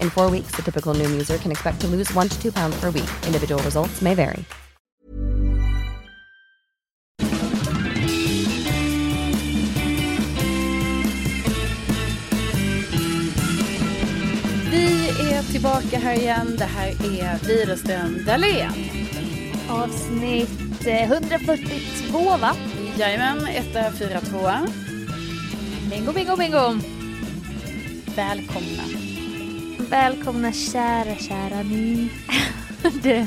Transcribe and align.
In 0.00 0.10
four 0.10 0.30
weeks, 0.30 0.52
the 0.56 0.62
typical 0.62 0.94
Noom 0.94 1.10
user 1.12 1.38
can 1.38 1.50
expect 1.50 1.80
to 1.80 1.86
lose 1.86 2.12
one 2.14 2.28
to 2.28 2.42
two 2.42 2.52
pounds 2.52 2.78
per 2.80 2.90
week. 2.90 3.08
Individual 3.26 3.62
results 3.62 4.02
may 4.02 4.14
vary. 4.14 4.44
Vi 14.70 15.08
är 15.32 15.42
tillbaka 15.52 15.98
här 15.98 16.14
igen. 16.14 16.56
Det 16.58 16.64
här 16.64 16.88
är 16.88 17.38
Widerström 17.48 18.24
Dahlén. 18.26 18.72
Avsnitt 19.68 20.86
eh, 20.86 21.02
142 21.02 22.36
va? 22.36 22.56
Jajamän, 22.98 23.46
etta, 23.46 23.92
fyra, 23.92 24.20
tvåa. 24.20 24.66
Bingo, 25.90 26.12
bingo, 26.12 26.36
bingo. 26.36 26.78
Välkomna. 28.16 29.07
Välkomna 29.90 30.52
kära, 30.52 31.14
kära 31.16 31.62
ni. 31.62 32.10
det, 33.02 33.26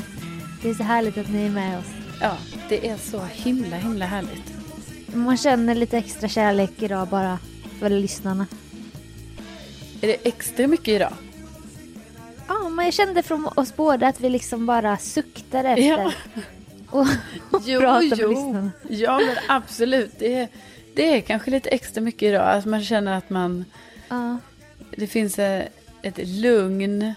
det 0.62 0.70
är 0.70 0.74
så 0.74 0.82
härligt 0.82 1.18
att 1.18 1.30
ni 1.32 1.46
är 1.46 1.50
med 1.50 1.78
oss. 1.78 1.86
Ja, 2.20 2.36
det 2.68 2.88
är 2.88 2.96
så 2.96 3.20
himla, 3.32 3.76
himla 3.76 4.06
härligt. 4.06 4.52
Man 5.14 5.36
känner 5.36 5.74
lite 5.74 5.98
extra 5.98 6.28
kärlek 6.28 6.70
idag 6.82 7.08
bara 7.08 7.38
för 7.80 7.90
lyssnarna. 7.90 8.46
Är 10.00 10.06
det 10.06 10.28
extra 10.28 10.66
mycket 10.66 10.88
idag? 10.88 11.12
Ja, 12.48 12.68
men 12.68 12.84
jag 12.84 12.94
kände 12.94 13.22
från 13.22 13.48
oss 13.56 13.76
båda 13.76 14.06
att 14.08 14.20
vi 14.20 14.28
liksom 14.28 14.66
bara 14.66 14.96
suktade 14.96 15.68
efter 15.68 15.82
Ja. 15.82 16.12
och, 16.90 17.06
och 17.50 17.62
Jo, 17.64 17.80
prata 17.80 18.02
med 18.02 18.18
jo. 18.18 18.28
lyssnarna. 18.28 18.70
Ja, 18.88 19.20
men 19.26 19.36
absolut. 19.48 20.12
Det 20.18 20.34
är, 20.34 20.48
det 20.94 21.16
är 21.16 21.20
kanske 21.20 21.50
lite 21.50 21.68
extra 21.68 22.00
mycket 22.00 22.22
idag. 22.22 22.48
Att 22.50 22.64
man 22.64 22.84
känner 22.84 23.18
att 23.18 23.30
man... 23.30 23.64
Ja. 24.08 24.38
Det 24.96 25.06
finns 25.06 25.38
ett 26.02 26.28
lugn 26.28 27.14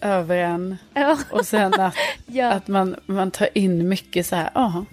över 0.00 0.36
en. 0.36 0.76
Ja. 0.94 1.18
Och 1.30 1.46
sen 1.46 1.80
att, 1.80 1.94
Ja. 2.26 2.52
att 2.52 2.68
man, 2.68 2.96
man 3.06 3.30
tar 3.30 3.48
in 3.58 3.88
mycket 3.88 4.26
så 4.26 4.36
här. 4.36 4.50
Ja, 4.54 4.84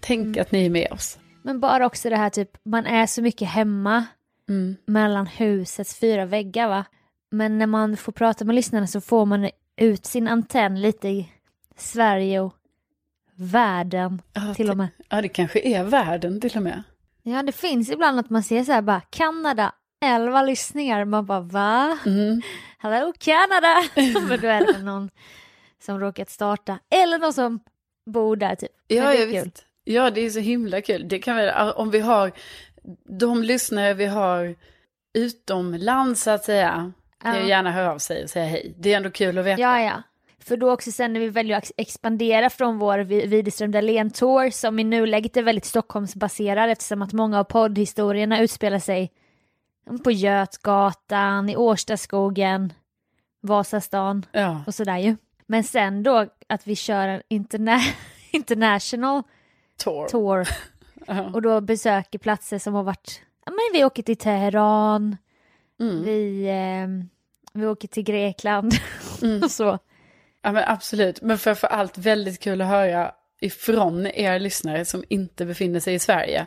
tänk 0.00 0.26
Mm. 0.26 0.40
att 0.40 0.52
ni 0.52 0.66
är 0.66 0.70
med 0.70 0.92
oss. 0.92 1.18
Men 1.42 1.60
bara 1.60 1.86
också 1.86 2.10
det 2.10 2.16
här 2.16 2.30
typ, 2.30 2.50
man 2.64 2.86
är 2.86 3.06
så 3.06 3.22
mycket 3.22 3.48
hemma 3.48 4.04
Mm. 4.48 4.76
mellan 4.86 5.26
husets 5.26 5.98
fyra 5.98 6.24
väggar 6.24 6.68
va. 6.68 6.84
Men 7.30 7.58
när 7.58 7.66
man 7.66 7.96
får 7.96 8.12
prata 8.12 8.44
med 8.44 8.54
lyssnarna 8.54 8.86
så 8.86 9.00
får 9.00 9.26
man 9.26 9.50
ut 9.76 10.06
sin 10.06 10.28
antenn 10.28 10.80
lite 10.80 11.08
i 11.08 11.28
Sverige 11.76 12.40
och 12.40 12.54
världen 13.34 14.22
Ja, 14.32 14.54
till 14.54 14.70
och 14.70 14.76
med. 14.76 14.88
Ja, 15.08 15.22
det 15.22 15.28
kanske 15.28 15.60
är 15.60 15.84
världen 15.84 16.40
till 16.40 16.56
och 16.56 16.62
med. 16.62 16.82
Ja, 17.22 17.42
det 17.42 17.52
finns 17.52 17.90
ibland 17.90 18.20
att 18.20 18.30
man 18.30 18.42
ser 18.42 18.64
så 18.64 18.72
här 18.72 18.82
bara 18.82 19.00
Kanada, 19.00 19.72
11 20.06 20.42
lyssningar. 20.42 21.04
Man 21.04 21.26
bara 21.26 21.40
va? 21.40 21.98
Mm. 22.06 22.42
Hello 22.78 23.12
Canada! 23.18 23.82
Men 24.28 24.40
då 24.40 24.46
är 24.48 24.72
det 24.72 24.82
någon 24.82 25.10
som 25.82 26.00
råkat 26.00 26.30
starta. 26.30 26.78
Eller 26.90 27.18
någon 27.18 27.32
som 27.32 27.60
bor 28.10 28.36
där 28.36 28.54
typ. 28.54 28.70
Men 28.88 28.98
Ja, 28.98 29.04
det 29.08 29.14
ja, 29.14 29.38
är 29.38 29.42
kul. 29.42 29.52
Ja, 29.84 30.10
det 30.10 30.20
är 30.20 30.30
så 30.30 30.40
himla 30.40 30.80
kul. 30.80 31.08
Det 31.08 31.18
kan 31.18 31.36
vi, 31.36 31.50
om 31.76 31.90
vi 31.90 32.00
har 32.00 32.32
de 33.08 33.42
lyssnare 33.42 33.94
vi 33.94 34.06
har 34.06 34.54
utomlands 35.18 36.22
så 36.22 36.30
att 36.30 36.44
säga. 36.44 36.92
Kan 37.22 37.42
ju 37.42 37.48
gärna 37.48 37.70
höra 37.70 37.92
av 37.92 37.98
sig 37.98 38.24
och 38.24 38.30
säga 38.30 38.46
hej. 38.46 38.74
Det 38.78 38.92
är 38.92 38.96
ändå 38.96 39.10
kul 39.10 39.38
att 39.38 39.44
veta. 39.44 39.62
Ja, 39.62 39.80
ja. 39.82 40.02
För 40.38 40.56
då 40.56 40.72
också 40.72 40.92
sen 40.92 41.12
när 41.12 41.20
vi 41.20 41.28
väljer 41.28 41.56
att 41.56 41.64
ex- 41.64 41.72
expandera 41.76 42.50
från 42.50 42.78
vår 42.78 42.98
Widerström 42.98 43.72
Dahlén 43.72 44.10
Tour 44.10 44.50
som 44.50 44.78
i 44.78 44.84
nuläget 44.84 45.36
är 45.36 45.42
väldigt 45.42 45.64
Stockholmsbaserad 45.64 46.70
eftersom 46.70 47.02
att 47.02 47.12
många 47.12 47.40
av 47.40 47.44
poddhistorierna 47.44 48.40
utspelar 48.40 48.78
sig 48.78 49.12
på 50.04 50.10
Götgatan, 50.10 51.48
i 51.48 51.56
Årstaskogen, 51.56 52.72
Vasastan 53.42 54.26
Ja. 54.32 54.62
och 54.66 54.74
sådär 54.74 54.98
ju. 54.98 55.16
Men 55.46 55.64
sen 55.64 56.02
då 56.02 56.26
att 56.48 56.66
vi 56.66 56.76
kör 56.76 57.08
en 57.08 57.22
interna- 57.28 57.92
international 58.30 59.22
Tour. 59.84 60.08
tour 60.08 60.48
och 61.34 61.42
då 61.42 61.60
besöker 61.60 62.18
platser 62.18 62.58
som 62.58 62.74
har 62.74 62.82
varit, 62.82 63.20
ja 63.46 63.50
men 63.52 63.58
vi 63.80 63.84
åker 63.84 64.02
till 64.02 64.16
Teheran, 64.16 65.16
Mm. 65.80 66.02
vi, 66.04 66.46
eh, 66.48 66.88
vi 67.60 67.66
åker 67.66 67.88
till 67.88 68.02
Grekland 68.02 68.72
Mm. 69.22 69.42
och 69.42 69.50
så. 69.50 69.78
ja, 70.42 70.52
men 70.52 70.64
absolut. 70.66 71.22
Men 71.22 71.38
framför 71.38 71.66
allt 71.68 71.98
väldigt 71.98 72.40
kul 72.40 72.60
att 72.60 72.68
höra 72.68 73.12
ifrån 73.40 74.06
er 74.06 74.38
lyssnare 74.38 74.84
som 74.84 75.04
inte 75.08 75.46
befinner 75.46 75.80
sig 75.80 75.94
i 75.94 75.98
Sverige. 75.98 76.46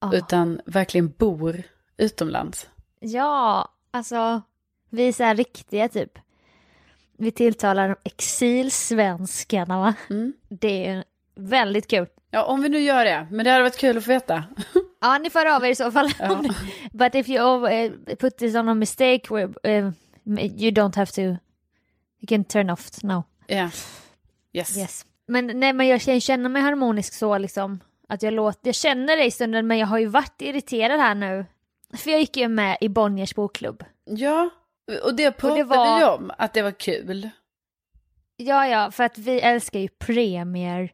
Ja. 0.00 0.10
Utan 0.14 0.60
verkligen 0.66 1.08
bor 1.10 1.62
utomlands. 1.98 2.68
Ja, 3.00 3.68
alltså 3.90 4.42
vi 4.90 5.08
är 5.08 5.12
så 5.12 5.24
här 5.24 5.34
riktiga 5.34 5.88
typ. 5.88 6.18
Vi 7.18 7.30
tilltalar 7.30 7.96
exilsvenskarna 8.04 9.78
va? 9.78 9.94
Mm. 10.10 10.32
Det 10.48 10.86
är 10.86 11.04
väldigt 11.34 11.86
kul. 11.88 12.06
Ja, 12.30 12.44
om 12.44 12.62
vi 12.62 12.68
nu 12.68 12.78
gör 12.78 13.04
det. 13.04 13.26
Men 13.30 13.44
det 13.44 13.50
hade 13.50 13.62
varit 13.62 13.78
kul 13.78 13.98
att 13.98 14.04
få 14.04 14.10
veta. 14.10 14.44
Ja, 15.00 15.18
ni 15.18 15.30
får 15.30 15.46
av 15.46 15.64
er 15.64 15.70
i 15.70 15.74
så 15.74 15.92
fall. 15.92 16.10
Ja. 16.18 16.42
But 16.92 17.14
if 17.14 17.28
you 17.28 17.66
uh, 17.68 17.92
put 18.20 18.36
this 18.38 18.54
on 18.54 18.68
a 18.68 18.74
mistake, 18.74 19.20
uh, 19.34 19.90
you 20.36 20.70
don't 20.70 20.96
have 20.96 21.06
to, 21.12 21.20
you 21.20 22.26
can 22.28 22.44
turn 22.44 22.70
off 22.70 23.02
now. 23.02 23.22
Ja. 23.46 23.70
Yes. 24.52 24.76
Yes. 24.78 25.06
Men 25.26 25.46
nej, 25.60 25.72
men 25.72 25.86
jag 25.86 26.00
känner- 26.00 26.20
känner 26.20 26.48
mig 26.48 26.62
harmonisk 26.62 27.14
så 27.14 27.38
liksom. 27.38 27.80
Att 28.08 28.22
jag 28.22 28.34
låter, 28.34 28.68
jag 28.68 28.74
känner 28.74 29.16
det 29.16 29.24
i 29.24 29.30
stunden 29.30 29.66
men 29.66 29.78
jag 29.78 29.86
har 29.86 29.98
ju 29.98 30.06
varit 30.06 30.42
irriterad 30.42 31.00
här 31.00 31.14
nu. 31.14 31.46
För 31.96 32.10
jag 32.10 32.20
gick 32.20 32.36
ju 32.36 32.48
med 32.48 32.78
i 32.80 32.88
Bonniers 32.88 33.34
bokklubb. 33.34 33.84
Ja, 34.04 34.50
och 35.04 35.14
det 35.14 35.32
pratade 35.32 35.64
var- 35.64 35.98
vi 35.98 36.04
om, 36.04 36.32
att 36.38 36.54
det 36.54 36.62
var 36.62 36.70
kul. 36.70 37.30
Ja, 38.36 38.66
ja, 38.66 38.90
för 38.90 39.04
att 39.04 39.18
vi 39.18 39.40
älskar 39.40 39.80
ju 39.80 39.88
premier. 39.88 40.92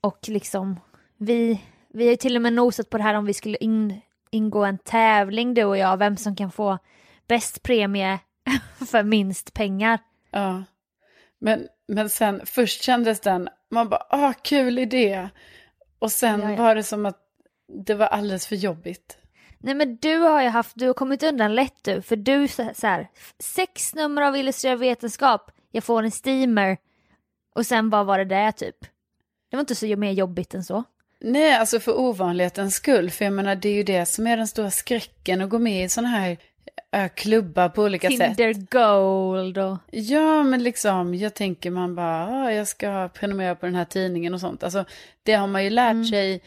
Och 0.00 0.18
liksom, 0.28 0.80
vi, 1.16 1.62
vi 1.88 2.04
har 2.04 2.10
ju 2.10 2.16
till 2.16 2.36
och 2.36 2.42
med 2.42 2.52
nosat 2.52 2.90
på 2.90 2.96
det 2.96 3.02
här 3.02 3.14
om 3.14 3.24
vi 3.24 3.34
skulle 3.34 3.56
in, 3.56 4.00
ingå 4.30 4.64
en 4.64 4.78
tävling 4.78 5.54
du 5.54 5.64
och 5.64 5.78
jag, 5.78 5.96
vem 5.96 6.16
som 6.16 6.36
kan 6.36 6.50
få 6.52 6.78
bäst 7.26 7.62
premie 7.62 8.18
för 8.90 9.02
minst 9.02 9.54
pengar. 9.54 9.98
Ja. 10.30 10.64
Men, 11.38 11.68
men 11.88 12.08
sen, 12.10 12.40
först 12.46 12.82
kändes 12.82 13.20
den, 13.20 13.48
man 13.70 13.88
bara, 13.88 14.06
ah, 14.10 14.32
kul 14.32 14.78
idé. 14.78 15.28
Och 15.98 16.12
sen 16.12 16.40
Ja, 16.40 16.50
ja. 16.50 16.56
var 16.56 16.74
det 16.74 16.82
som 16.82 17.06
att 17.06 17.18
det 17.84 17.94
var 17.94 18.06
alldeles 18.06 18.46
för 18.46 18.56
jobbigt. 18.56 19.17
Nej 19.58 19.74
men 19.74 19.96
du 19.96 20.16
har 20.16 20.42
ju 20.42 20.48
haft, 20.48 20.72
du 20.74 20.86
har 20.86 20.94
kommit 20.94 21.22
undan 21.22 21.54
lätt 21.54 21.84
du, 21.84 22.02
för 22.02 22.16
du 22.16 22.48
så, 22.48 22.70
så 22.74 22.86
här, 22.86 23.08
sex 23.38 23.94
nummer 23.94 24.22
av 24.22 24.36
illustrerad 24.36 24.78
vetenskap, 24.78 25.50
jag 25.72 25.84
får 25.84 26.02
en 26.02 26.10
steamer 26.10 26.76
och 27.54 27.66
sen 27.66 27.90
vad 27.90 28.06
var 28.06 28.18
det 28.18 28.24
där 28.24 28.52
typ? 28.52 28.76
Det 29.50 29.56
var 29.56 29.60
inte 29.60 29.74
så 29.74 29.86
mer 29.86 30.12
jobbigt 30.12 30.54
än 30.54 30.64
så. 30.64 30.84
Nej, 31.20 31.54
alltså 31.54 31.80
för 31.80 31.98
ovanlighetens 31.98 32.74
skull. 32.74 33.10
För 33.10 33.24
jag 33.24 33.34
menar, 33.34 33.54
det 33.54 33.68
är 33.68 33.74
ju 33.74 33.82
det 33.82 34.06
som 34.06 34.26
är 34.26 34.36
den 34.36 34.48
stora 34.48 34.70
skräcken 34.70 35.40
att 35.40 35.48
gå 35.50 35.58
med 35.58 35.84
i 35.84 35.88
sådana 35.88 36.08
här 36.08 36.36
äh, 36.92 37.08
klubbar 37.08 37.68
på 37.68 37.82
olika 37.82 38.08
sätt. 38.10 38.36
Tinder 38.36 38.52
Gold 38.52 39.58
och... 39.58 39.76
Ja, 39.90 40.42
men 40.42 40.62
liksom, 40.62 41.14
jag 41.14 41.34
tänker 41.34 41.70
man 41.70 41.94
bara, 41.94 42.28
ah, 42.28 42.52
jag 42.52 42.68
ska 42.68 43.08
prenumerera 43.08 43.54
på 43.54 43.66
den 43.66 43.74
här 43.74 43.84
tidningen 43.84 44.34
och 44.34 44.40
sånt. 44.40 44.62
Alltså, 44.62 44.84
det 45.22 45.32
har 45.32 45.46
man 45.46 45.64
ju 45.64 45.70
lärt 45.70 45.92
Mm. 45.92 46.04
sig 46.04 46.40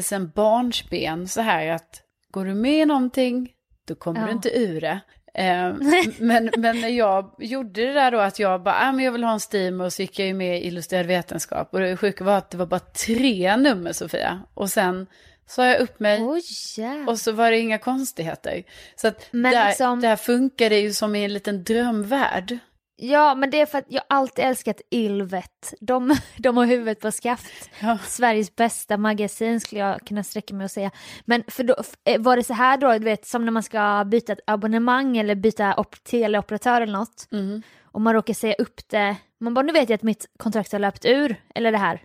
sen 0.00 0.32
barnsben 0.34 1.28
så 1.28 1.40
här 1.40 1.66
att 1.68 2.02
går 2.30 2.44
du 2.44 2.54
med 2.54 2.82
i 2.82 2.86
någonting, 2.86 3.52
då 3.88 3.94
kommer 3.94 4.20
Ja. 4.20 4.26
du 4.26 4.32
inte 4.32 4.58
ur 4.58 4.80
det. 4.80 5.00
Eh, 5.38 5.74
men, 6.18 6.50
men 6.56 6.80
när 6.80 6.88
jag 6.88 7.34
gjorde 7.38 7.86
det 7.86 7.92
där 7.92 8.10
då 8.10 8.18
att 8.18 8.38
jag 8.38 8.62
bara, 8.62 8.74
ah, 8.74 8.92
men 8.92 9.04
jag 9.04 9.12
vill 9.12 9.24
ha 9.24 9.32
en 9.32 9.40
Steam 9.52 9.80
och 9.80 9.92
så 9.92 10.02
gick 10.02 10.18
jag 10.18 10.28
ju 10.28 10.34
med 10.34 10.58
i 10.58 10.66
Illustrerad 10.66 11.06
Vetenskap. 11.06 11.68
Och 11.74 11.80
det 11.80 11.96
sjuka 11.96 12.24
var 12.24 12.36
att 12.38 12.50
det 12.50 12.56
var 12.56 12.66
bara 12.66 12.80
tre 12.80 13.56
nummer 13.56 13.92
Sofia. 13.92 14.40
Och 14.54 14.70
sen 14.70 15.06
sa 15.46 15.66
jag 15.66 15.80
upp 15.80 16.00
mig. 16.00 16.22
Oj, 16.22 16.42
jävlar. 16.76 17.12
Och 17.12 17.18
så 17.18 17.32
var 17.32 17.50
det 17.50 17.58
inga 17.58 17.78
konstigheter. 17.78 18.62
Så 18.96 19.08
att 19.08 19.26
Men 19.30 19.52
där, 19.52 19.68
liksom- 19.68 20.00
där 20.00 20.16
funkar 20.16 20.70
det 20.70 20.80
ju 20.80 20.92
som 20.92 21.14
i 21.14 21.24
en 21.24 21.32
liten 21.32 21.64
drömvärld. 21.64 22.58
Ja, 22.98 23.34
men 23.34 23.50
det 23.50 23.60
är 23.60 23.66
för 23.66 23.78
att 23.78 23.84
jag 23.88 24.02
alltid 24.08 24.44
älskat 24.44 24.80
Ylvet. 24.90 25.74
De, 25.80 26.16
de 26.38 26.56
har 26.56 26.66
huvudet 26.66 27.00
på 27.00 27.10
skaft. 27.12 27.70
Ja. 27.80 27.98
Sveriges 28.06 28.56
bästa 28.56 28.96
magasin 28.96 29.60
skulle 29.60 29.80
jag 29.80 30.00
kunna 30.06 30.22
sträcka 30.22 30.54
mig 30.54 30.64
och 30.64 30.70
säga. 30.70 30.90
Men 31.24 31.42
för 31.48 31.64
då, 31.64 31.76
eh, 32.04 32.20
var 32.20 32.36
det 32.36 32.44
så 32.44 32.54
här 32.54 32.76
då, 32.76 32.92
du 32.92 32.98
vet, 33.04 33.26
som 33.26 33.44
när 33.44 33.52
man 33.52 33.62
ska 33.62 34.04
byta 34.06 34.32
ett 34.32 34.40
abonnemang 34.46 35.16
eller 35.16 35.34
byta 35.34 35.74
op- 35.74 36.04
teleoperatör 36.04 36.80
eller 36.80 36.92
något. 36.92 37.28
Mm. 37.32 37.62
Och 37.82 38.00
man 38.00 38.14
råkar 38.14 38.34
säga 38.34 38.54
upp 38.54 38.88
det. 38.88 39.16
Man 39.40 39.54
bara, 39.54 39.62
nu 39.62 39.72
vet 39.72 39.88
jag 39.88 39.94
att 39.96 40.02
mitt 40.02 40.26
kontrakt 40.38 40.72
har 40.72 40.78
löpt 40.78 41.04
ur. 41.04 41.36
Eller 41.54 41.72
det 41.72 41.78
här, 41.78 42.02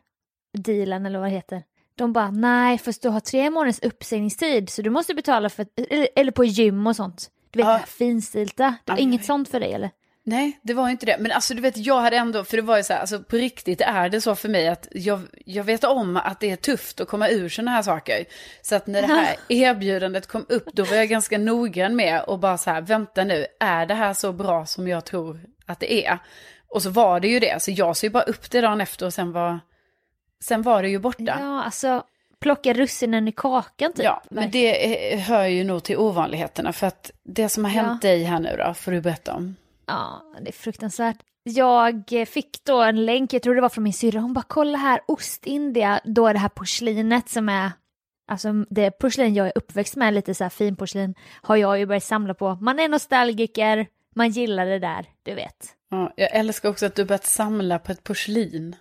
dealen 0.58 1.06
eller 1.06 1.20
vad 1.20 1.28
det 1.30 1.36
heter. 1.36 1.64
De 1.96 2.14
bara, 2.14 2.32
nej, 2.32 2.78
fast 2.78 3.02
du 3.02 3.10
har 3.10 3.20
tre 3.20 3.50
månaders 3.50 3.80
uppsägningstid 3.82 4.70
så 4.70 4.82
du 4.82 4.90
måste 4.90 5.14
betala 5.14 5.50
för, 5.50 5.66
eller, 5.90 6.08
eller 6.16 6.32
på 6.32 6.46
gym 6.46 6.88
och 6.88 6.96
sånt. 6.96 7.30
Du 7.52 7.58
vet 7.58 7.68
Ja. 7.68 7.80
finstilta. 7.88 8.76
Det 8.86 8.92
var 8.92 8.98
Aj, 8.98 9.04
inget 9.04 9.26
sånt 9.26 9.50
för 9.50 9.60
dig 9.60 9.74
eller? 9.74 9.90
Nej, 10.24 10.60
det 10.64 10.74
var 10.74 10.90
inte 10.90 11.06
det. 11.06 11.18
Men 11.20 11.32
alltså 11.32 11.54
du 11.54 11.62
vet, 11.62 11.78
jag 11.78 12.02
hade 12.02 12.18
ändå, 12.18 12.44
för 12.44 12.58
det 12.58 12.64
var 12.64 12.78
ju 12.78 12.84
så 12.84 12.94
här, 12.94 13.00
alltså 13.00 13.20
på 13.24 13.36
riktigt 13.36 13.82
är 13.82 14.10
det 14.10 14.22
så 14.22 14.36
för 14.36 14.50
mig 14.50 14.68
att 14.68 14.88
jag, 14.92 15.22
jag 15.46 15.64
vet 15.64 15.84
om 15.84 16.18
att 16.18 16.40
det 16.40 16.52
är 16.52 16.56
tufft 16.56 17.02
att 17.02 17.08
komma 17.08 17.30
ur 17.30 17.50
sådana 17.50 17.72
här 17.72 17.82
saker. 17.82 18.26
Så 18.62 18.76
att 18.76 18.88
när 18.88 19.02
det 19.02 19.08
här 19.08 19.36
erbjudandet 19.50 20.28
kom 20.28 20.46
upp, 20.50 20.66
då 20.74 20.84
var 20.84 20.96
jag 20.96 21.08
ganska 21.10 21.38
noggrann 21.38 21.96
med 21.96 22.22
och 22.24 22.40
bara 22.40 22.58
så 22.58 22.70
här, 22.70 22.82
vänta 22.82 23.24
nu, 23.24 23.46
är 23.60 23.86
det 23.86 23.94
här 23.94 24.14
så 24.14 24.34
bra 24.34 24.66
som 24.66 24.88
jag 24.88 25.06
tror 25.06 25.40
att 25.66 25.80
det 25.80 26.06
är? 26.06 26.20
Och 26.68 26.82
så 26.84 26.90
var 26.90 27.20
det 27.20 27.28
ju 27.28 27.40
det, 27.40 27.62
så 27.62 27.72
jag 27.72 27.98
såg 27.98 28.04
ju 28.08 28.12
bara 28.12 28.24
upp 28.24 28.52
det 28.52 28.62
dagen 28.62 28.82
efter 28.82 29.06
och 29.06 29.14
sen 29.14 29.32
var, 29.32 29.60
sen 30.44 30.62
var 30.62 30.84
det 30.84 30.90
ju 30.90 31.00
borta. 31.00 31.38
Ja, 31.40 31.64
alltså 31.64 32.04
plocka 32.40 32.74
russinen 32.74 33.28
i 33.28 33.32
kakan 33.32 33.94
typ. 33.94 34.06
Ja, 34.06 34.22
men 34.30 34.52
det 34.52 35.14
eh, 35.14 35.20
hör 35.20 35.46
ju 35.46 35.64
nog 35.64 35.84
till 35.84 35.98
ovanligheterna. 35.98 36.74
För 36.74 36.88
att 36.88 37.12
det 37.24 37.50
som 37.50 37.64
har 37.66 37.72
hänt 37.72 38.04
Ja. 38.04 38.10
dig 38.10 38.24
här 38.24 38.40
nu 38.40 38.56
då, 38.66 38.74
får 38.74 38.92
du 38.92 39.02
berätta 39.02 39.34
om. 39.34 39.56
Ja, 39.92 40.22
det 40.42 40.50
är 40.50 40.54
fruktansvärt. 40.54 41.18
Jag 41.44 42.14
fick 42.28 42.64
då 42.64 42.82
en 42.82 43.06
länk, 43.06 43.34
jag 43.34 43.44
tror 43.44 43.56
det 43.56 43.62
var 43.62 43.70
från 43.70 43.84
min 43.84 43.94
syrra, 43.94 44.20
hon 44.20 44.34
bara 44.34 44.46
kolla 44.48 44.78
här, 44.78 45.02
Ostindia, 45.08 46.02
då 46.04 46.28
är 46.28 46.34
det 46.34 46.40
här 46.40 46.50
porslinet 46.50 47.30
som 47.30 47.50
är, 47.50 47.72
alltså 48.28 48.54
det 48.70 48.92
porslin 48.92 49.34
jag 49.34 49.48
är 49.48 49.52
uppväxt 49.56 49.96
med, 49.96 50.14
lite 50.14 50.36
så 50.36 50.44
här 50.44 50.50
finporslin, 50.50 51.16
har 51.42 51.56
jag 51.56 51.80
ju 51.80 51.86
börjat 51.86 52.04
samla 52.04 52.34
på. 52.34 52.56
Man 52.56 52.80
är 52.80 52.88
nostalgiker, 52.88 53.88
man 54.16 54.30
gillar 54.30 54.66
det 54.66 54.80
där, 54.80 55.06
du 55.24 55.34
vet. 55.34 55.76
Ja, 55.90 56.14
jag 56.16 56.36
älskar 56.36 56.70
också 56.70 56.86
att 56.86 56.96
du 56.96 57.06
börjat 57.06 57.26
samla 57.26 57.80
på 57.80 57.92
ett 57.92 58.04
porslin. 58.04 58.76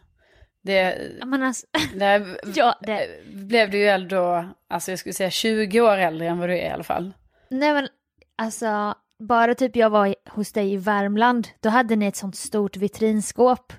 Det, 0.62 0.98
alltså, 1.22 1.66
där 1.94 2.40
ja, 2.54 2.78
det, 2.82 3.24
blev 3.34 3.70
du 3.70 3.78
ju 3.78 3.86
äldre, 3.86 4.48
alltså 4.68 4.92
jag 4.92 4.98
skulle 4.98 5.12
säga 5.12 5.30
20 5.30 5.80
år 5.80 5.96
äldre 5.96 6.28
än 6.28 6.38
vad 6.38 6.48
du 6.48 6.58
är 6.58 6.66
i 6.66 6.70
alla 6.70 6.84
fall. 6.84 7.12
nej 7.50 7.72
men 7.72 7.88
alltså, 8.36 8.94
bara 9.20 9.54
typ 9.54 9.76
jag 9.76 9.90
var 9.90 10.14
hos 10.30 10.52
dig 10.52 10.72
i 10.72 10.76
Värmland, 10.76 11.48
då 11.60 11.68
hade 11.68 11.96
ni 11.96 12.06
ett 12.06 12.16
sånt 12.16 12.36
stort 12.36 12.76
vitrinskåp 12.76 13.72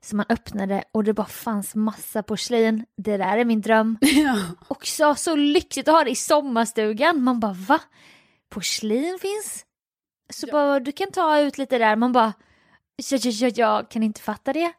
som 0.00 0.16
man 0.16 0.26
öppnade 0.28 0.84
och 0.92 1.04
det 1.04 1.12
bara 1.14 1.26
fanns 1.26 1.74
massa 1.74 2.22
porslin. 2.22 2.84
Det 2.96 3.16
där 3.16 3.38
är 3.38 3.44
min 3.44 3.60
dröm. 3.60 3.98
Ja. 4.02 4.38
också 4.68 5.14
så 5.14 5.36
lyxigt 5.36 5.88
att 5.88 5.94
ha 5.94 6.04
det 6.04 6.10
i 6.10 6.14
sommarstugan. 6.14 7.22
Man 7.22 7.40
bara 7.40 7.52
va? 7.52 7.80
Porslin 8.50 9.18
finns? 9.20 9.64
Så 10.30 10.46
bara 10.46 10.80
du 10.80 10.92
kan 10.92 11.10
ta 11.10 11.40
ut 11.40 11.58
lite 11.58 11.78
där. 11.78 11.96
Man 11.96 12.12
bara 12.12 12.32
ja, 12.96 13.18
ja, 13.22 13.30
ja, 13.32 13.50
jag 13.54 13.90
kan 13.90 14.02
inte 14.02 14.20
fatta 14.20 14.52
det. 14.52 14.72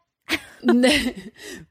Nej. 0.62 1.16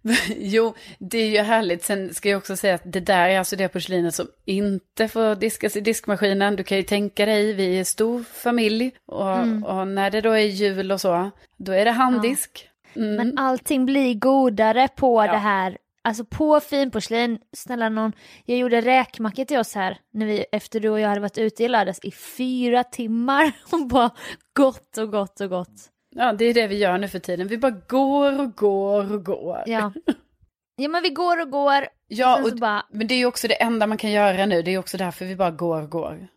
Jo, 0.37 0.75
det 0.99 1.19
är 1.19 1.29
ju 1.29 1.39
härligt. 1.39 1.85
Sen 1.85 2.15
ska 2.15 2.29
jag 2.29 2.39
också 2.39 2.57
säga 2.57 2.75
att 2.75 2.93
det 2.93 3.01
där 3.01 3.29
är 3.29 3.39
alltså 3.39 3.57
det 3.57 3.69
porslinet 3.69 4.15
som 4.15 4.27
inte 4.45 5.09
får 5.09 5.35
diskas 5.35 5.77
i 5.77 5.81
diskmaskinen. 5.81 6.57
Du 6.57 6.63
kan 6.65 6.77
ju 6.79 6.83
tänka 6.83 7.27
dig, 7.27 7.53
vi 7.53 7.79
är 7.81 7.85
stor 7.85 8.23
familj 8.23 8.93
och, 9.07 9.37
Mm. 9.39 9.65
och 9.65 9.89
när 9.89 10.11
det 10.11 10.21
då 10.21 10.31
är 10.31 10.39
jul 10.39 10.93
och 10.93 11.01
så, 11.01 11.31
då 11.57 11.73
är 11.73 11.85
det 11.85 11.91
handdisk. 11.91 12.69
Mm. 12.97 13.15
Men 13.17 13.39
allting 13.39 13.87
blir 13.87 14.15
godare 14.15 14.89
på 14.97 15.25
Ja. 15.27 15.33
det 15.33 15.39
här. 15.39 15.79
Alltså 16.07 16.25
på 16.25 16.61
finporslin, 16.61 17.39
snälla 17.57 17.89
någon, 17.89 18.13
jag 18.45 18.59
gjorde 18.59 18.81
räkmacka 18.81 19.45
till 19.45 19.59
oss 19.59 19.75
här 19.75 19.99
när 20.13 20.27
vi, 20.27 20.45
efter 20.53 20.81
du 20.81 20.89
och 20.89 21.01
jag 21.01 21.09
hade 21.09 21.21
varit 21.21 21.39
ute 21.39 21.65
i 21.65 21.69
lördags 21.69 21.99
i 22.03 22.11
fyra 22.11 22.85
timmar 22.85 23.53
och 23.73 23.87
bara 23.87 24.11
gott 24.57 24.99
och 24.99 25.11
gott 25.11 25.41
och 25.41 25.49
gott. 25.51 25.91
Ja, 26.15 26.33
det 26.33 26.45
är 26.45 26.55
det 26.55 26.67
vi 26.67 26.79
gör 26.79 26.99
nu 26.99 27.09
för 27.09 27.19
tiden. 27.19 27.49
Vi 27.49 27.59
bara 27.59 27.81
går 27.89 28.41
och 28.41 28.57
går 28.57 29.13
och 29.13 29.25
går. 29.25 29.63
Ja. 29.67 29.93
Ja 30.77 30.89
men 30.89 31.03
vi 31.03 31.11
går 31.11 31.41
och 31.41 31.51
går, 31.51 31.87
Ja, 32.09 32.41
så 32.43 32.51
och, 32.51 32.59
bara, 32.59 32.87
men 32.91 33.07
det 33.07 33.15
är 33.15 33.19
ju 33.19 33.27
också 33.27 33.49
det 33.49 33.63
enda 33.63 33.87
man 33.87 33.99
kan 33.99 34.11
göra 34.11 34.47
nu. 34.47 34.63
Det 34.63 34.71
är 34.71 34.79
också 34.79 34.97
därför 34.97 35.25
vi 35.25 35.37
bara 35.37 35.51
går 35.51 35.83
och 35.83 35.91
går. 35.91 36.29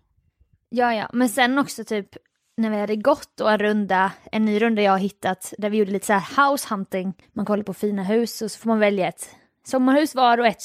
Ja, 0.69 0.93
ja, 0.93 1.09
men 1.13 1.29
sen 1.29 1.57
också 1.57 1.83
typ 1.83 2.17
när 2.57 2.69
vi 2.69 2.77
hade 2.77 2.95
gått 2.95 3.41
och 3.41 3.51
en 3.51 3.57
runda, 3.57 4.11
en 4.31 4.45
ny 4.45 4.61
runda 4.61 4.81
jag 4.81 4.91
har 4.91 4.97
hittat 4.97 5.53
där 5.57 5.69
vi 5.69 5.77
gjorde 5.77 5.91
lite 5.91 6.05
så 6.05 6.13
här 6.13 6.51
house 6.51 6.67
hunting. 6.69 7.13
Man 7.33 7.45
kollar 7.45 7.63
på 7.63 7.73
fina 7.73 8.03
hus 8.03 8.41
och 8.41 8.51
så 8.51 8.59
får 8.59 8.69
man 8.69 8.79
välja 8.79 9.07
ett 9.07 9.29
sommarhus 9.67 10.15
var 10.15 10.37
och 10.37 10.47
ett 10.47 10.63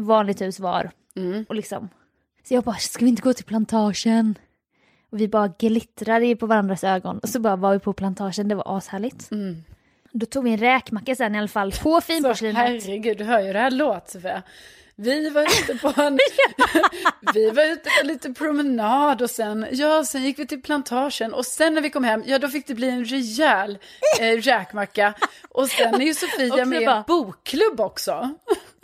vanligt 0.00 0.40
hus 0.40 0.60
var. 0.60 0.90
Mm. 1.16 1.44
Och 1.48 1.54
liksom. 1.54 1.88
Så 2.48 2.54
jag 2.54 2.64
bara, 2.64 2.76
ska 2.76 3.04
vi 3.04 3.08
inte 3.08 3.22
gå 3.22 3.32
till 3.32 3.44
plantagen? 3.44 4.34
Och 5.12 5.20
vi 5.20 5.28
bara 5.28 5.48
glittrade 5.58 6.36
på 6.36 6.46
varandras 6.46 6.84
ögon 6.84 7.18
och 7.18 7.28
så 7.28 7.40
bara 7.40 7.56
var 7.56 7.72
vi 7.72 7.78
på 7.78 7.92
plantagen, 7.92 8.48
det 8.48 8.54
var 8.54 8.76
ashärligt. 8.76 9.30
Mm. 9.30 9.64
Då 10.12 10.26
tog 10.26 10.44
vi 10.44 10.50
en 10.50 10.58
räkmacka 10.58 11.14
sen 11.14 11.34
i 11.34 11.38
alla 11.38 11.48
fall 11.48 11.72
på 11.82 12.00
finporslinet. 12.00 12.56
herregud, 12.56 13.18
du 13.18 13.24
hör 13.24 13.40
ju 13.40 13.52
det 13.52 13.58
här 13.58 13.70
låt 13.70 14.10
Sofia. 14.10 14.42
Vi 14.96 15.30
var 15.30 15.42
ute 15.42 15.78
på 15.82 16.02
en, 16.02 16.18
vi 17.34 17.50
var 17.50 17.72
ute 17.72 17.90
på 18.00 18.06
lite 18.06 18.32
promenad 18.32 19.22
och 19.22 19.30
sen, 19.30 19.66
ja, 19.72 20.04
sen 20.04 20.22
gick 20.22 20.38
vi 20.38 20.46
till 20.46 20.62
plantagen 20.62 21.34
och 21.34 21.46
sen 21.46 21.74
när 21.74 21.80
vi 21.80 21.90
kom 21.90 22.04
hem, 22.04 22.22
ja 22.26 22.38
då 22.38 22.48
fick 22.48 22.66
det 22.66 22.74
bli 22.74 22.90
en 22.90 23.04
rejäl 23.04 23.78
eh, 24.20 24.36
räkmacka. 24.36 25.14
Och 25.48 25.68
sen 25.68 25.94
är 25.94 26.04
ju 26.04 26.14
Sofia 26.14 26.64
med 26.64 26.82
i 26.82 26.84
en 26.84 27.02
bokklubb 27.06 27.80
också. 27.80 28.30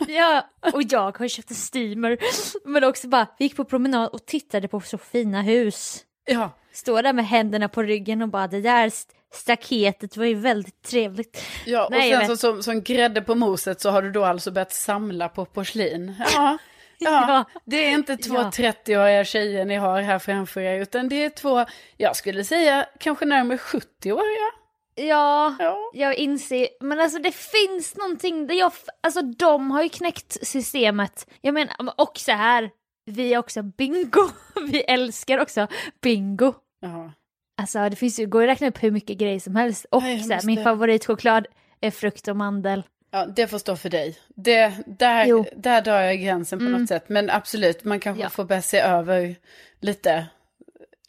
Ja, 0.07 0.49
och 0.73 0.81
jag 0.89 1.17
har 1.17 1.27
köpt 1.27 1.49
en 1.49 1.55
steamer. 1.55 2.17
Men 2.65 2.83
också 2.83 3.07
bara, 3.07 3.27
vi 3.39 3.45
gick 3.45 3.55
på 3.55 3.65
promenad 3.65 4.09
och 4.09 4.25
tittade 4.25 4.67
på 4.67 4.81
så 4.81 4.97
fina 4.97 5.41
hus. 5.41 6.05
Ja, 6.29 6.51
Står 6.73 7.03
där 7.03 7.13
med 7.13 7.27
händerna 7.27 7.69
på 7.69 7.83
ryggen 7.83 8.21
och 8.21 8.29
bara 8.29 8.47
det 8.47 8.61
där 8.61 8.87
st- 8.87 9.13
staketet 9.33 10.17
var 10.17 10.25
ju 10.25 10.35
väldigt 10.35 10.81
trevligt. 10.83 11.43
ja 11.65 11.85
och 11.85 11.91
Nej, 11.91 12.11
sen 12.11 12.27
så, 12.27 12.37
som, 12.37 12.63
som 12.63 12.81
grädde 12.81 13.21
på 13.21 13.35
moset 13.35 13.81
så 13.81 13.89
har 13.89 14.01
du 14.01 14.11
då 14.11 14.25
alltså 14.25 14.51
börjat 14.51 14.73
samla 14.73 15.29
på 15.29 15.45
porslin. 15.45 16.15
Ja, 16.33 16.57
ja. 16.99 17.45
Det 17.65 17.85
är 17.85 17.91
inte 17.91 18.17
två 18.17 18.35
Ja. 18.35 18.49
30-åriga 18.53 19.25
tjejer 19.25 19.65
ni 19.65 19.75
har 19.75 20.01
här 20.01 20.19
framför 20.19 20.61
er, 20.61 20.79
utan 20.81 21.09
det 21.09 21.23
är 21.23 21.29
två, 21.29 21.65
jag 21.97 22.15
skulle 22.15 22.43
säga 22.43 22.85
kanske 22.99 23.25
närmare 23.25 23.57
70-åriga. 23.57 24.49
Ja, 24.95 25.55
Ja. 25.59 25.91
jag 25.93 26.15
inser, 26.15 26.67
men 26.81 26.99
alltså 26.99 27.19
det 27.19 27.31
finns 27.35 27.95
någonting 27.97 28.47
där 28.47 28.55
jag, 28.55 28.71
alltså 29.03 29.21
de 29.21 29.71
har 29.71 29.83
ju 29.83 29.89
knäckt 29.89 30.47
systemet. 30.47 31.27
Jag 31.41 31.53
menar, 31.53 31.75
och 31.97 32.17
så 32.17 32.31
här, 32.31 32.69
vi 33.09 33.33
är 33.33 33.37
också 33.37 33.63
bingo, 33.63 34.29
vi 34.71 34.81
älskar 34.81 35.37
också 35.39 35.67
bingo. 36.01 36.53
Ja. 36.81 37.11
Alltså 37.57 37.89
det 37.89 37.95
finns 37.95 38.19
ju, 38.19 38.25
går 38.27 38.43
att 38.43 38.49
räkna 38.49 38.67
upp 38.67 38.83
hur 38.83 38.91
mycket 38.91 39.17
grejer 39.17 39.39
som 39.39 39.55
helst. 39.55 39.85
Och 39.91 40.01
Nej, 40.03 40.19
så 40.23 40.33
här, 40.33 40.41
min 40.45 40.63
favoritchoklad 40.63 41.47
är 41.81 41.91
frukt 41.91 42.27
och 42.27 42.35
mandel. 42.35 42.83
Ja, 43.11 43.25
det 43.25 43.47
får 43.47 43.57
stå 43.57 43.75
för 43.75 43.89
dig. 43.89 44.17
Det, 44.35 44.73
där, 44.87 45.25
Jo. 45.25 45.45
där 45.55 45.81
drar 45.81 45.99
jag 46.01 46.19
gränsen 46.19 46.59
på 46.59 46.65
Mm. 46.65 46.81
något 46.81 46.87
sätt. 46.89 47.09
Men 47.09 47.29
absolut, 47.29 47.83
man 47.83 47.99
kanske 47.99 48.23
Ja. 48.23 48.29
får 48.29 48.43
börja 48.45 48.61
se 48.61 48.79
över 48.79 49.35
lite, 49.79 50.25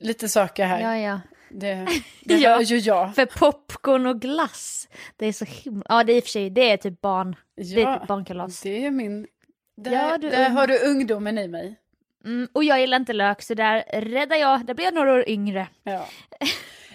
lite 0.00 0.28
saker 0.28 0.64
här. 0.66 0.80
Ja, 0.80 0.98
ja. 0.98 1.20
Det, 1.50 1.86
det 2.24 2.34
Ja. 2.38 2.50
hör 2.54 2.60
ju 2.62 2.76
jag. 2.78 3.14
För 3.14 3.26
popcorn 3.26 4.06
och 4.06 4.20
glass, 4.20 4.88
det 5.16 5.26
är 5.26 5.32
så 5.32 5.44
himla... 5.44 5.82
Ja, 5.88 6.04
det 6.04 6.12
är 6.12 6.16
i 6.16 6.20
och 6.20 6.24
för 6.24 6.30
sig, 6.30 6.50
det 6.50 6.70
är 6.70 6.76
typ 6.76 7.00
barn. 7.00 7.36
Det 7.56 7.62
är 7.62 7.78
Ja, 7.80 7.98
typ 7.98 8.08
barnkalas. 8.08 8.60
det 8.60 8.86
är 8.86 8.90
min... 8.90 9.26
Där, 9.76 9.92
Ja, 9.92 10.18
du- 10.18 10.30
där 10.30 10.48
har 10.50 10.66
du 10.66 10.78
ungdomen 10.78 11.38
i 11.38 11.48
mig. 11.48 11.76
Mm, 12.24 12.48
och 12.52 12.64
jag 12.64 12.80
gillar 12.80 12.96
inte 12.96 13.12
lök, 13.12 13.42
så 13.42 13.54
där 13.54 13.84
räddar 14.00 14.36
jag. 14.36 14.66
Där 14.66 14.74
blir 14.74 14.84
jag 14.84 14.94
några 14.94 15.12
år 15.12 15.28
yngre. 15.28 15.68
Ja. 15.82 16.06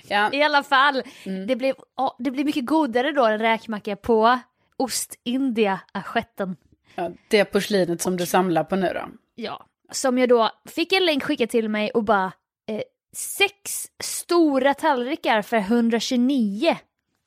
Ja, 0.07 0.29
I 0.33 0.43
alla 0.43 0.63
fall, 0.63 1.03
Mm. 1.25 1.47
det, 1.47 1.55
blev, 1.55 1.75
ja, 1.97 2.15
det 2.19 2.31
blir 2.31 2.45
mycket 2.45 2.65
godare 2.65 3.11
då 3.11 3.25
en 3.25 3.39
räkmacka 3.39 3.95
på 3.95 4.39
Ostindia-assietten. 4.77 6.55
Ja, 6.95 7.11
det 7.27 7.45
porslinet 7.45 8.01
som 8.01 8.17
du 8.17 8.25
samlar 8.25 8.63
på 8.63 8.75
nu 8.75 8.91
då. 8.93 9.05
Ja, 9.35 9.65
som 9.91 10.17
jag 10.17 10.29
då 10.29 10.49
fick 10.65 10.93
en 10.93 11.05
länk 11.05 11.23
skickad 11.23 11.49
till 11.49 11.69
mig 11.69 11.91
och 11.91 12.03
bara 12.03 12.31
eh, 12.69 12.81
sex 13.15 13.87
stora 14.03 14.73
tallrikar 14.73 15.41
för 15.41 15.57
129 15.57 16.77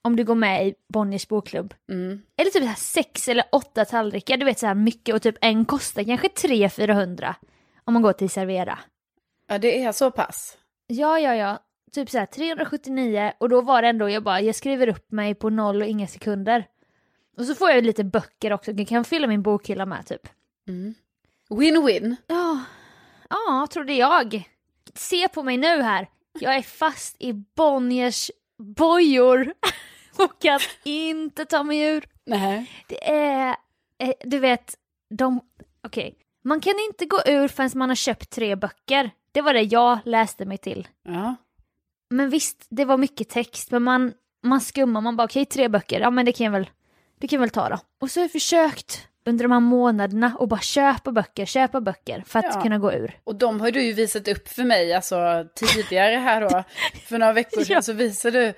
om 0.02 0.16
du 0.16 0.24
går 0.24 0.34
med 0.34 0.66
i 0.66 0.74
Bonniers 0.92 1.28
bokklubb. 1.28 1.74
Mm. 1.90 2.22
Eller 2.36 2.50
typ 2.50 2.62
så 2.62 2.68
här 2.68 2.74
sex 2.76 3.28
eller 3.28 3.44
åtta 3.52 3.84
tallrikar, 3.84 4.36
du 4.36 4.44
vet 4.44 4.58
så 4.58 4.66
här 4.66 4.74
mycket 4.74 5.14
och 5.14 5.22
typ 5.22 5.36
en 5.40 5.64
kostar 5.64 6.04
kanske 6.04 6.28
300-400 6.28 7.34
om 7.88 7.94
man 7.94 8.02
går 8.02 8.12
till 8.12 8.30
Servera. 8.30 8.78
Ja, 9.46 9.58
det 9.58 9.82
är 9.82 9.92
så 9.92 10.10
pass. 10.10 10.58
Ja, 10.86 11.18
ja, 11.18 11.34
ja. 11.34 11.58
Typ 11.92 12.10
så 12.10 12.18
här 12.18 12.26
379 12.26 13.32
och 13.38 13.48
då 13.48 13.60
var 13.60 13.82
det 13.82 13.88
ändå, 13.88 14.10
jag 14.10 14.22
bara, 14.22 14.40
jag 14.40 14.54
skriver 14.54 14.88
upp 14.88 15.12
mig 15.12 15.34
på 15.34 15.50
noll 15.50 15.82
och 15.82 15.88
inga 15.88 16.06
sekunder. 16.06 16.66
Och 17.36 17.44
så 17.44 17.54
får 17.54 17.70
jag 17.70 17.84
lite 17.84 18.04
böcker 18.04 18.52
också, 18.52 18.72
jag 18.72 18.88
kan 18.88 19.04
fylla 19.04 19.26
min 19.26 19.42
bokhylla 19.42 19.86
med 19.86 20.06
typ. 20.06 20.28
Win-win. 21.48 22.16
Ja, 22.26 22.64
ja, 23.30 23.66
trodde 23.70 23.92
jag. 23.92 24.48
Se 24.94 25.28
på 25.28 25.42
mig 25.42 25.56
nu 25.56 25.82
här. 25.82 26.08
Jag 26.40 26.56
är 26.56 26.62
fast 26.62 27.16
i 27.18 27.32
Bonniers 27.32 28.30
bojor 28.58 29.54
och 30.18 30.38
kan 30.38 30.60
inte 30.84 31.44
ta 31.44 31.62
mig 31.62 31.80
ur. 31.80 32.04
Nej. 32.24 32.70
Det 32.88 33.10
är, 33.12 33.56
eh, 33.98 34.12
du 34.20 34.38
vet, 34.38 34.74
de, 35.10 35.40
okej. 35.82 36.18
Man 36.48 36.60
kan 36.60 36.74
inte 36.88 37.06
gå 37.06 37.20
ur 37.26 37.48
förrän 37.48 37.70
man 37.74 37.88
har 37.88 37.96
köpt 37.96 38.30
tre 38.30 38.56
böcker. 38.56 39.10
Det 39.32 39.40
var 39.40 39.54
det 39.54 39.62
jag 39.62 39.98
läste 40.04 40.44
mig 40.44 40.58
till. 40.58 40.88
Ja. 41.02 41.36
Men 42.10 42.30
visst, 42.30 42.66
det 42.70 42.84
var 42.84 42.96
mycket 42.96 43.28
text, 43.28 43.70
men 43.70 43.82
man, 43.82 44.12
man 44.42 44.60
skummar, 44.60 45.00
man 45.00 45.16
bara 45.16 45.24
okej, 45.24 45.44
tre 45.44 45.68
böcker, 45.68 46.00
ja 46.00 46.10
men 46.10 46.26
det 46.26 46.32
kan 46.32 46.44
jag 46.44 46.52
väl, 46.52 46.70
det 47.18 47.28
kan 47.28 47.36
jag 47.36 47.40
väl 47.40 47.50
ta 47.50 47.68
då. 47.68 47.78
Och 48.00 48.10
så 48.10 48.20
har 48.20 48.24
jag 48.24 48.32
försökt 48.32 49.07
under 49.28 49.44
de 49.44 49.52
här 49.52 49.60
månaderna 49.60 50.32
och 50.38 50.48
bara 50.48 50.60
köpa 50.60 51.12
böcker, 51.12 51.46
köpa 51.46 51.80
böcker 51.80 52.22
för 52.26 52.38
att 52.38 52.54
Ja. 52.54 52.62
kunna 52.62 52.78
gå 52.78 52.92
ur. 52.92 53.18
Och 53.24 53.34
de 53.34 53.60
har 53.60 53.70
du 53.70 53.82
ju 53.82 53.92
visat 53.92 54.28
upp 54.28 54.48
för 54.48 54.64
mig, 54.64 54.94
alltså 54.94 55.44
tidigare 55.54 56.16
här 56.16 56.40
då. 56.40 56.64
För 57.08 57.18
några 57.18 57.32
veckor 57.32 57.60
sedan 57.64 57.74
Ja. 57.74 57.82
så 57.82 57.92
visade 57.92 58.40
du, 58.40 58.54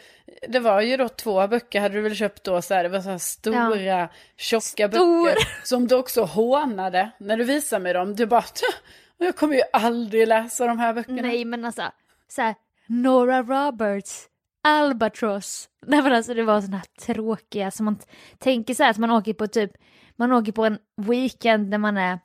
det 0.49 0.61
var 0.61 0.81
ju 0.81 0.97
då 0.97 1.09
två 1.09 1.47
böcker 1.49 1.81
hade 1.81 1.95
du 1.95 2.01
väl 2.01 2.15
köpt 2.15 2.45
då 2.45 2.63
så 2.63 2.75
här, 2.75 2.83
det 2.83 2.89
var 2.89 3.01
så 3.01 3.11
här 3.11 3.19
stora, 3.19 4.09
tjocka 4.37 4.89
Stor. 4.89 5.25
böcker. 5.25 5.39
Som 5.67 5.87
du 5.89 5.95
också 5.95 6.23
hånade 6.23 7.11
när 7.19 7.37
du 7.37 7.45
visade 7.45 7.83
mig 7.83 7.93
dem. 7.93 8.17
Du 8.17 8.27
bara, 8.27 8.43
"Tja, 8.43 8.67
jag 9.19 9.37
kommer 9.37 9.55
ju 9.55 9.63
aldrig 9.73 10.29
läsa 10.29 10.67
de 10.67 10.79
här 10.79 10.93
böckerna. 10.95 11.23
Nej 11.23 11.45
men 11.45 11.65
alltså, 11.65 11.83
så 12.29 12.43
här, 12.43 12.55
Nora 12.87 13.43
Roberts, 13.43 14.27
Albatross. 14.65 15.69
Nej 15.87 16.03
men 16.03 16.13
alltså 16.13 16.35
det 16.35 16.43
var 16.43 16.61
sådana 16.61 16.77
här 16.77 17.15
tråkiga 17.15 17.71
som 17.71 17.85
man 17.85 17.99
tänker 18.39 18.75
så 18.75 18.83
här 18.83 18.91
att 18.91 18.99
man 18.99 19.11
åker 19.11 19.33
på 19.35 19.47
typ, 19.47 19.71
man 20.21 20.33
åker 20.33 20.53
på 20.53 20.65
en 20.65 20.79
weekend 21.03 21.69
när 21.69 21.79
man 21.79 21.97
är 21.97 22.19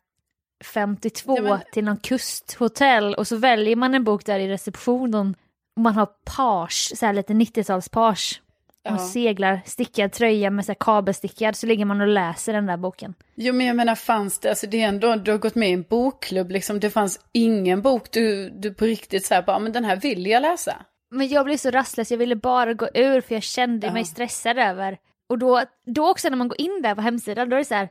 52 0.73 1.35
Ja, 1.37 1.43
men- 1.43 1.59
till 1.73 1.83
någon 1.83 1.97
kusthotell 1.97 3.13
och 3.15 3.27
så 3.27 3.35
väljer 3.37 3.75
man 3.75 3.93
en 3.95 4.03
bok 4.03 4.25
där 4.25 4.39
i 4.39 4.47
receptionen 4.49 5.35
och 5.75 5.81
man 5.81 5.93
har 5.95 6.09
page, 6.35 6.91
så 6.95 7.05
här 7.05 7.13
lite 7.13 7.33
90-talspage. 7.33 8.41
Ja. 8.83 8.93
Och 8.93 9.01
seglar, 9.01 9.61
stickad 9.65 10.11
tröja 10.11 10.49
med 10.49 10.65
så 10.65 10.71
här 10.71 10.77
kabelstickad 10.79 11.55
så 11.55 11.67
ligger 11.67 11.85
man 11.85 12.01
och 12.01 12.07
läser 12.07 12.53
den 12.53 12.65
där 12.65 12.77
boken. 12.77 13.13
Jo 13.35 13.53
men 13.53 13.65
jag 13.65 13.75
menar 13.75 13.95
fanns 13.95 14.39
det, 14.39 14.49
alltså 14.49 14.67
det 14.67 14.81
är 14.81 14.87
ändå, 14.87 15.15
du 15.15 15.31
har 15.31 15.37
gått 15.37 15.55
med 15.55 15.69
i 15.69 15.73
en 15.73 15.85
bokklubb 15.89 16.51
liksom, 16.51 16.79
det 16.79 16.89
fanns 16.89 17.19
ingen 17.31 17.81
bok 17.81 18.11
du, 18.11 18.49
du 18.49 18.73
på 18.73 18.85
riktigt 18.85 19.25
så 19.25 19.33
här 19.33 19.41
bara, 19.41 19.59
men 19.59 19.71
den 19.71 19.85
här 19.85 19.95
vill 19.95 20.25
jag 20.27 20.41
läsa. 20.41 20.75
Men 21.11 21.27
jag 21.27 21.45
blev 21.45 21.57
så 21.57 21.71
rastlös, 21.71 22.11
jag 22.11 22.17
ville 22.17 22.35
bara 22.35 22.73
gå 22.73 22.87
ur 22.93 23.21
för 23.21 23.35
jag 23.35 23.43
kände 23.43 23.87
Ja. 23.87 23.93
mig 23.93 24.05
stressad 24.05 24.57
över. 24.57 24.97
Och 25.27 25.37
då, 25.37 25.63
då 25.85 26.09
också 26.09 26.29
när 26.29 26.37
man 26.37 26.47
går 26.47 26.61
in 26.61 26.81
där 26.83 26.95
på 26.95 27.01
hemsidan, 27.01 27.49
då 27.49 27.55
är 27.55 27.59
det 27.59 27.65
så 27.65 27.75
här, 27.75 27.89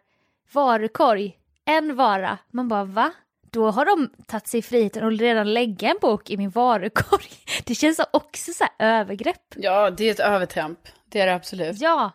varukorg, 0.53 1.39
en 1.65 1.97
vara. 1.97 2.39
Man 2.51 2.69
bara 2.69 2.85
va? 2.85 3.13
Då 3.51 3.71
har 3.71 3.85
de 3.85 4.11
tagit 4.27 4.47
sig 4.47 4.63
friheten 4.63 5.07
att 5.07 5.21
redan 5.21 5.55
lägga 5.55 5.89
en 5.89 5.99
bok 6.01 6.31
i 6.31 6.37
min 6.37 6.51
varukorg. 6.51 7.27
Det 7.65 7.75
känns 7.75 8.01
också 8.11 8.53
så 8.53 8.65
här 8.65 9.01
övergrepp. 9.01 9.55
Ja, 9.57 9.91
det 9.91 10.05
är 10.05 10.11
ett 10.11 10.21
övertramp, 10.21 10.79
det 11.07 11.21
är 11.21 11.27
det 11.27 11.35
absolut. 11.35 11.81
Ja, 11.81 12.11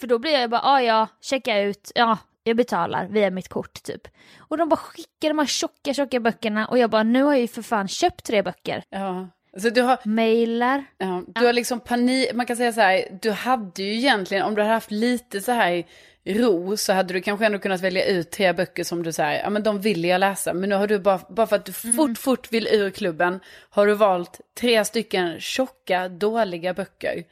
för 0.00 0.06
då 0.06 0.18
blir 0.18 0.32
jag 0.32 0.50
bara, 0.50 0.60
ah, 0.64 0.80
ja, 0.80 1.08
checka 1.20 1.60
ut, 1.60 1.92
ja, 1.94 2.18
jag 2.42 2.56
betalar 2.56 3.06
via 3.06 3.30
mitt 3.30 3.48
kort 3.48 3.82
typ. 3.82 4.08
Och 4.38 4.58
de 4.58 4.68
bara 4.68 4.76
skickar 4.76 5.28
de 5.28 5.38
här 5.38 5.46
tjocka, 5.46 5.94
tjocka 5.94 6.20
böckerna 6.20 6.66
och 6.66 6.78
jag 6.78 6.90
bara, 6.90 7.02
nu 7.02 7.22
har 7.22 7.32
jag 7.32 7.40
ju 7.40 7.48
för 7.48 7.62
fan 7.62 7.88
köpt 7.88 8.24
tre 8.24 8.42
böcker. 8.42 8.84
Ja. 8.88 9.28
Alltså 9.54 9.70
du 9.70 9.82
har, 9.82 9.98
Mailar, 10.04 10.84
Ja, 10.98 11.22
du 11.26 11.46
har 11.46 11.52
liksom 11.52 11.80
panik, 11.80 12.32
man 12.34 12.46
kan 12.46 12.56
säga 12.56 12.72
så 12.72 12.80
här, 12.80 13.18
du 13.22 13.30
hade 13.30 13.82
ju 13.82 13.94
egentligen, 13.94 14.42
om 14.44 14.54
du 14.54 14.62
hade 14.62 14.74
haft 14.74 14.90
lite 14.90 15.40
så 15.40 15.52
här 15.52 15.84
ro 16.26 16.76
så 16.76 16.92
hade 16.92 17.14
du 17.14 17.20
kanske 17.20 17.46
ändå 17.46 17.58
kunnat 17.58 17.80
välja 17.80 18.04
ut 18.06 18.30
tre 18.30 18.52
böcker 18.52 18.84
som 18.84 19.02
du 19.02 19.12
säger, 19.12 19.42
ja 19.42 19.50
men 19.50 19.62
de 19.62 19.80
vill 19.80 20.04
jag 20.04 20.18
läsa, 20.18 20.54
men 20.54 20.68
nu 20.68 20.74
har 20.74 20.86
du 20.86 20.98
bara, 20.98 21.20
bara 21.28 21.46
för 21.46 21.56
att 21.56 21.64
du 21.64 21.72
Mm. 21.84 21.96
fort, 21.96 22.18
fort 22.18 22.52
vill 22.52 22.66
ur 22.66 22.90
klubben, 22.90 23.40
har 23.70 23.86
du 23.86 23.94
valt 23.94 24.40
tre 24.60 24.84
stycken 24.84 25.40
tjocka, 25.40 26.08
dåliga 26.08 26.74
böcker. 26.74 27.24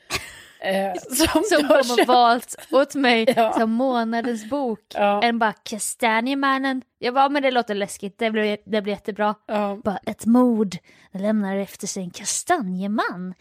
Eh, 0.62 0.92
som, 1.10 1.42
som 1.48 1.62
de 1.62 1.64
har 1.66 2.06
valt 2.06 2.56
åt 2.70 2.94
mig 2.94 3.24
Ja. 3.36 3.52
som 3.52 3.70
månadens 3.70 4.50
bok. 4.50 4.80
Ja. 4.94 5.22
En 5.22 5.38
bara 5.38 5.52
Kastanjemannen. 5.52 6.82
Jag 6.98 7.14
bara, 7.14 7.28
men 7.28 7.42
det 7.42 7.50
låter 7.50 7.74
läskigt, 7.74 8.18
det 8.18 8.30
blir, 8.30 8.58
det 8.66 8.82
blir 8.82 8.92
jättebra. 8.92 9.34
Ja. 9.46 9.78
Bara 9.84 9.98
ett 10.06 10.26
mord 10.26 10.76
lämnar 11.12 11.56
efter 11.56 11.86
sig 11.86 12.02
en 12.02 12.10
kastanjeman. 12.10 13.34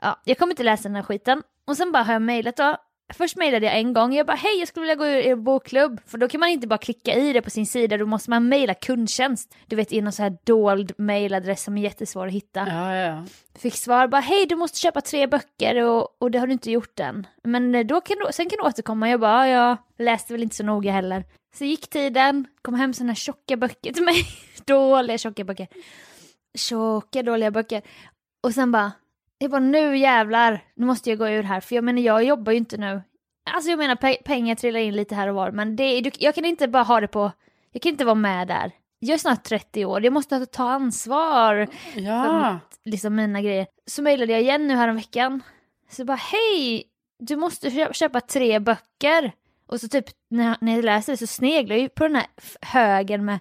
Ja, 0.00 0.20
jag 0.24 0.38
kommer 0.38 0.52
inte 0.52 0.62
läsa 0.62 0.82
den 0.82 0.96
här 0.96 1.02
skiten. 1.02 1.42
Och 1.66 1.76
sen 1.76 1.92
bara 1.92 2.02
har 2.02 2.12
jag 2.12 2.22
mejlat 2.22 2.56
då. 2.56 2.76
Först 3.14 3.36
mejlade 3.36 3.66
jag 3.66 3.78
en 3.78 3.92
gång, 3.92 4.14
jag 4.14 4.26
bara 4.26 4.36
hej 4.36 4.58
jag 4.58 4.68
skulle 4.68 4.82
vilja 4.82 4.94
gå 4.94 5.06
ur 5.06 5.16
er 5.16 5.36
bokklubb. 5.36 6.00
För 6.06 6.18
då 6.18 6.28
kan 6.28 6.40
man 6.40 6.48
inte 6.48 6.66
bara 6.66 6.78
klicka 6.78 7.14
i 7.14 7.32
det 7.32 7.42
på 7.42 7.50
sin 7.50 7.66
sida, 7.66 7.96
då 7.96 8.06
måste 8.06 8.30
man 8.30 8.48
mejla 8.48 8.74
kundtjänst. 8.74 9.54
Du 9.66 9.76
vet 9.76 9.92
i 9.92 10.00
någon 10.00 10.12
så 10.12 10.22
här 10.22 10.36
dold 10.44 10.92
mejladress 10.98 11.62
som 11.62 11.78
är 11.78 11.82
jättesvår 11.82 12.26
att 12.26 12.32
hitta. 12.32 12.66
Ja, 12.68 12.94
ja, 12.94 13.24
Fick 13.58 13.76
svar 13.76 14.08
bara 14.08 14.20
hej 14.20 14.46
du 14.46 14.56
måste 14.56 14.78
köpa 14.78 15.00
tre 15.00 15.26
böcker 15.26 15.84
och, 15.84 16.22
och 16.22 16.30
det 16.30 16.38
har 16.38 16.46
du 16.46 16.52
inte 16.52 16.70
gjort 16.70 17.00
än. 17.00 17.26
Men 17.44 17.74
eh, 17.74 17.86
då 17.86 18.00
kan 18.00 18.16
du, 18.16 18.32
sen 18.32 18.48
kan 18.48 18.56
du 18.56 18.68
återkomma. 18.68 19.10
Jag 19.10 19.20
bara 19.20 19.48
ja, 19.48 19.76
läste 19.98 20.32
väl 20.32 20.42
inte 20.42 20.56
så 20.56 20.64
noga 20.64 20.92
heller. 20.92 21.24
Så 21.54 21.64
gick 21.64 21.90
tiden, 21.90 22.46
kom 22.62 22.74
hem 22.74 22.94
sådana 22.94 23.10
här 23.10 23.16
tjocka 23.16 23.56
böcker 23.56 23.92
till 23.92 24.04
mig. 24.04 24.24
dåliga 24.64 25.18
tjocka 25.18 25.44
böcker. 25.44 25.66
Tjocka 26.58 27.22
dåliga 27.22 27.50
böcker. 27.50 27.82
Och 28.42 28.54
sen 28.54 28.72
bara, 28.72 28.92
jag 29.42 29.50
bara 29.50 29.60
nu 29.60 29.96
jävlar, 29.96 30.60
nu 30.74 30.86
måste 30.86 31.10
jag 31.10 31.18
gå 31.18 31.28
ur 31.28 31.42
här. 31.42 31.60
För 31.60 31.74
jag 31.74 31.84
menar 31.84 32.02
jag 32.02 32.24
jobbar 32.24 32.52
ju 32.52 32.58
inte 32.58 32.76
nu. 32.76 33.02
Alltså 33.50 33.70
jag 33.70 33.78
menar 33.78 33.94
pe- 33.94 34.22
pengar 34.24 34.54
trillar 34.54 34.80
in 34.80 34.96
lite 34.96 35.14
här 35.14 35.28
och 35.28 35.34
var. 35.34 35.50
Men 35.50 35.76
det, 35.76 36.00
du, 36.00 36.10
jag 36.18 36.34
kan 36.34 36.44
inte 36.44 36.68
bara 36.68 36.82
ha 36.82 37.00
det 37.00 37.08
på, 37.08 37.32
jag 37.72 37.82
kan 37.82 37.90
inte 37.92 38.04
vara 38.04 38.14
med 38.14 38.48
där. 38.48 38.72
Jag 38.98 39.14
är 39.14 39.18
snart 39.18 39.44
30 39.44 39.84
år, 39.84 40.04
jag 40.04 40.12
måste 40.12 40.46
ta 40.46 40.70
ansvar 40.70 41.66
ja. 41.94 42.58
liksom 42.84 43.14
mina 43.14 43.40
grejer. 43.42 43.66
Så 43.86 44.02
mejlade 44.02 44.32
jag 44.32 44.40
igen 44.40 44.68
nu 44.68 44.74
här 44.74 44.88
om 44.88 44.96
veckan. 44.96 45.42
Så 45.90 46.04
bara 46.04 46.18
hej, 46.32 46.84
du 47.18 47.36
måste 47.36 47.70
kö- 47.70 47.92
köpa 47.92 48.20
tre 48.20 48.58
böcker. 48.58 49.32
Och 49.66 49.80
så 49.80 49.88
typ 49.88 50.04
när 50.30 50.56
när 50.60 50.76
jag 50.76 50.84
läser 50.84 51.12
det 51.12 51.16
så 51.16 51.26
sneglar 51.26 51.76
jag 51.76 51.82
ju 51.82 51.88
på 51.88 52.04
den 52.08 52.16
här 52.16 52.26
högen 52.60 53.24
med, 53.24 53.38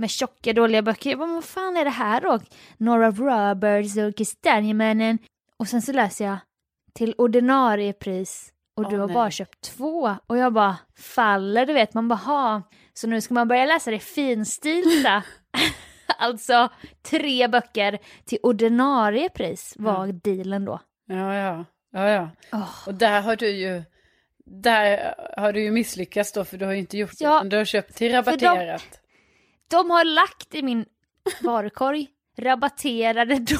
med 0.00 0.10
tjocka 0.10 0.52
dåliga 0.52 0.82
böcker. 0.82 1.10
Jag 1.10 1.18
bara, 1.18 1.34
vad 1.34 1.44
fan 1.44 1.76
är 1.76 1.84
det 1.84 1.90
här 1.90 2.20
då? 2.20 2.38
Nora 2.76 3.10
Roberts 3.10 3.96
och 3.96 4.16
Kastanjemannen. 4.16 5.18
Och 5.56 5.68
sen 5.68 5.82
så 5.82 5.92
läser 5.92 6.24
jag 6.24 6.36
till 6.94 7.14
ordinarie 7.18 7.92
pris. 7.92 8.52
Och 8.76 8.84
Åh, 8.84 8.90
du 8.90 8.98
har 8.98 9.06
nej. 9.06 9.14
bara 9.14 9.30
köpt 9.30 9.60
två. 9.60 10.16
Och 10.26 10.38
jag 10.38 10.52
bara 10.52 10.76
faller, 10.98 11.66
du 11.66 11.72
vet. 11.72 11.94
Man 11.94 12.08
bara, 12.08 12.14
ha. 12.14 12.62
Så 12.94 13.06
nu 13.06 13.20
ska 13.20 13.34
man 13.34 13.48
börja 13.48 13.64
läsa 13.66 13.90
det 13.90 13.98
finstilta. 13.98 15.22
alltså 16.18 16.68
tre 17.02 17.48
böcker 17.48 17.98
till 18.24 18.38
ordinarie 18.42 19.28
pris 19.28 19.74
var 19.78 20.06
dealen 20.06 20.64
då. 20.64 20.80
Ja, 21.06 21.34
ja, 21.34 21.64
ja, 21.92 22.08
ja. 22.08 22.30
Åh. 22.52 22.68
Och 22.86 22.94
där 22.94 23.20
har 23.20 23.36
du 23.36 23.48
ju, 23.48 23.82
där 24.46 25.14
har 25.36 25.52
du 25.52 25.62
ju 25.62 25.70
misslyckats 25.70 26.32
då, 26.32 26.44
för 26.44 26.56
du 26.56 26.64
har 26.64 26.72
ju 26.72 26.78
inte 26.78 26.98
gjort 26.98 27.18
det, 27.18 27.24
Ja. 27.24 27.36
utan 27.36 27.48
du 27.48 27.56
har 27.56 27.64
köpt 27.64 27.94
till 27.96 28.12
rabatterat. 28.12 28.99
De 29.70 29.90
har 29.90 30.04
lagt 30.04 30.54
i 30.54 30.62
min 30.62 30.84
varukorg 31.42 32.08
rabatterade, 32.38 33.34
då, 33.38 33.56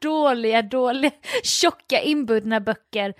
dåliga, 0.00 0.62
dåliga, 0.62 1.12
tjocka 1.42 2.00
inbundna 2.00 2.60
böcker 2.60 3.14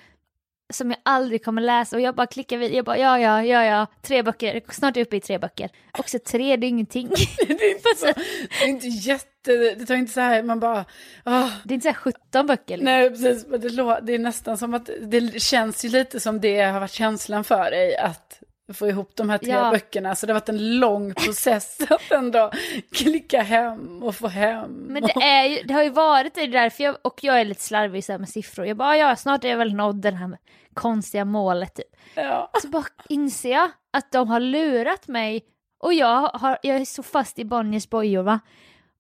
som 0.73 0.91
jag 0.91 0.99
aldrig 1.03 1.45
kommer 1.45 1.63
läsa 1.63 1.97
och 1.97 2.03
jag 2.03 2.15
bara 2.15 2.27
klickar 2.27 2.57
vid, 2.57 2.75
jag 2.75 2.85
bara 2.85 2.99
ja, 2.99 3.19
ja, 3.19 3.45
ja, 3.45 3.65
ja, 3.65 3.87
tre 4.03 4.23
böcker, 4.23 4.63
snart 4.69 4.97
är 4.97 5.01
jag 5.01 5.07
uppe 5.07 5.17
i 5.17 5.21
tre 5.21 5.39
böcker. 5.39 5.71
Också 5.99 6.19
tre, 6.19 6.57
det 6.57 6.67
är 6.67 6.69
ingenting. 6.69 7.09
Det 7.47 7.65
är 7.65 7.71
inte 7.71 7.89
så, 7.97 8.07
det 8.07 8.65
är 8.65 8.69
inte 8.69 8.87
jätte, 8.87 9.75
det 9.75 9.87
tar 9.87 9.95
inte 9.95 10.13
så 10.13 10.21
här, 10.21 10.43
man 10.43 10.61
bara, 10.61 10.85
ah, 11.25 11.51
Det 11.65 11.73
är 11.73 11.75
inte 11.75 11.85
så 11.85 11.89
här 11.89 11.97
17 11.97 12.47
böcker. 12.47 12.77
Liksom. 12.77 12.85
nej 12.85 13.11
precis, 13.11 13.45
det, 13.45 14.01
det 14.03 14.15
är 14.15 14.19
nästan 14.19 14.59
som 14.59 14.75
att, 14.75 14.91
det 15.01 15.43
känns 15.43 15.85
ju 15.85 15.89
lite 15.89 16.21
som 16.21 16.41
det 16.41 16.61
har 16.61 16.81
varit 16.81 16.93
känslan 16.93 17.45
för 17.45 17.71
dig, 17.71 17.97
att 17.97 18.43
få 18.73 18.89
ihop 18.89 19.11
de 19.17 19.31
här 19.31 19.39
tre 19.39 19.51
Ja. 19.53 19.71
böckerna. 19.71 20.15
Så 20.15 20.27
det 20.27 20.33
har 20.33 20.41
varit 20.41 20.49
en 20.49 20.79
lång 20.79 21.15
process 21.25 21.79
att 21.91 22.11
ändå 22.13 22.51
klicka 22.93 23.43
hem 23.43 24.03
och 24.03 24.15
få 24.15 24.29
hem. 24.29 24.71
Men 24.71 25.03
det, 25.03 25.13
är 25.23 25.45
ju, 25.45 25.63
det 25.63 25.75
har 25.75 25.83
ju 25.83 25.91
varit 25.91 26.35
det 26.35 26.47
därför 26.47 26.85
jag, 26.85 26.97
och 27.03 27.25
jag 27.25 27.41
är 27.41 27.45
lite 27.45 27.63
slarvig 27.63 28.05
med 28.09 28.29
siffror. 28.29 28.67
Jag 28.67 28.77
bara, 28.77 28.97
ja 28.97 29.17
snart 29.17 29.45
är 29.45 29.49
jag 29.49 29.57
väl 29.57 29.75
nådd 29.75 29.97
det 29.97 30.11
här 30.11 30.39
konstiga 30.75 31.25
målet 31.25 31.75
typ. 31.75 31.87
Ja. 32.15 32.51
Så 32.63 32.69
bara 32.69 32.85
inser 33.09 33.51
jag 33.51 33.71
att 33.93 34.13
de 34.13 34.29
har 34.29 34.41
lurat 34.41 35.09
mig 35.09 35.45
och 35.79 35.95
jag, 35.95 36.29
har, 36.29 36.59
jag 36.63 36.77
är 36.77 36.85
så 36.85 37.03
fast 37.03 37.39
i 37.39 37.45
Bonniers 37.45 37.89
bojor 37.91 38.23
va. 38.23 38.41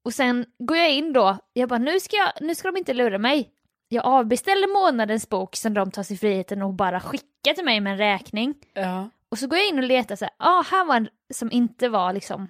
Och 0.04 0.14
sen 0.14 0.46
går 0.58 0.76
jag 0.76 0.90
in 0.90 1.12
då, 1.12 1.38
jag 1.52 1.68
bara 1.68 1.78
nu 1.78 2.00
ska, 2.00 2.16
jag, 2.16 2.28
nu 2.40 2.54
ska 2.54 2.68
de 2.70 2.76
inte 2.78 2.92
lura 2.92 3.18
mig. 3.18 3.50
Jag 3.88 4.04
avbeställer 4.04 4.82
månadens 4.82 5.28
bok 5.28 5.56
som 5.56 5.74
de 5.74 5.90
tar 5.90 6.02
sig 6.02 6.16
friheten 6.16 6.62
och 6.62 6.74
bara 6.74 7.00
skickar 7.00 7.54
till 7.54 7.64
mig 7.64 7.80
med 7.80 7.92
en 7.92 7.98
räkning. 7.98 8.54
Ja. 8.74 9.10
Och 9.34 9.38
så 9.38 9.46
går 9.46 9.58
jag 9.58 9.68
in 9.68 9.78
och 9.78 9.84
letar 9.84 10.16
så 10.16 10.24
här, 10.24 10.34
ah, 10.38 10.62
här 10.62 10.84
var 10.84 10.96
en 10.96 11.08
som 11.34 11.52
inte 11.52 11.88
var 11.88 12.12
liksom 12.12 12.48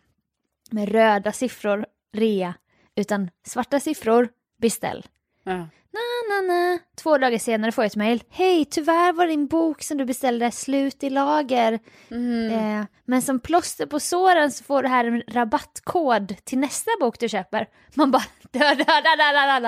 med 0.70 0.88
röda 0.88 1.32
siffror, 1.32 1.86
rea, 2.12 2.54
utan 2.96 3.30
svarta 3.46 3.80
siffror, 3.80 4.28
beställ. 4.60 5.06
Ja. 5.44 5.52
Na, 5.52 6.00
na, 6.28 6.40
na. 6.40 6.78
Två 6.96 7.18
dagar 7.18 7.38
senare 7.38 7.72
får 7.72 7.84
jag 7.84 7.86
ett 7.86 7.96
mejl. 7.96 8.22
Hej, 8.30 8.64
tyvärr 8.64 9.12
var 9.12 9.26
din 9.26 9.46
bok 9.46 9.82
som 9.82 9.98
du 9.98 10.04
beställde 10.04 10.50
slut 10.50 11.02
i 11.02 11.10
lager. 11.10 11.78
Mm. 12.10 12.80
Eh, 12.80 12.86
men 13.04 13.22
som 13.22 13.40
plåster 13.40 13.86
på 13.86 14.00
såren 14.00 14.50
så 14.50 14.64
får 14.64 14.82
du 14.82 14.88
här 14.88 15.04
en 15.04 15.22
rabattkod 15.28 16.36
till 16.44 16.58
nästa 16.58 16.90
bok 17.00 17.18
du 17.18 17.28
köper. 17.28 17.68
Man 17.94 18.10
bara... 18.10 18.24
Da, 18.50 18.74
da, 18.74 18.84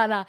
da, 0.08 0.26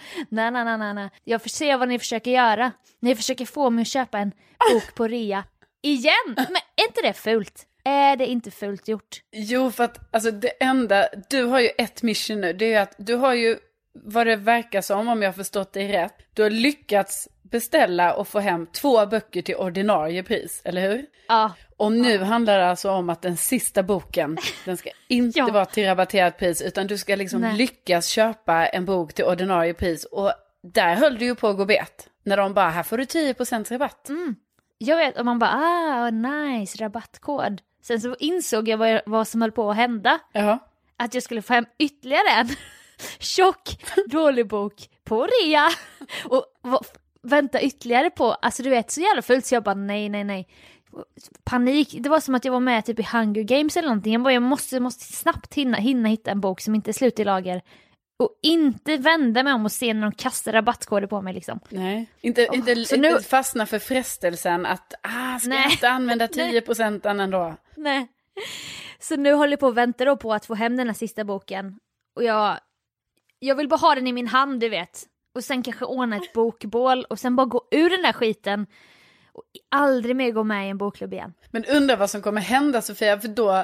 Jag 1.23 1.49
ser 1.49 1.77
vad 1.77 1.87
ni 1.87 1.99
försöker 1.99 2.31
göra. 2.31 2.71
Ni 2.99 3.15
försöker 3.15 3.45
få 3.45 3.69
mig 3.69 3.81
att 3.81 3.87
köpa 3.87 4.19
en 4.19 4.31
bok 4.73 4.95
på 4.95 5.07
rea 5.07 5.43
Igen! 5.87 6.33
Men 6.35 6.55
är 6.75 6.87
inte 6.87 7.01
det 7.01 7.13
fult? 7.13 7.63
Är 7.83 8.15
det 8.15 8.25
inte 8.25 8.51
fult 8.51 8.87
gjort? 8.87 9.21
Jo, 9.31 9.71
för 9.71 9.83
att 9.83 10.13
alltså 10.15 10.31
det 10.31 10.63
enda, 10.63 11.07
du 11.29 11.43
har 11.43 11.59
ju 11.59 11.69
ett 11.77 12.03
mission 12.03 12.41
nu, 12.41 12.53
det 12.53 12.65
är 12.65 12.69
ju 12.69 12.75
att 12.75 12.95
du 12.97 13.15
har 13.15 13.33
ju, 13.33 13.57
vad 14.03 14.27
det 14.27 14.35
verkar 14.35 14.81
som, 14.81 15.07
om 15.07 15.21
jag 15.21 15.29
har 15.29 15.33
förstått 15.33 15.73
dig 15.73 15.87
rätt, 15.87 16.13
du 16.33 16.43
har 16.43 16.49
lyckats 16.49 17.27
beställa 17.51 18.13
och 18.13 18.27
få 18.27 18.39
hem 18.39 18.65
två 18.67 19.05
böcker 19.05 19.41
till 19.41 19.55
ordinarie 19.55 20.23
pris, 20.23 20.61
eller 20.65 20.81
hur? 20.81 21.05
Ja. 21.27 21.53
Och 21.77 21.91
nu 21.91 22.17
handlar 22.17 22.59
det 22.59 22.69
alltså 22.69 22.91
om 22.91 23.09
att 23.09 23.21
den 23.21 23.37
sista 23.37 23.83
boken, 23.83 24.37
den 24.65 24.77
ska 24.77 24.89
inte 25.07 25.39
Ja. 25.39 25.47
vara 25.51 25.65
till 25.65 25.85
rabatterat 25.85 26.37
pris, 26.37 26.61
utan 26.61 26.87
du 26.87 26.97
ska 26.97 27.15
liksom 27.15 27.41
Nej. 27.41 27.57
lyckas 27.57 28.07
köpa 28.07 28.65
en 28.67 28.85
bok 28.85 29.13
till 29.13 29.25
ordinarie 29.25 29.73
pris. 29.73 30.05
Och 30.05 30.31
där 30.73 30.95
höll 30.95 31.17
du 31.17 31.25
ju 31.25 31.35
på 31.35 31.47
att 31.47 31.57
gå 31.57 31.65
bet. 31.65 32.07
När 32.25 32.37
de 32.37 32.53
bara, 32.53 32.69
här 32.69 32.83
får 32.83 32.97
du 32.97 33.03
10% 33.03 33.71
rabatt. 33.71 34.09
Jag 34.77 34.97
vet, 34.97 35.17
och 35.19 35.25
man 35.25 35.39
bara 35.39 35.51
ah, 35.53 36.09
nice, 36.09 36.83
rabattkod. 36.83 37.61
Sen 37.81 38.01
så 38.01 38.15
insåg 38.19 38.67
jag 38.67 38.77
vad, 38.77 39.01
vad 39.05 39.27
som 39.27 39.41
höll 39.41 39.51
på 39.51 39.69
att 39.71 39.75
hända. 39.77 40.19
Ja. 40.33 40.59
Att 40.97 41.13
jag 41.13 41.23
skulle 41.23 41.41
få 41.41 41.53
hem 41.53 41.65
ytterligare 41.79 42.29
en 42.39 42.47
tjock, 43.19 43.83
dålig 44.07 44.47
bok 44.47 44.73
på 45.03 45.27
rea. 45.27 45.69
Och 46.25 46.45
va- 46.61 46.81
vänta 47.21 47.61
ytterligare 47.61 48.09
på, 48.09 48.31
alltså 48.33 48.63
du 48.63 48.69
vet 48.69 48.91
så 48.91 49.01
jävla 49.01 49.21
fult 49.21 49.45
så 49.45 49.55
jag 49.55 49.63
bara 49.63 49.75
nej, 49.75 50.09
nej, 50.09 50.23
nej. 50.23 50.47
Panik, 51.43 51.95
det 51.99 52.09
var 52.09 52.19
som 52.19 52.35
att 52.35 52.45
jag 52.45 52.51
var 52.51 52.59
med 52.59 52.85
typ 52.85 52.99
i 52.99 53.07
Hunger 53.11 53.43
Games 53.43 53.77
eller 53.77 53.87
någonting. 53.87 54.13
Jag 54.13 54.23
bara 54.23 54.33
jag 54.33 54.43
måste, 54.43 54.79
måste 54.79 55.03
snabbt 55.03 55.53
hinna, 55.53 55.77
hinna 55.77 56.09
hitta 56.09 56.31
en 56.31 56.41
bok 56.41 56.61
som 56.61 56.75
inte 56.75 56.91
är 56.91 56.93
slut 56.93 57.19
i 57.19 57.23
lager. 57.23 57.61
Och 58.19 58.39
inte 58.41 58.97
vända 58.97 59.43
mig 59.43 59.53
om 59.53 59.65
och 59.65 59.71
se 59.71 59.93
när 59.93 60.01
de 60.01 60.11
kastar 60.11 60.51
rabattkoder 60.51 61.07
på 61.07 61.21
mig 61.21 61.33
liksom. 61.33 61.59
Nej, 61.69 62.09
inte, 62.21 62.47
inte, 62.53 62.75
så 62.85 62.95
inte 62.95 63.09
nu- 63.09 63.21
fastna 63.21 63.65
för 63.65 63.79
frestelsen 63.79 64.65
att, 64.65 64.93
ah, 65.01 65.39
ska 65.39 65.49
Nej. 65.49 65.61
jag 65.61 65.71
inte 65.71 65.89
använda 65.89 66.27
10% 66.27 67.21
ändå? 67.21 67.55
Nej. 67.75 68.07
Så 68.99 69.15
nu 69.15 69.33
håller 69.33 69.51
jag 69.53 69.59
på 69.59 69.67
att 69.67 69.75
vänta 69.75 70.05
då 70.05 70.17
på 70.17 70.33
att 70.33 70.45
få 70.45 70.53
hem 70.55 70.77
den 70.77 70.87
här 70.87 70.93
sista 70.93 71.23
boken. 71.23 71.79
Och 72.15 72.23
jag, 72.23 72.59
jag 73.39 73.55
vill 73.55 73.67
bara 73.67 73.75
ha 73.79 73.95
den 73.95 74.07
i 74.07 74.13
min 74.13 74.27
hand, 74.27 74.59
du 74.59 74.69
vet. 74.69 75.03
Och 75.35 75.43
sen 75.43 75.63
kanske 75.63 75.85
ordna 75.85 76.15
ett 76.15 76.33
bokbål 76.33 77.03
och 77.09 77.19
sen 77.19 77.35
bara 77.35 77.45
gå 77.45 77.67
ur 77.71 77.89
den 77.89 78.01
där 78.01 78.13
skiten. 78.13 78.67
Och 79.33 79.43
aldrig 79.71 80.15
mer 80.15 80.31
gå 80.31 80.43
med 80.43 80.67
i 80.67 80.69
en 80.69 80.77
bokklubb 80.77 81.13
igen. 81.13 81.33
Men 81.51 81.65
undrar 81.65 81.97
vad 81.97 82.09
som 82.09 82.21
kommer 82.21 82.41
hända 82.41 82.81
Sofia, 82.81 83.19
för 83.19 83.27
då, 83.27 83.63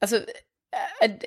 alltså, 0.00 0.20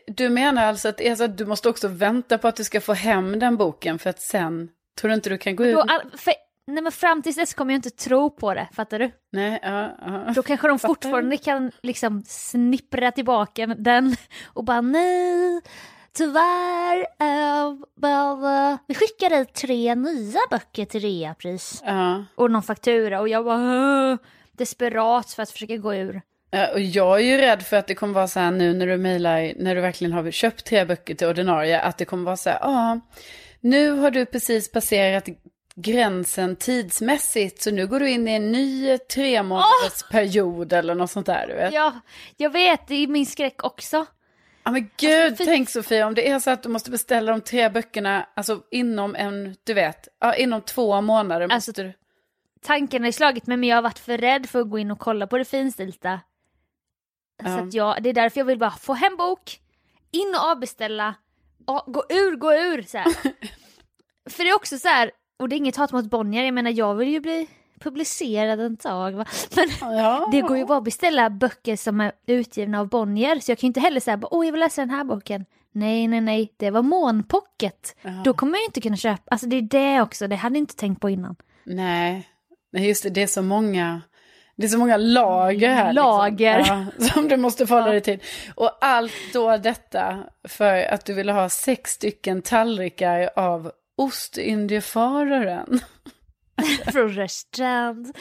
du 0.08 0.30
menar 0.30 0.66
alltså 0.66 0.90
att 0.90 0.98
det 0.98 1.08
är 1.08 1.16
så 1.16 1.24
att 1.24 1.38
du 1.38 1.46
måste 1.46 1.70
också 1.70 1.88
vänta 1.88 2.38
på 2.38 2.48
att 2.48 2.56
du 2.56 2.64
ska 2.64 2.82
få 2.82 2.94
hem 2.94 3.40
den 3.40 3.58
boken 3.58 4.00
för 4.00 4.10
att 4.10 4.22
sen, 4.22 4.70
tror 5.00 5.10
du 5.10 5.16
inte 5.16 5.30
du 5.30 5.38
kan 5.38 5.56
gå 5.56 5.66
ut? 5.66 5.78
För, 6.16 6.34
nej 6.68 6.84
men 6.84 6.92
fram 6.92 7.22
tills 7.22 7.36
dess 7.36 7.54
kommer 7.54 7.74
jag 7.74 7.78
inte 7.78 7.90
tro 7.90 8.30
på 8.30 8.54
det, 8.54 8.68
fattar 8.74 9.00
du? 9.00 9.12
Nej, 9.32 9.60
ja, 9.64 9.98
ja. 10.02 10.34
Då 10.36 10.44
kanske 10.44 10.68
de 10.68 10.80
fortfarande 10.80 11.38
kan 11.38 11.72
liksom 11.82 12.24
snippra 12.28 13.12
tillbaka 13.12 13.66
den 13.68 14.16
och 14.46 14.64
bara 14.64 14.82
nej, 14.82 15.62
tyvärr, 16.14 16.98
uh, 17.00 17.80
well, 18.02 18.72
uh, 18.72 18.78
vi 18.88 18.96
skickar 18.96 19.30
dig 19.30 19.46
tre 19.46 19.96
nya 19.96 20.40
böcker 20.50 20.86
till 20.86 21.02
reapris. 21.02 21.82
ja. 21.86 22.26
och 22.36 22.52
någon 22.52 22.64
faktura 22.64 23.20
och 23.20 23.30
jag 23.30 23.44
var 23.44 24.18
desperat 24.52 25.32
för 25.32 25.44
att 25.44 25.52
försöka 25.52 25.78
gå 25.78 25.96
ur. 25.96 26.22
Ja, 26.52 26.72
Och 26.74 26.80
jag 26.82 27.20
är 27.20 27.24
ju 27.24 27.38
rädd 27.38 27.62
för 27.64 27.78
att 27.78 27.88
det 27.88 27.96
kommer 27.96 28.14
vara 28.14 28.28
så 28.28 28.40
här 28.40 28.52
nu 28.52 28.74
när 28.74 28.88
du 28.88 28.98
mejlar, 28.98 29.54
när 29.56 29.76
du 29.76 29.82
verkligen 29.82 30.14
har 30.14 30.32
köpt 30.32 30.66
tre 30.66 30.86
böcker 30.86 31.16
till 31.16 31.28
ordinarie, 31.28 31.80
att 31.82 31.98
det 31.98 32.06
kommer 32.06 32.24
vara 32.24 32.38
så 32.38 32.50
här, 32.50 32.60
ja, 32.62 33.00
nu 33.62 33.90
har 33.92 34.12
du 34.12 34.26
precis 34.26 34.72
passerat 34.72 35.26
gränsen 35.76 36.56
tidsmässigt, 36.56 37.62
så 37.62 37.72
nu 37.72 37.88
går 37.88 38.00
du 38.00 38.10
in 38.10 38.28
i 38.28 38.32
en 38.32 38.52
ny 38.52 38.98
tre 38.98 39.44
månaders 39.44 40.04
period 40.12 40.74
eller 40.74 40.96
något 40.96 41.12
sånt 41.12 41.26
där, 41.26 41.48
du 41.48 41.54
vet. 41.56 41.74
Ja, 41.74 42.00
jag 42.38 42.50
vet, 42.50 42.88
det 42.88 42.96
är 42.96 43.08
min 43.08 43.26
skräck 43.26 43.64
också. 43.64 44.06
Ja 44.64 44.72
men 44.72 44.90
gud, 44.98 45.24
Alltså, 45.24 45.36
för- 45.44 45.52
tänk 45.52 45.70
Sofia, 45.70 46.08
om 46.08 46.16
det 46.16 46.30
är 46.30 46.40
så 46.40 46.52
att 46.52 46.64
du 46.64 46.70
måste 46.70 46.92
beställa 46.92 47.32
de 47.32 47.42
tre 47.42 47.70
böckerna, 47.70 48.28
alltså 48.36 48.62
inom 48.72 49.16
en, 49.16 49.56
du 49.64 49.74
vet, 49.74 50.08
ja, 50.22 50.36
inom 50.36 50.62
två 50.62 51.02
månader 51.02 51.48
måste 51.48 51.56
Alltså, 51.56 51.72
du. 51.72 51.94
Tanken 52.66 53.04
har 53.04 53.12
slagit 53.12 53.48
mig 53.48 53.58
men 53.58 53.70
jag 53.70 53.78
har 53.78 53.82
varit 53.82 54.00
för 54.00 54.18
rädd 54.18 54.50
för 54.50 54.60
att 54.62 54.70
gå 54.70 54.80
in 54.80 54.92
och 54.92 55.00
kolla 55.00 55.28
på 55.28 55.38
det 55.38 55.46
finstilta. 55.46 56.20
Så 57.44 57.50
Ja. 57.50 57.60
att 57.60 57.74
jag, 57.74 58.04
det 58.04 58.10
är 58.10 58.14
därför 58.14 58.40
jag 58.40 58.46
vill 58.46 58.60
bara 58.60 58.72
få 58.72 58.94
hem 58.94 59.18
bok, 59.18 59.60
in 60.12 60.36
och 60.36 60.46
avbeställa, 60.52 61.16
ja, 61.68 61.84
gå 61.88 62.04
ur, 62.10 62.36
gå 62.36 62.54
ur 62.54 62.82
så 62.82 62.98
för 64.30 64.44
det 64.44 64.50
är 64.50 64.56
också 64.56 64.78
så 64.78 64.88
här, 64.88 65.12
och 65.40 65.50
det 65.50 65.56
är 65.56 65.58
inget 65.58 65.76
hat 65.76 65.92
mot 65.92 66.06
Bonnier, 66.06 66.44
jag 66.44 66.54
menar 66.54 66.72
jag 66.72 66.96
vill 66.96 67.10
ju 67.10 67.20
bli 67.20 67.48
publicerad 67.80 68.60
en 68.60 68.76
dag 68.76 69.12
va. 69.12 69.26
Men 69.56 69.70
Ja. 69.98 70.30
Det 70.32 70.42
går 70.42 70.58
ju 70.58 70.66
bara 70.66 70.78
att 70.78 70.84
beställa 70.84 71.30
böcker 71.30 71.76
som 71.76 72.00
är 72.02 72.12
utgivna 72.28 72.80
av 72.80 72.88
Bonnier, 72.90 73.40
så 73.40 73.52
jag 73.52 73.58
kan 73.58 73.68
ju 73.68 73.70
inte 73.70 73.80
heller 73.80 74.00
säga 74.00 74.20
åh 74.32 74.46
jag 74.46 74.52
vill 74.52 74.60
läsa 74.60 74.82
den 74.82 74.90
här 74.90 75.04
boken. 75.04 75.46
Nej, 75.72 76.08
nej, 76.08 76.22
nej, 76.22 76.54
det 76.58 76.72
var 76.72 76.82
Månpocket. 76.82 77.96
Då 78.26 78.34
kommer 78.34 78.54
jag 78.54 78.62
ju 78.62 78.66
inte 78.66 78.82
kunna 78.82 78.98
köpa, 78.98 79.24
alltså 79.32 79.48
det 79.48 79.56
är 79.56 79.62
det 79.62 80.02
också, 80.02 80.28
det 80.28 80.36
hade 80.36 80.56
jag 80.56 80.62
inte 80.62 80.76
tänkt 80.76 81.02
på 81.02 81.10
innan. 81.10 81.36
Nej, 81.64 82.30
nej 82.72 82.88
just 82.88 83.04
det, 83.04 83.10
det 83.10 83.22
är 83.24 83.28
så 83.28 83.42
många, 83.42 84.02
det 84.60 84.66
är 84.66 84.70
så 84.70 84.78
många 84.78 84.98
lager 84.98 85.70
här. 85.70 85.94
Lager. 85.94 86.58
Liksom. 86.58 86.92
Ja, 87.00 87.06
som 87.14 87.28
du 87.28 87.38
måste 87.38 87.68
förhålla 87.68 87.92
dig 87.92 88.02
till. 88.02 88.20
Och 88.56 88.78
allt 88.82 89.14
då 89.34 89.58
detta 89.58 90.24
för 90.48 90.84
att 90.84 91.06
du 91.06 91.14
ville 91.14 91.32
ha 91.32 91.50
sex 91.50 91.92
stycken 91.92 92.42
tallrikar 92.42 93.30
av 93.36 93.72
Ostindiefararen. 93.98 95.80
Från 96.92 97.10
restaurang. 97.10 98.14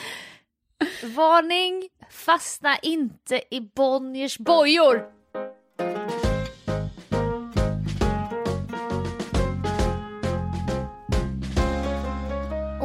Varning, 1.02 1.88
fastna 2.10 2.78
inte 2.82 3.42
i 3.50 3.60
Bonniers 3.60 4.38
bojor. 4.38 5.17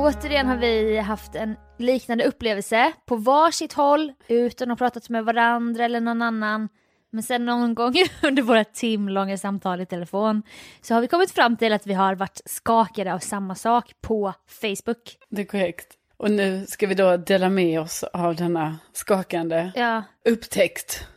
Återigen 0.04 0.48
har 0.48 0.58
vi 0.58 0.98
haft 0.98 1.36
en 1.36 1.56
liknande 1.78 2.24
upplevelse 2.24 2.94
på 3.06 3.16
varsitt 3.16 3.74
håll 3.74 4.14
utan 4.28 4.72
att 4.72 4.80
ha 4.80 4.86
pratat 4.86 5.10
med 5.10 5.26
varandra 5.26 5.86
eller 5.86 6.02
någon 6.02 6.22
annan. 6.22 6.70
Men 7.12 7.24
sen 7.24 7.46
någon 7.46 7.76
gång 7.76 7.94
under 8.24 8.44
våra 8.44 8.64
timlånga 8.64 9.38
samtal 9.38 9.82
i 9.82 9.86
telefon 9.86 10.44
så 10.82 10.94
har 10.94 11.02
vi 11.02 11.08
kommit 11.08 11.32
fram 11.32 11.58
till 11.58 11.74
att 11.74 11.88
vi 11.88 11.94
har 11.94 12.16
varit 12.16 12.42
skakade 12.46 13.14
av 13.14 13.20
samma 13.20 13.56
sak 13.56 13.92
på 14.02 14.34
Facebook. 14.48 15.18
Det 15.30 15.42
är 15.42 15.46
korrekt. 15.46 15.94
Och 16.18 16.32
nu 16.32 16.66
ska 16.66 16.88
vi 16.88 16.96
då 16.96 17.18
dela 17.18 17.50
med 17.50 17.82
oss 17.82 18.04
av 18.04 18.36
denna 18.36 18.78
skakande 18.94 19.72
Ja, 19.76 20.04
upptäckt. 20.26 21.08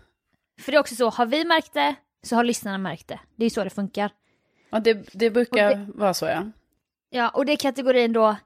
för 0.60 0.72
det 0.72 0.78
är 0.78 0.80
också 0.80 0.94
så, 0.94 1.10
har 1.10 1.26
vi 1.26 1.44
märkt 1.44 1.72
det 1.74 1.94
så 2.22 2.36
har 2.36 2.44
lyssnarna 2.44 2.78
märkt 2.78 3.08
det. 3.08 3.20
Det 3.36 3.42
är 3.42 3.46
ju 3.46 3.50
så 3.50 3.64
det 3.64 3.70
funkar. 3.70 4.10
Ja, 4.70 4.80
det, 4.80 5.08
det 5.12 5.30
brukar 5.30 5.72
Och 5.72 5.78
vara 5.98 6.14
så 6.14 6.26
ja. 6.26 6.44
Ja, 7.10 7.28
och 7.28 7.46
det 7.46 7.52
är 7.52 7.56
kategorin 7.56 8.12
då, 8.12 8.36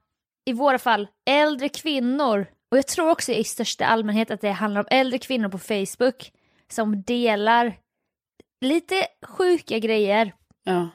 i 0.44 0.53
våra 0.53 0.79
fall, 0.79 1.09
äldre 1.31 1.68
kvinnor. 1.68 2.46
Och 2.70 2.79
jag 2.79 2.87
tror 2.87 3.11
också 3.11 3.33
i 3.33 3.44
största 3.44 3.87
allmänhet 3.87 4.31
att 4.31 4.40
det 4.40 4.50
handlar 4.50 4.81
om 4.81 4.87
äldre 4.90 5.18
kvinnor 5.18 5.48
på 5.48 5.59
Facebook 5.59 6.33
som 6.68 7.03
delar 7.03 7.79
lite 8.61 9.07
sjuka 9.26 9.79
grejer 9.79 10.35
ja. 10.64 10.88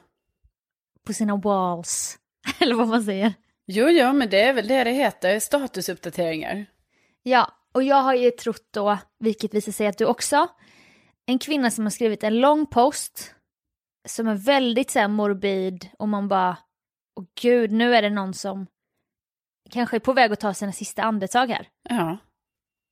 på 1.08 1.14
sina 1.14 1.36
walls. 1.36 2.18
Eller 2.60 2.76
vad 2.76 2.88
man 2.88 3.04
säger. 3.04 3.34
Jo, 3.68 3.90
jo, 3.90 4.14
men 4.14 4.30
det 4.30 4.42
är 4.42 4.54
väl 4.54 4.68
det 4.68 4.84
det 4.84 4.92
heter, 4.92 5.40
statusuppdateringar. 5.40 6.66
Ja, 7.24 7.52
Och 7.74 7.84
jag 7.84 8.02
har 8.02 8.14
ju 8.14 8.32
trott 8.32 8.68
då, 8.72 8.98
vilket 9.20 9.54
visar 9.54 9.72
sig 9.72 9.88
att 9.88 9.98
du 9.98 10.06
också, 10.06 10.48
en 11.26 11.40
kvinna 11.40 11.72
som 11.72 11.86
har 11.86 11.90
skrivit 11.90 12.24
en 12.24 12.40
lång 12.40 12.66
post 12.66 13.36
som 14.08 14.28
är 14.28 14.36
väldigt 14.36 14.92
så 14.92 15.08
morbid 15.08 15.90
och 16.00 16.08
man 16.08 16.28
bara, 16.28 16.58
åh 17.16 17.26
gud, 17.42 17.72
nu 17.72 17.96
är 17.96 18.02
det 18.02 18.10
någon 18.10 18.34
som 18.34 18.68
kanske 19.70 19.98
är 19.98 20.00
på 20.00 20.14
väg 20.14 20.32
att 20.32 20.40
ta 20.40 20.54
sina 20.54 20.72
sista 20.72 21.04
andetag 21.04 21.48
här. 21.48 21.68
Ja. 21.90 22.18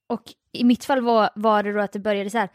Och 0.08 0.24
i 0.52 0.64
mitt 0.64 0.86
fall 0.86 1.02
var, 1.02 1.30
var 1.36 1.64
det 1.64 1.74
då 1.74 1.80
att 1.82 1.92
det 1.92 2.00
började 2.00 2.30
så 2.30 2.38
här, 2.38 2.50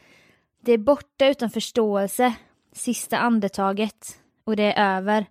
det 0.60 0.72
är 0.72 0.78
borta 0.78 1.26
utan 1.26 1.50
förståelse, 1.50 2.34
sista 2.72 3.18
andetaget 3.18 4.20
och 4.44 4.56
det 4.56 4.72
är 4.72 4.96
över. 4.96 5.26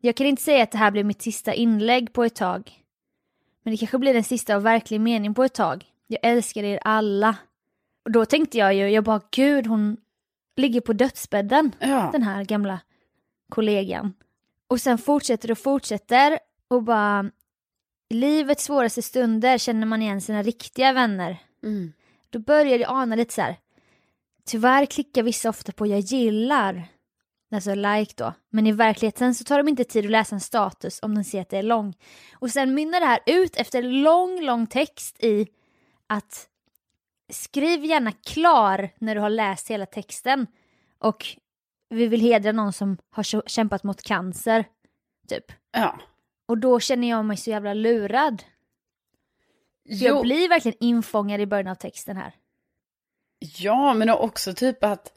Jag 0.00 0.16
kan 0.16 0.26
inte 0.26 0.42
säga 0.42 0.62
att 0.62 0.70
det 0.72 0.78
här 0.78 0.90
blir 0.90 1.04
mitt 1.04 1.22
sista 1.22 1.54
inlägg 1.54 2.12
på 2.12 2.24
ett 2.24 2.34
tag. 2.34 2.72
Men 3.62 3.70
det 3.70 3.76
kanske 3.76 3.98
blir 3.98 4.14
den 4.14 4.24
sista 4.24 4.56
av 4.56 4.62
verklig 4.62 5.00
mening 5.00 5.34
på 5.34 5.44
ett 5.44 5.54
tag. 5.54 5.84
Jag 6.06 6.18
älskar 6.22 6.62
er 6.64 6.80
alla. 6.84 7.36
Och 8.04 8.12
då 8.12 8.24
tänkte 8.24 8.58
jag 8.58 8.74
ju, 8.74 8.88
jag 8.88 9.04
bara 9.04 9.20
gud 9.30 9.66
hon 9.66 9.96
ligger 10.56 10.80
på 10.80 10.92
dödsbädden, 10.92 11.72
Ja. 11.80 12.08
den 12.12 12.22
här 12.22 12.44
gamla 12.44 12.80
kollegan. 13.48 14.14
Och 14.68 14.80
sen 14.80 14.98
fortsätter 14.98 15.50
och 15.50 15.58
fortsätter 15.58 16.38
och 16.68 16.82
bara 16.82 17.30
i 18.08 18.14
livets 18.14 18.64
svåraste 18.64 19.02
stunder 19.02 19.58
känner 19.58 19.86
man 19.86 20.02
igen 20.02 20.20
sina 20.20 20.42
riktiga 20.42 20.92
vänner. 20.92 21.38
Mm. 21.62 21.92
Då 22.30 22.38
börjar 22.38 22.78
jag 22.78 22.90
ana 22.90 23.16
lite 23.16 23.34
så 23.34 23.42
här. 23.42 23.56
Tyvärr 24.44 24.86
klickar 24.86 25.22
vissa 25.22 25.48
ofta 25.48 25.72
på 25.72 25.86
jag 25.86 26.00
gillar, 26.00 26.88
alltså 27.52 27.74
like 27.74 28.14
då. 28.16 28.34
Men 28.50 28.66
i 28.66 28.72
verkligheten 28.72 29.34
så 29.34 29.44
tar 29.44 29.58
de 29.58 29.68
inte 29.68 29.84
tid 29.84 30.04
att 30.04 30.10
läsa 30.10 30.34
en 30.34 30.40
status 30.40 30.98
om 31.02 31.14
de 31.14 31.24
ser 31.24 31.40
att 31.40 31.48
det 31.48 31.58
är 31.58 31.62
lång. 31.62 31.94
Och 32.32 32.50
sen 32.50 32.74
mynnar 32.74 33.00
det 33.00 33.06
här 33.06 33.20
ut 33.26 33.56
efter 33.56 33.82
lång, 33.82 34.40
lång 34.42 34.66
text 34.66 35.24
i 35.24 35.46
att 36.06 36.48
skriv 37.32 37.84
gärna 37.84 38.12
klar 38.12 38.90
när 38.98 39.14
du 39.14 39.20
har 39.20 39.30
läst 39.30 39.70
hela 39.70 39.86
texten. 39.86 40.46
Och 40.98 41.26
vi 41.88 42.06
vill 42.06 42.20
hedra 42.20 42.52
någon 42.52 42.72
som 42.72 42.98
har 43.10 43.22
kä- 43.22 43.42
kämpat 43.46 43.82
mot 43.82 44.02
cancer, 44.02 44.64
typ. 45.28 45.52
Ja. 45.72 45.98
Och 46.48 46.58
då 46.58 46.80
känner 46.80 47.08
jag 47.08 47.24
mig 47.24 47.36
så 47.36 47.50
jävla 47.50 47.74
lurad. 47.74 48.42
För 49.88 50.04
jag 50.06 50.22
blir 50.22 50.48
verkligen 50.48 50.76
infångad 50.80 51.40
i 51.40 51.46
början 51.46 51.68
av 51.68 51.74
texten 51.74 52.16
här. 52.16 52.32
ja, 53.58 53.94
men 53.94 54.10
också 54.10 54.54
typ 54.54 54.84
att, 54.84 55.12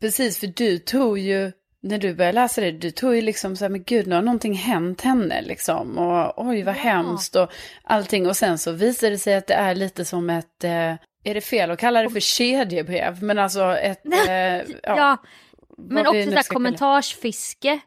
precis 0.00 0.38
för 0.38 0.46
du 0.46 0.78
tror 0.78 1.18
ju, 1.18 1.52
när 1.82 1.98
du 1.98 2.14
började 2.14 2.34
läsa 2.34 2.60
det, 2.60 2.70
du 2.70 2.90
tror 2.90 3.14
ju 3.14 3.20
liksom 3.20 3.56
så 3.56 3.64
här, 3.64 3.70
men 3.70 3.82
gud, 3.82 4.06
nu 4.06 4.14
har 4.14 4.22
någonting 4.22 4.54
hänt 4.54 5.00
henne 5.00 5.42
liksom. 5.42 5.98
Och 5.98 6.46
oj, 6.46 6.62
vad 6.62 6.74
Ja. 6.74 6.78
hemskt 6.78 7.36
och 7.36 7.50
allting. 7.82 8.26
Och 8.26 8.36
sen 8.36 8.58
så 8.58 8.72
visar 8.72 9.10
det 9.10 9.18
sig 9.18 9.34
att 9.34 9.46
det 9.46 9.54
är 9.54 9.74
lite 9.74 10.04
som 10.04 10.30
ett, 10.30 10.64
eh, 10.64 10.94
är 11.24 11.34
det 11.34 11.40
fel 11.40 11.70
att 11.70 11.78
kalla 11.78 12.02
det 12.02 12.10
för 12.10 12.20
kedjebrev? 12.20 13.22
Men 13.22 13.38
alltså 13.38 13.76
ett, 13.76 14.06
eh, 14.28 14.34
ja, 14.34 14.64
Ja, 14.82 15.16
men 15.78 16.06
också 16.06 16.42
så 16.42 16.52
kommentarsfiske 16.52 17.80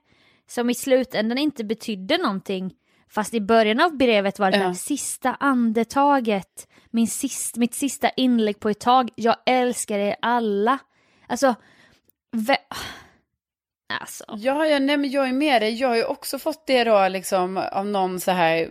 som 0.47 0.69
i 0.69 0.75
slutändan 0.75 1.37
inte 1.37 1.63
betydde 1.63 2.17
någonting. 2.17 2.73
Fast 3.13 3.33
i 3.33 3.41
början 3.41 3.79
av 3.79 3.97
brevet 3.97 4.39
var 4.39 4.51
det 4.51 4.57
Ja. 4.57 4.73
sista 4.73 5.35
andetaget, 5.39 6.67
min 6.91 7.07
sist, 7.07 7.57
mitt 7.57 7.73
sista 7.75 8.09
inlägg 8.09 8.59
på 8.59 8.69
ett 8.69 8.79
tag, 8.79 9.09
jag 9.15 9.35
älskar 9.45 9.99
er 9.99 10.15
alla. 10.21 10.77
Alltså, 11.27 11.55
ve- 12.31 12.57
alltså. 14.01 14.23
Ja, 14.37 14.65
ja, 14.67 14.79
nej 14.79 14.97
men 14.97 15.11
jag 15.11 15.27
är 15.29 15.33
med 15.33 15.61
dig. 15.61 15.73
Jag 15.75 15.87
har 15.87 15.95
ju 15.95 16.03
också 16.05 16.39
fått 16.39 16.67
det 16.67 16.83
då 16.83 17.07
liksom 17.07 17.57
av 17.71 17.85
någon 17.87 18.19
så 18.19 18.31
här 18.31 18.69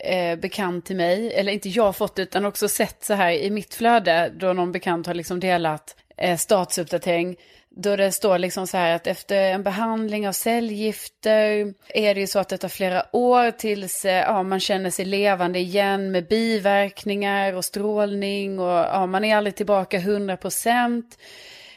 eh, 0.00 0.38
bekant 0.38 0.86
till 0.86 0.96
mig. 0.96 1.32
Eller 1.34 1.52
inte 1.52 1.68
jag 1.68 1.96
fått 1.96 2.16
det 2.16 2.22
utan 2.22 2.44
också 2.44 2.68
sett 2.68 3.04
så 3.04 3.14
här 3.14 3.30
i 3.32 3.50
mitt 3.50 3.74
flöde 3.74 4.32
då 4.36 4.52
någon 4.52 4.72
bekant 4.72 5.06
har 5.06 5.14
liksom 5.14 5.40
delat 5.40 5.96
eh, 6.16 6.36
statusuppdatering. 6.36 7.36
Då 7.70 7.96
det 7.96 8.12
står 8.12 8.38
liksom 8.38 8.66
så 8.66 8.76
här 8.76 8.94
att 8.94 9.06
efter 9.06 9.42
en 9.42 9.62
behandling 9.62 10.28
av 10.28 10.32
cellgifter 10.32 11.74
är 11.88 12.14
det 12.14 12.20
ju 12.20 12.26
så 12.26 12.38
att 12.38 12.48
det 12.48 12.58
tar 12.58 12.68
flera 12.68 13.16
år 13.16 13.50
tills 13.50 14.04
eh, 14.04 14.12
ja, 14.12 14.42
man 14.42 14.60
känner 14.60 14.90
sig 14.90 15.04
levande 15.04 15.58
igen 15.58 16.12
med 16.12 16.28
biverkningar 16.28 17.52
och 17.52 17.64
strålning 17.64 18.58
och 18.58 18.70
ja, 18.70 19.06
man 19.06 19.24
är 19.24 19.36
aldrig 19.36 19.56
tillbaka 19.56 19.96
100 19.96 20.36
procent. 20.36 21.18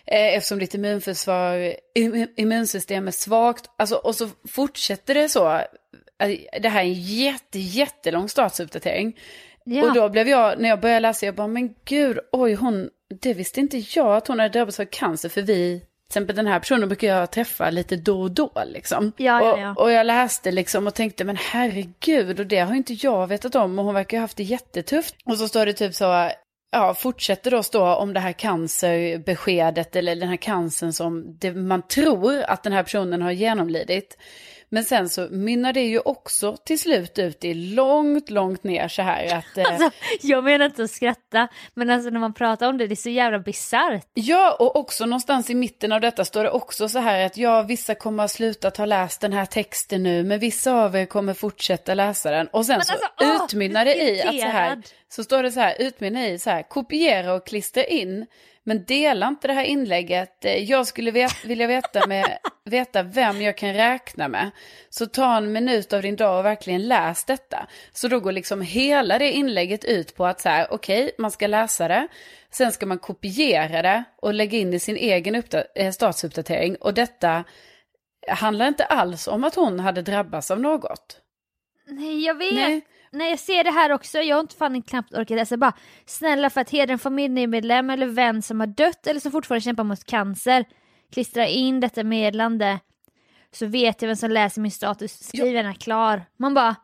Eh, 0.05 0.35
eftersom 0.35 0.59
ditt 0.59 0.73
immunförsvar, 0.73 1.75
im, 1.95 2.27
immunsystem 2.37 3.07
är 3.07 3.11
svagt. 3.11 3.69
Alltså, 3.77 3.95
och 3.95 4.15
så 4.15 4.29
fortsätter 4.49 5.13
det 5.13 5.29
så. 5.29 5.55
Eh, 6.23 6.59
Det 6.61 6.69
här 6.69 6.81
är 6.81 6.85
en 6.85 6.93
jätte, 6.93 7.59
jättelång 7.59 8.29
statusuppdatering. 8.29 9.19
Ja. 9.63 9.83
Och 9.83 9.93
då 9.93 10.09
blev 10.09 10.27
jag, 10.27 10.59
när 10.59 10.69
jag 10.69 10.79
började 10.79 10.99
läsa, 10.99 11.25
jag 11.25 11.35
bara, 11.35 11.47
men 11.47 11.75
gud, 11.85 12.19
oj, 12.31 12.53
hon, 12.53 12.89
det 13.21 13.33
visste 13.33 13.59
inte 13.59 13.77
jag 13.77 14.15
att 14.15 14.27
hon 14.27 14.39
hade 14.39 14.49
drabbats 14.49 14.79
av 14.79 14.85
cancer, 14.85 15.29
för 15.29 15.41
vi, 15.41 15.79
till 15.79 15.87
exempel 16.09 16.35
den 16.35 16.47
här 16.47 16.59
personen 16.59 16.89
brukar 16.89 17.07
jag 17.07 17.31
träffa 17.31 17.69
lite 17.69 17.95
då 17.95 18.21
och 18.21 18.31
då 18.31 18.51
liksom. 18.65 19.11
Ja, 19.17 19.43
ja, 19.43 19.53
och, 19.53 19.59
ja. 19.59 19.73
och 19.77 19.91
jag 19.91 20.05
läste 20.05 20.51
liksom 20.51 20.87
och 20.87 20.93
tänkte, 20.93 21.23
men 21.23 21.35
herregud, 21.35 22.39
och 22.39 22.45
det 22.45 22.59
har 22.59 22.75
inte 22.75 22.93
jag 22.93 23.27
vetat 23.27 23.55
om, 23.55 23.79
och 23.79 23.85
hon 23.85 23.93
verkar 23.93 24.17
ha 24.17 24.21
haft 24.21 24.37
det 24.37 24.43
jättetufft. 24.43 25.15
Och 25.25 25.37
så 25.37 25.47
står 25.47 25.65
det 25.65 25.73
typ 25.73 25.95
så, 25.95 26.31
ja, 26.71 26.93
fortsätter 26.93 27.51
då 27.51 27.63
stå 27.63 27.95
om 27.95 28.13
det 28.13 28.19
här 28.19 28.33
cancerbeskedet, 28.33 29.95
eller 29.95 30.15
den 30.15 30.29
här 30.29 30.37
cancern 30.37 30.93
som 30.93 31.37
det, 31.37 31.53
man 31.53 31.81
tror 31.81 32.41
att 32.41 32.63
den 32.63 32.73
här 32.73 32.83
personen 32.83 33.21
har 33.21 33.31
genomlidit. 33.31 34.17
Men 34.73 34.83
sen 34.83 35.09
så 35.09 35.27
mynnar 35.31 35.73
det 35.73 35.81
ju 35.81 35.99
också 35.99 36.57
till 36.57 36.79
slut 36.79 37.19
ut 37.19 37.43
i 37.43 37.53
långt, 37.53 38.29
långt 38.29 38.63
ner 38.63 38.87
så 38.87 39.01
här 39.01 39.35
att... 39.37 39.57
Eh, 39.57 39.71
Alltså, 39.71 39.91
jag 40.21 40.43
menar 40.43 40.65
inte 40.65 40.83
att 40.83 40.91
skratta, 40.91 41.47
men 41.73 41.89
alltså 41.89 42.09
när 42.09 42.19
man 42.19 42.33
pratar 42.33 42.69
om 42.69 42.77
det, 42.77 42.87
det 42.87 42.93
är 42.93 42.95
så 42.95 43.09
jävla 43.09 43.39
bisarrt. 43.39 44.07
Ja, 44.13 44.55
och 44.59 44.75
också 44.75 45.05
någonstans 45.05 45.49
i 45.49 45.55
mitten 45.55 45.91
av 45.91 46.01
detta 46.01 46.25
står 46.25 46.43
det 46.43 46.49
också 46.49 46.89
så 46.89 46.99
här 46.99 47.25
att 47.25 47.37
ja, 47.37 47.61
vissa 47.61 47.95
kommer 47.95 48.23
ha 48.23 48.27
slutat 48.27 48.77
ha 48.77 48.85
läst 48.85 49.21
den 49.21 49.33
här 49.33 49.45
texten 49.45 50.03
nu, 50.03 50.23
men 50.23 50.39
vissa 50.39 50.73
av 50.73 50.95
er 50.95 51.05
kommer 51.05 51.33
fortsätta 51.33 51.93
läsa 51.93 52.31
den. 52.31 52.47
Och 52.47 52.65
sen 52.65 52.77
Men 52.77 52.85
så 52.85 52.93
alltså, 52.93 53.07
åh, 53.21 53.45
utmynnar 53.45 53.85
det 53.85 53.95
i 53.95 54.21
att 54.21 54.39
så 54.39 54.47
här, 54.47 54.81
så 55.09 55.23
står 55.23 55.43
det 55.43 55.51
så 55.51 55.59
här, 55.59 55.75
utmynnar 55.79 56.23
i 56.25 56.39
så 56.39 56.49
här, 56.49 56.63
kopiera 56.63 57.33
och 57.33 57.45
klistra 57.45 57.83
in, 57.83 58.25
men 58.63 58.85
dela 58.85 59.27
inte 59.27 59.47
det 59.47 59.53
här 59.53 59.63
inlägget. 59.63 60.45
Eh, 60.45 60.55
Jag 60.63 60.87
skulle 60.87 61.11
vet, 61.11 61.45
vilja 61.45 61.67
veta, 61.67 62.07
med, 62.07 62.37
veta 62.65 63.03
vem 63.03 63.41
jag 63.41 63.57
kan 63.57 63.73
räkna 63.73 64.27
med. 64.27 64.51
Så 64.89 65.05
ta 65.05 65.37
en 65.37 65.51
minut 65.51 65.93
av 65.93 66.01
din 66.01 66.15
dag 66.15 66.39
och 66.39 66.45
verkligen 66.45 66.87
läs 66.87 67.23
detta. 67.25 67.67
Så 67.93 68.07
då 68.07 68.19
går 68.19 68.31
liksom 68.31 68.61
hela 68.61 69.19
det 69.19 69.31
inlägget 69.31 69.85
ut 69.85 70.15
på 70.15 70.25
att 70.25 70.41
så 70.41 70.49
här, 70.49 70.67
okej, 70.73 71.11
man 71.17 71.31
ska 71.31 71.47
läsa 71.47 71.87
det. 71.87 72.07
Sen 72.51 72.71
ska 72.71 72.85
man 72.85 72.99
kopiera 72.99 73.81
det 73.81 74.03
och 74.21 74.33
lägga 74.33 74.57
in 74.57 74.73
i 74.73 74.79
sin 74.79 74.97
egen 74.97 75.43
eh, 75.75 75.91
statusuppdatering. 75.91 76.75
Och 76.75 76.93
detta 76.93 77.43
handlar 78.27 78.67
inte 78.67 78.85
alls 78.85 79.27
om 79.27 79.43
att 79.43 79.55
hon 79.55 79.79
hade 79.79 80.01
drabbats 80.01 80.51
av 80.51 80.59
något. 80.59 81.17
Nej, 81.87 82.25
jag 82.25 82.35
vet. 82.37 82.53
Nej. 82.53 82.81
Nej. 83.11 83.29
jag 83.29 83.39
ser 83.39 83.63
det 83.63 83.71
här 83.71 83.91
också. 83.91 84.17
Jag 84.19 84.35
har 84.35 84.41
inte 84.41 84.55
fan 84.55 84.81
knappt 84.81 85.13
orkat 85.13 85.37
läsa. 85.37 85.57
Bara 85.57 85.73
snälla 86.05 86.49
för 86.49 86.61
att 86.61 86.69
hedra 86.69 86.93
en 86.93 86.99
familjemedlem 86.99 87.89
eller 87.89 88.07
vän 88.07 88.41
som 88.41 88.59
har 88.59 88.67
dött 88.67 89.07
eller 89.07 89.19
som 89.19 89.31
fortfarande 89.31 89.61
kämpar 89.63 89.83
mot 89.83 90.03
cancer. 90.03 90.65
Klistra 91.13 91.47
in 91.47 91.79
detta 91.79 92.03
meddelande. 92.03 92.79
Så 93.53 93.65
vet 93.65 94.01
jag 94.01 94.07
vem 94.07 94.15
som 94.15 94.31
läser 94.31 94.61
min 94.61 94.71
status. 94.71 95.23
Skriv 95.27 95.53
gärna 95.53 95.73
klar. 95.73 96.23
Man 96.39 96.53
bara, 96.53 96.75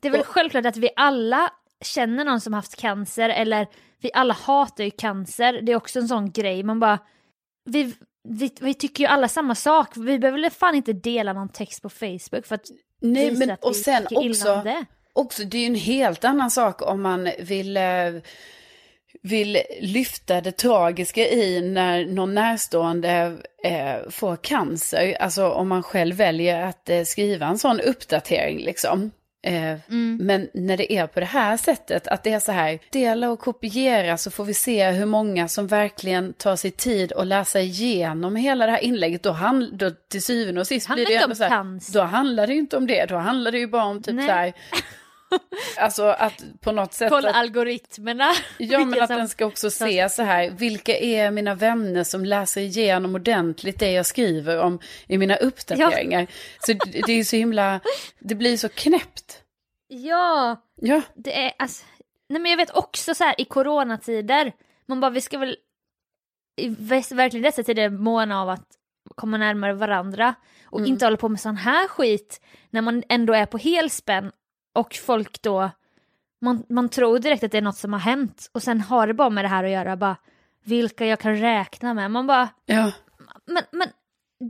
det 0.00 0.08
är 0.08 0.12
väl 0.12 0.20
Och- 0.20 0.26
självklart 0.26 0.66
att 0.66 0.76
vi 0.76 0.88
alla 0.96 1.50
känner 1.84 2.24
någon 2.24 2.40
som 2.40 2.52
haft 2.52 2.76
cancer 2.76 3.28
eller 3.28 3.66
vi 4.00 4.10
alla 4.14 4.34
hatar 4.34 4.84
ju 4.84 4.90
cancer. 4.90 5.60
Det 5.62 5.72
är 5.72 5.76
också 5.76 5.98
en 5.98 6.08
sån 6.08 6.30
grej. 6.32 6.62
Man 6.62 6.80
bara, 6.80 6.98
vi, 7.64 7.94
vi, 8.28 8.52
vi 8.60 8.74
tycker 8.74 9.04
ju 9.04 9.08
alla 9.10 9.28
samma 9.28 9.54
sak. 9.54 9.96
Vi 9.96 10.18
behöver 10.18 10.40
väl 10.42 10.50
fan 10.50 10.74
inte 10.74 10.92
dela 10.92 11.32
någon 11.32 11.48
text 11.48 11.82
på 11.82 11.88
Facebook 11.88 12.46
för 12.46 12.54
att 12.54 12.66
Nej, 13.00 13.30
visa 13.30 13.38
men 13.38 13.50
att 13.50 13.64
och 13.64 13.70
vi 13.70 13.74
sen 13.74 14.06
också, 14.10 14.60
det. 14.64 14.84
Också, 15.18 15.44
det 15.44 15.56
är 15.56 15.60
ju 15.60 15.66
en 15.66 15.74
helt 15.74 16.24
annan 16.24 16.50
sak 16.50 16.82
om 16.82 17.02
man 17.02 17.30
vill, 17.38 17.76
eh, 17.76 17.82
vill 19.22 19.58
lyfta 19.80 20.40
det 20.40 20.52
tragiska 20.52 21.28
i 21.28 21.60
när 21.60 22.06
någon 22.06 22.34
närstående 22.34 23.36
eh, 23.64 24.10
får 24.10 24.36
cancer. 24.36 25.16
Alltså 25.20 25.48
om 25.48 25.68
man 25.68 25.82
själv 25.82 26.16
väljer 26.16 26.62
att 26.62 26.90
eh, 26.90 27.02
skriva 27.02 27.46
en 27.46 27.58
sån 27.58 27.80
uppdatering 27.80 28.58
liksom. 28.58 29.10
Eh, 29.46 29.78
Men 30.20 30.48
när 30.54 30.76
det 30.76 30.92
är 30.92 31.06
på 31.06 31.20
det 31.20 31.26
här 31.26 31.56
sättet, 31.56 32.08
att 32.08 32.22
det 32.22 32.32
är 32.32 32.40
så 32.40 32.52
här, 32.52 32.78
dela 32.90 33.30
och 33.30 33.40
kopiera 33.40 34.18
så 34.18 34.30
får 34.30 34.44
vi 34.44 34.54
se 34.54 34.90
hur 34.90 35.06
många 35.06 35.48
som 35.48 35.66
verkligen 35.66 36.32
tar 36.32 36.56
sig 36.56 36.70
tid 36.70 37.12
att 37.12 37.26
läsa 37.26 37.60
igenom 37.60 38.36
hela 38.36 38.66
det 38.66 38.72
här 38.72 38.84
inlägget. 38.84 39.22
Då, 39.22 39.30
hand, 39.30 39.74
då 39.74 39.90
till 40.10 40.22
syvende 40.22 40.60
och 40.60 40.66
sist 40.66 40.86
Handlar 40.86 41.06
blir 41.06 41.16
det 41.16 41.22
ändå 41.22 41.32
om 41.32 41.36
så 41.36 41.44
här, 41.44 41.92
då 41.92 42.02
handlar 42.02 42.46
det 42.46 42.52
ju 42.52 42.58
inte 42.58 42.76
om 42.76 42.86
det, 42.86 43.06
då 43.06 43.16
handlar 43.16 43.52
det 43.52 43.58
ju 43.58 43.66
bara 43.66 43.84
om 43.84 44.02
typ 44.02 44.14
Nej. 44.14 44.26
så 44.26 44.32
här, 44.32 44.52
alltså 45.78 46.04
att 46.04 46.44
på 46.60 46.72
något 46.72 46.92
sätt... 46.92 47.10
Kolla 47.10 47.30
att, 47.30 47.36
algoritmerna. 47.36 48.32
Ja, 48.58 48.84
men 48.84 49.02
att 49.02 49.08
den 49.08 49.28
ska 49.28 49.46
också 49.46 49.70
se 49.70 50.08
så 50.08 50.22
här, 50.22 50.50
vilka 50.50 50.96
är 50.98 51.30
mina 51.30 51.54
vänner 51.54 52.04
som 52.04 52.24
läser 52.24 52.60
igenom 52.60 53.14
ordentligt 53.14 53.78
det 53.78 53.92
jag 53.92 54.06
skriver 54.06 54.58
om 54.62 54.78
i 55.06 55.18
mina 55.18 55.36
uppdateringar. 55.36 56.26
Så 56.66 56.72
det 56.72 57.02
det 57.06 57.12
är 57.12 57.24
så 57.24 57.36
himla, 57.36 57.80
det 58.18 58.34
blir 58.34 58.56
så 58.56 58.68
knäppt. 58.68 59.42
Ja, 59.88 60.62
Ja, 60.80 61.02
det 61.14 61.44
är 61.44 61.52
alltså... 61.58 61.84
Nej 62.28 62.40
men 62.40 62.50
jag 62.50 62.56
vet 62.56 62.76
också 62.76 63.14
så 63.14 63.24
här 63.24 63.34
i 63.40 63.44
coronatider, 63.44 64.52
man 64.86 65.00
bara 65.00 65.10
vi 65.10 65.20
ska 65.20 65.38
väl 65.38 65.56
i 66.56 66.68
verkligen 66.68 67.42
dessa 67.42 67.62
tider 67.62 67.90
måna 67.90 68.42
av 68.42 68.48
att 68.48 68.66
komma 69.14 69.36
närmare 69.36 69.72
varandra 69.72 70.34
och 70.64 70.78
Mm. 70.78 70.92
inte 70.92 71.06
hålla 71.06 71.16
på 71.16 71.28
med 71.28 71.40
sån 71.40 71.56
här 71.56 71.88
skit 71.88 72.40
när 72.70 72.82
man 72.82 73.02
ändå 73.08 73.32
är 73.34 73.46
på 73.46 73.58
helspänn 73.58 74.32
och 74.76 74.94
folk 74.94 75.42
då, 75.42 75.70
man, 76.40 76.62
man 76.68 76.88
tror 76.88 77.18
direkt 77.18 77.44
att 77.44 77.52
det 77.52 77.58
är 77.58 77.62
något 77.62 77.76
som 77.76 77.92
har 77.92 78.00
hänt 78.00 78.50
och 78.52 78.62
sen 78.62 78.80
har 78.80 79.06
det 79.06 79.14
bara 79.14 79.30
med 79.30 79.44
det 79.44 79.48
här 79.48 79.64
att 79.64 79.70
göra, 79.70 79.96
bara 79.96 80.16
vilka 80.64 81.06
jag 81.06 81.20
kan 81.20 81.36
räkna 81.36 81.94
med. 81.94 82.10
Man 82.10 82.26
bara, 82.26 82.48
Ja, 82.66 82.92
men, 83.46 83.62
men 83.70 83.88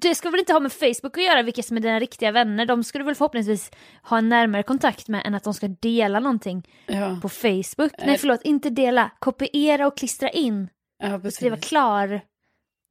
det 0.01 0.15
ska 0.15 0.31
väl 0.31 0.41
inte 0.41 0.53
ha 0.53 0.61
med 0.61 0.73
Facebook 0.73 1.19
att 1.19 1.25
göra 1.25 1.43
vilka 1.43 1.63
som 1.63 1.77
är 1.77 1.81
dina 1.81 2.01
riktiga 2.01 2.33
vänner, 2.33 2.67
de 2.67 2.85
ska 2.85 2.99
du 2.99 3.05
väl 3.05 3.15
förhoppningsvis 3.15 3.71
ha 4.03 4.19
en 4.19 4.29
närmare 4.29 4.63
kontakt 4.63 5.09
med 5.09 5.27
än 5.27 5.35
att 5.35 5.45
de 5.45 5.55
ska 5.55 5.69
dela 5.69 6.21
någonting 6.21 6.69
ja, 6.87 7.19
på 7.23 7.29
Facebook. 7.29 7.93
Nej. 7.99 8.19
Förlåt, 8.19 8.43
inte 8.43 8.71
dela, 8.71 9.11
kopiera 9.19 9.87
och 9.87 9.97
klistra 9.97 10.31
in. 10.31 10.69
ja 11.03 11.19
precis. 11.19 11.37
skriva 11.37 11.57
klar. 11.57 12.21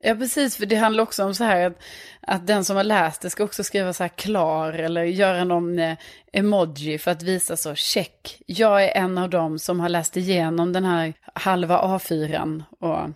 Ja 0.03 0.15
precis, 0.15 0.57
för 0.57 0.65
det 0.65 0.75
handlar 0.75 1.03
också 1.03 1.23
om 1.23 1.35
så 1.35 1.43
här 1.43 1.67
att, 1.67 1.77
att 2.21 2.47
den 2.47 2.65
som 2.65 2.75
har 2.75 2.83
läst 2.83 3.21
det 3.21 3.29
ska 3.29 3.43
också 3.43 3.63
skriva 3.63 3.93
så 3.93 4.03
här 4.03 4.09
klar 4.09 4.73
eller 4.73 5.03
göra 5.03 5.43
någon 5.43 5.79
eh, 5.79 5.97
emoji 6.33 6.97
för 6.97 7.11
att 7.11 7.23
visa 7.23 7.57
så 7.57 7.75
check. 7.75 8.41
Jag 8.45 8.83
är 8.83 8.89
en 9.01 9.17
av 9.17 9.29
dem 9.29 9.59
som 9.59 9.79
har 9.79 9.89
läst 9.89 10.17
igenom 10.17 10.73
den 10.73 10.85
här 10.85 11.13
halva 11.33 11.81
A4 11.81 12.63
och 12.79 13.09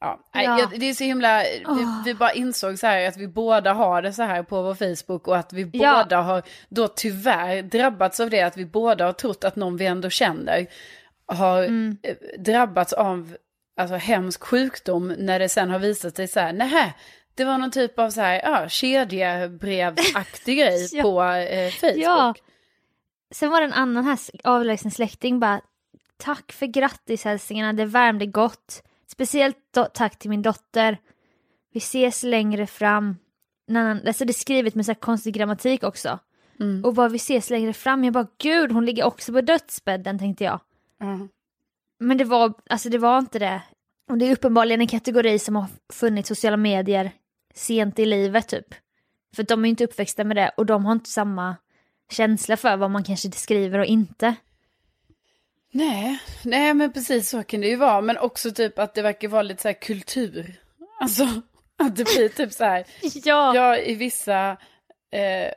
ja, 0.00 0.20
Ja. 0.32 0.68
det 0.76 0.86
är 0.86 0.94
så 0.94 1.04
himla, 1.04 1.38
vi, 1.42 1.62
Åh. 1.66 2.04
vi 2.04 2.14
bara 2.14 2.32
insåg 2.32 2.78
så 2.78 2.86
här 2.86 3.08
att 3.08 3.16
vi 3.16 3.28
båda 3.28 3.72
har 3.72 4.02
det 4.02 4.12
så 4.12 4.22
här 4.22 4.42
på 4.42 4.62
vår 4.62 4.74
Facebook 4.74 5.28
och 5.28 5.36
att 5.36 5.52
vi 5.52 5.70
Ja. 5.72 6.02
båda 6.04 6.20
har 6.22 6.42
då 6.68 6.88
tyvärr 6.88 7.62
drabbats 7.62 8.20
av 8.20 8.30
det 8.30 8.42
att 8.42 8.56
vi 8.56 8.66
båda 8.66 9.06
har 9.06 9.12
trott 9.12 9.44
att 9.44 9.56
någon 9.56 9.76
vi 9.76 9.86
ändå 9.86 10.10
känner 10.10 10.66
har 11.26 11.62
Mm. 11.62 11.96
eh, 12.02 12.14
drabbats 12.38 12.92
av 12.92 13.36
alltså, 13.76 13.96
hemsk 13.96 14.42
sjukdom 14.44 15.08
när 15.18 15.38
det 15.38 15.48
sen 15.48 15.70
har 15.70 15.78
visat 15.78 16.16
sig 16.16 16.28
så 16.28 16.40
här, 16.40 16.52
nej, 16.52 16.94
det 17.34 17.44
var 17.44 17.58
någon 17.58 17.70
typ 17.70 17.98
av 17.98 18.10
så 18.10 18.20
här, 18.20 18.40
ja, 18.44 18.68
kedjebrevsaktig 18.68 20.58
grej 20.58 20.88
Ja. 20.92 21.02
på 21.02 21.22
eh, 21.22 21.70
Facebook. 21.70 21.96
Ja. 21.96 22.34
Sen 23.30 23.50
var 23.50 23.60
det 23.60 23.66
en 23.66 23.72
annan 23.72 24.04
här 24.04 24.18
avlägsen 24.44 24.90
släkting 24.90 25.40
bara, 25.40 25.60
tack 26.16 26.52
för 26.52 26.66
grattishälsningarna, 26.66 27.72
det 27.72 27.84
värmde 27.84 28.26
gott. 28.26 28.82
Speciellt 29.12 29.56
tack 29.94 30.18
till 30.18 30.30
min 30.30 30.42
dotter. 30.42 30.98
Vi 31.72 31.78
ses 31.78 32.22
längre 32.22 32.66
fram. 32.66 33.16
Alltså 34.06 34.24
det 34.24 34.30
är 34.30 34.34
skrivet 34.34 34.74
med 34.74 34.86
så 34.86 34.92
här 34.92 35.00
konstig 35.00 35.34
grammatik 35.34 35.82
också. 35.82 36.18
Mm. 36.60 36.84
Och 36.84 36.94
vad 36.94 37.12
vi 37.12 37.16
ses 37.16 37.50
längre 37.50 37.72
fram, 37.72 38.04
jag 38.04 38.12
bara 38.12 38.26
gud 38.38 38.72
hon 38.72 38.84
ligger 38.86 39.04
också 39.04 39.32
på 39.32 39.40
dödsbädden 39.40 40.18
tänkte 40.18 40.44
jag. 40.44 40.60
Ja. 40.98 41.28
Men 42.02 42.16
det 42.18 42.24
var, 42.24 42.54
alltså 42.70 42.88
det 42.88 42.98
var 42.98 43.18
inte 43.18 43.38
det. 43.38 43.62
Och 44.10 44.18
det 44.18 44.26
är 44.26 44.32
uppenbarligen 44.32 44.80
en 44.80 44.86
kategori 44.86 45.38
som 45.38 45.56
har 45.56 45.66
funnits 45.92 46.28
sociala 46.28 46.56
medier 46.56 47.12
sent 47.54 47.98
i 47.98 48.06
livet 48.06 48.48
typ. 48.48 48.74
För 49.36 49.42
de 49.42 49.64
är 49.64 49.68
ju 49.68 49.70
inte 49.70 49.84
uppväxta 49.84 50.24
med 50.24 50.36
det 50.36 50.50
och 50.56 50.66
de 50.66 50.84
har 50.84 50.92
inte 50.92 51.10
samma 51.10 51.56
känsla 52.10 52.56
för 52.56 52.76
vad 52.76 52.90
man 52.90 53.04
kanske 53.04 53.32
skriver 53.32 53.78
och 53.78 53.84
inte. 53.84 54.34
Nej, 55.72 56.18
nej 56.44 56.74
men 56.74 56.92
precis 56.92 57.28
så 57.28 57.42
kan 57.42 57.60
det 57.60 57.68
ju 57.68 57.76
vara. 57.76 58.00
Men 58.00 58.18
också 58.18 58.50
typ 58.50 58.78
att 58.78 58.94
det 58.94 59.02
verkar 59.02 59.28
vara 59.28 59.42
lite 59.42 59.62
så 59.62 59.68
här 59.68 59.80
kultur. 59.80 60.60
Alltså 61.00 61.22
att 61.78 61.96
det 61.96 62.04
blir 62.04 62.28
typ 62.28 62.52
så 62.52 62.64
här, 62.64 62.86
Ja, 63.24 63.54
ja 63.54 63.78
i 63.78 63.94
vissa, 63.94 64.50
eh, 65.10 65.50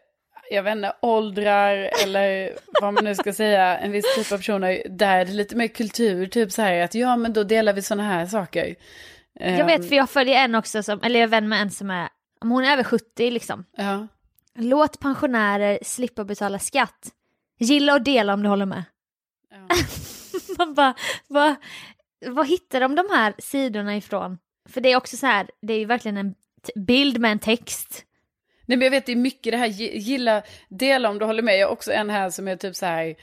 jag 0.52 0.64
vet 0.64 0.76
inte, 0.76 0.94
åldrar 1.02 1.90
eller 2.04 2.52
vad 2.82 2.94
man 2.94 3.04
nu 3.04 3.16
ska 3.16 3.34
säga, 3.34 3.78
en 3.78 3.92
viss 3.92 4.16
typ 4.16 4.32
av 4.32 4.38
personer, 4.38 4.84
där 4.90 5.18
är 5.18 5.26
det 5.26 5.32
lite 5.32 5.56
mer 5.56 5.68
kultur, 5.68 6.28
typ 6.28 6.52
så 6.52 6.62
här 6.62 6.82
att 6.82 6.96
ja 6.96 7.18
men 7.18 7.34
då 7.34 7.44
delar 7.44 7.74
vi 7.74 7.82
sådana 7.82 8.04
här 8.04 8.26
saker. 8.26 8.76
jag 9.34 9.66
vet 9.66 9.90
för 9.90 9.96
jag 9.96 10.10
följer 10.10 10.36
en 10.36 10.56
också 10.56 10.84
som, 10.84 11.02
eller 11.04 11.20
jag 11.20 11.28
är 11.28 11.32
vän 11.32 11.50
med 11.50 11.62
en 11.62 11.72
som 11.72 11.92
är, 11.92 12.10
hon 12.42 12.64
är 12.64 12.74
över 12.74 12.84
70 12.84 13.32
liksom. 13.32 13.66
Ja, 13.78 14.08
Låt 14.58 15.00
pensionärer 15.00 15.80
slippa 15.82 16.24
betala 16.24 16.60
skatt. 16.60 17.12
Gilla 17.60 17.94
och 17.94 18.02
dela 18.02 18.34
om 18.34 18.44
du 18.44 18.50
håller 18.50 18.66
med. 18.66 18.84
ja. 19.52 19.76
Man 20.58 20.74
bara, 20.74 20.96
vad, 21.28 21.56
vad 22.26 22.48
hittar 22.48 22.80
de 22.80 22.96
de 22.96 23.06
här 23.12 23.34
sidorna 23.38 23.98
ifrån? 23.98 24.38
För 24.70 24.82
det 24.82 24.92
är 24.92 24.96
också 24.98 25.18
så 25.18 25.26
här, 25.26 25.50
det 25.62 25.74
är 25.74 25.80
ju 25.80 25.86
verkligen 25.86 26.18
en 26.18 26.36
bild 26.76 27.20
med 27.20 27.32
en 27.32 27.40
text. 27.40 28.06
Nej 28.66 28.78
men 28.78 28.82
jag 28.82 28.92
vet 28.92 29.06
det 29.06 29.12
är 29.12 29.16
mycket 29.16 29.52
det 29.54 29.58
här, 29.58 29.68
gi- 29.68 29.98
gilla, 29.98 30.42
dela 30.70 31.10
om 31.10 31.20
du 31.20 31.26
håller 31.26 31.44
med. 31.44 31.58
Jag 31.58 31.68
har 31.68 31.74
också 31.74 31.92
en 31.92 32.10
här 32.10 32.30
som 32.30 32.48
är 32.48 32.56
typ 32.56 32.76
så 32.76 32.86
här, 32.86 33.16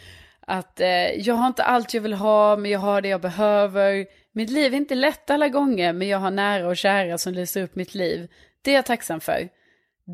att 0.47 0.81
eh, 0.81 0.89
jag 1.13 1.35
har 1.35 1.47
inte 1.47 1.63
allt 1.65 1.95
jag 1.95 2.01
vill 2.01 2.13
ha, 2.13 2.57
men 2.57 2.71
jag 2.71 2.81
har 2.81 3.01
det 3.01 3.09
jag 3.09 3.21
behöver. 3.21 4.07
Mitt 4.33 4.51
liv 4.51 4.73
är 4.73 4.77
inte 4.77 4.95
lätt 4.95 5.31
alla 5.31 5.49
gånger, 5.49 5.93
men 5.93 6.09
jag 6.09 6.19
har 6.19 6.31
nära 6.31 6.69
och 6.69 6.77
kära 6.77 7.19
som 7.19 7.33
lyser 7.33 7.63
upp 7.63 7.75
mitt 7.75 7.95
liv. 7.95 8.29
Det 8.63 8.71
är 8.71 8.75
jag 8.75 8.87
tacksam 8.87 9.21
för. 9.21 9.49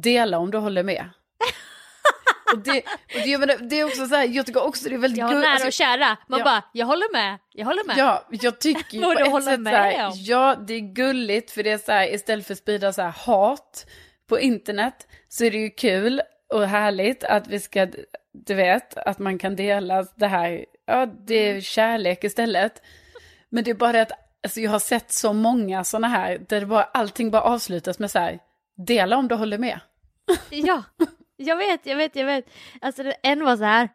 Dela 0.02 0.38
om 0.38 0.50
du 0.50 0.58
håller 0.58 0.82
med. 0.82 1.10
och 2.52 2.58
det, 2.58 2.82
och 3.14 3.20
det, 3.24 3.38
menar, 3.38 3.56
det 3.68 3.80
är 3.80 3.84
också 3.84 4.06
så 4.06 4.14
här, 4.14 4.28
jag 4.28 4.46
tycker 4.46 4.66
också 4.66 4.88
det 4.88 4.94
är 4.94 4.98
väldigt 4.98 5.18
Jag 5.18 5.26
har 5.26 5.34
nära 5.34 5.50
alltså, 5.50 5.66
och 5.66 5.72
kära. 5.72 6.16
Man 6.28 6.38
ja. 6.38 6.44
bara, 6.44 6.62
jag 6.72 6.86
håller 6.86 7.12
med, 7.12 7.38
jag 7.52 7.66
håller 7.66 7.86
med. 7.86 7.98
Ja, 7.98 8.26
jag 8.30 8.60
tycker 8.60 8.96
ju 8.96 9.02
på 9.30 9.38
ett 9.38 9.44
sätt 9.44 9.64
så 9.64 9.70
här, 9.70 10.12
ja 10.16 10.56
det 10.66 10.74
är 10.74 10.94
gulligt 10.94 11.50
för 11.50 11.62
det 11.62 11.70
är 11.70 11.78
så 11.78 11.92
här, 11.92 12.14
istället 12.14 12.46
för 12.46 12.52
att 12.52 12.58
sprida 12.58 12.92
så 12.92 13.02
här 13.02 13.10
hat 13.10 13.86
på 14.28 14.40
internet 14.40 15.06
så 15.28 15.44
är 15.44 15.50
det 15.50 15.58
ju 15.58 15.70
kul 15.70 16.22
och 16.54 16.66
härligt 16.66 17.24
att 17.24 17.48
vi 17.48 17.60
ska, 17.60 17.88
du 18.32 18.54
vet, 18.54 18.96
att 18.98 19.18
man 19.18 19.38
kan 19.38 19.56
dela 19.56 20.06
det 20.16 20.26
här, 20.26 20.64
ja 20.86 21.06
det 21.06 21.34
är 21.34 21.60
kärlek 21.60 22.24
istället. 22.24 22.82
Men 23.48 23.64
det 23.64 23.70
är 23.70 23.74
bara 23.74 24.02
att, 24.02 24.12
alltså 24.42 24.60
jag 24.60 24.70
har 24.70 24.78
sett 24.78 25.12
så 25.12 25.32
många 25.32 25.84
sådana 25.84 26.08
här 26.08 26.38
där 26.48 26.60
det 26.60 26.66
bara, 26.66 26.82
allting 26.82 27.30
bara 27.30 27.42
avslutas 27.42 27.98
med 27.98 28.10
så 28.10 28.18
här, 28.18 28.38
dela 28.86 29.16
om 29.16 29.28
du 29.28 29.34
håller 29.34 29.58
med. 29.58 29.80
Ja, 30.50 30.82
jag 31.36 31.56
vet, 31.56 31.86
jag 31.86 31.96
vet, 31.96 32.16
jag 32.16 32.26
vet. 32.26 32.44
Alltså 32.80 33.12
en 33.22 33.44
var 33.44 33.56
så 33.56 33.64
här, 33.64 33.88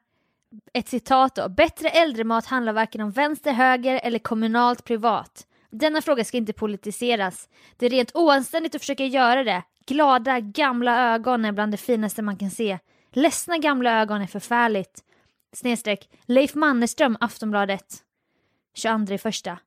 ett 0.73 0.87
citat 0.87 1.35
då. 1.35 1.49
Bättre 1.49 1.89
äldremat 1.89 2.45
handlar 2.45 2.73
varken 2.73 3.01
om 3.01 3.11
vänster, 3.11 3.51
höger 3.51 3.99
eller 4.03 4.19
kommunalt 4.19 4.83
privat. 4.83 5.47
Denna 5.71 6.01
fråga 6.01 6.23
ska 6.23 6.37
inte 6.37 6.53
politiseras. 6.53 7.49
Det 7.77 7.85
är 7.85 7.89
rent 7.89 8.11
oanständigt 8.15 8.75
att 8.75 8.81
försöka 8.81 9.05
göra 9.05 9.43
det. 9.43 9.63
Glada 9.85 10.39
gamla 10.39 11.13
ögon 11.13 11.45
är 11.45 11.51
bland 11.51 11.71
det 11.73 11.77
finaste 11.77 12.21
man 12.21 12.37
kan 12.37 12.49
se. 12.51 12.79
Ledsna 13.11 13.57
gamla 13.57 14.01
ögon 14.01 14.21
är 14.21 14.27
förfärligt. 14.27 15.03
Snedstreck 15.55 16.09
Leif 16.25 16.55
Mannerström, 16.55 17.17
Aftonbladet. 17.19 17.97
22 18.75 19.13
i 19.13 19.17
första. 19.17 19.57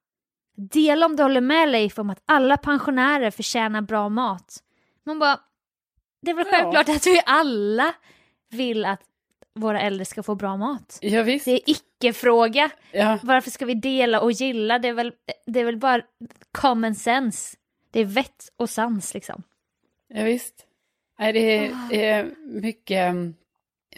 Dela 0.57 1.07
om 1.07 1.17
du 1.17 1.23
håller 1.23 1.41
med 1.41 1.69
Leif 1.69 1.99
om 1.99 2.11
att 2.11 2.23
alla 2.27 2.57
pensionärer 2.57 3.31
förtjänar 3.31 3.81
bra 3.81 4.09
mat. 4.09 4.57
Man 5.07 5.19
bara, 5.19 5.41
det 6.23 6.31
är 6.31 6.35
väl 6.35 6.47
Ja. 6.53 6.59
självklart 6.59 6.89
att 6.89 7.07
vi 7.07 7.21
alla 7.27 7.95
vill 8.51 8.85
att 8.85 9.01
våra 9.55 9.81
äldre 9.81 10.05
ska 10.05 10.23
få 10.23 10.35
bra 10.35 10.57
mat. 10.57 10.99
Ja 11.03 11.23
visst. 11.23 11.45
Det 11.45 11.51
är 11.53 11.61
icke-fråga. 11.71 12.71
Ja. 12.93 13.19
Varför 13.23 13.51
ska 13.51 13.65
vi 13.67 13.75
dela 13.75 14.21
och 14.21 14.33
gilla? 14.33 14.79
Det 14.79 14.89
är 14.89 14.93
väl, 14.93 15.13
det 15.47 15.61
är 15.61 15.65
väl 15.65 15.77
bara 15.77 16.03
common 16.53 16.95
sense. 16.95 17.57
Det 17.91 18.01
är 18.01 18.05
vett 18.05 18.49
och 18.57 18.71
sans 18.71 19.15
liksom. 19.15 19.43
Ja, 20.09 20.25
visst. 20.25 20.55
Nej, 21.19 21.33
det 21.33 21.67
är, 22.07 22.23
Ah. 22.25 22.27
mycket, 22.45 23.15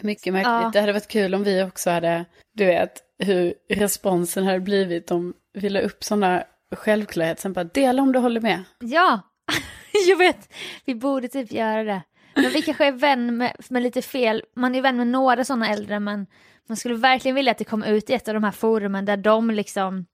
mycket 0.01 0.33
märkligt. 0.33 0.47
Ja. 0.47 0.69
Det 0.73 0.79
hade 0.79 0.93
varit 0.93 1.07
kul 1.07 1.35
om 1.35 1.43
vi 1.43 1.63
också 1.63 1.89
hade, 1.89 2.25
du 2.53 2.65
vet, 2.65 3.03
hur 3.19 3.53
responsen 3.69 4.45
hade 4.45 4.59
blivit 4.59 5.11
om 5.11 5.33
vi 5.53 5.69
la 5.69 5.79
upp 5.79 6.03
sådana 6.03 6.43
självklarheter. 6.75 7.41
Sen 7.41 7.53
bara, 7.53 7.63
dela 7.63 8.01
om 8.01 8.11
du 8.11 8.19
håller 8.19 8.41
med. 8.41 8.63
Ja, 8.79 9.21
jag 10.09 10.17
vet. 10.17 10.53
Vi 10.85 10.95
borde 10.95 11.27
typ 11.27 11.51
göra 11.51 11.83
det. 11.83 12.01
Men 12.35 12.49
vi 12.51 12.61
kanske 12.61 12.85
är 12.85 12.91
vän 12.91 13.37
med, 13.37 13.55
med 13.69 13.83
lite 13.83 14.01
fel. 14.01 14.43
Man 14.55 14.75
är 14.75 14.81
vän 14.81 14.97
med 14.97 15.07
några 15.07 15.43
sådana 15.45 15.67
äldre 15.69 15.99
men 15.99 16.27
man 16.67 16.77
skulle 16.77 16.95
verkligen 16.95 17.35
vilja 17.35 17.51
att 17.51 17.57
det 17.57 17.63
kom 17.63 17.83
ut 17.83 18.09
i 18.09 18.13
ett 18.13 18.27
av 18.27 18.33
de 18.33 18.43
här 18.43 18.51
forumen 18.51 19.05
där 19.05 19.17
de 19.17 19.51
liksom 19.51 20.05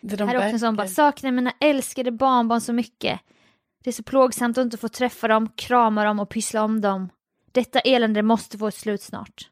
Det 0.00 0.16
de 0.16 0.28
här 0.28 0.34
är 0.34 0.38
också 0.38 0.48
en 0.48 0.60
sån 0.60 0.76
bara, 0.76 0.88
saknar 0.88 1.30
mina 1.32 1.52
älskade 1.60 2.10
barnbarn 2.12 2.60
så 2.60 2.72
mycket. 2.72 3.20
Det 3.88 3.90
är 3.90 3.92
så 3.92 4.02
plågsamt 4.02 4.58
att 4.58 4.62
inte 4.64 4.76
få 4.76 4.88
träffa 4.88 5.28
dem, 5.28 5.48
krama 5.56 6.04
dem 6.04 6.20
och 6.20 6.28
pyssla 6.28 6.62
om 6.62 6.80
dem. 6.80 7.08
Detta 7.52 7.80
elände 7.80 8.22
måste 8.22 8.58
få 8.58 8.68
ett 8.68 8.74
slut 8.74 9.02
snart. 9.02 9.48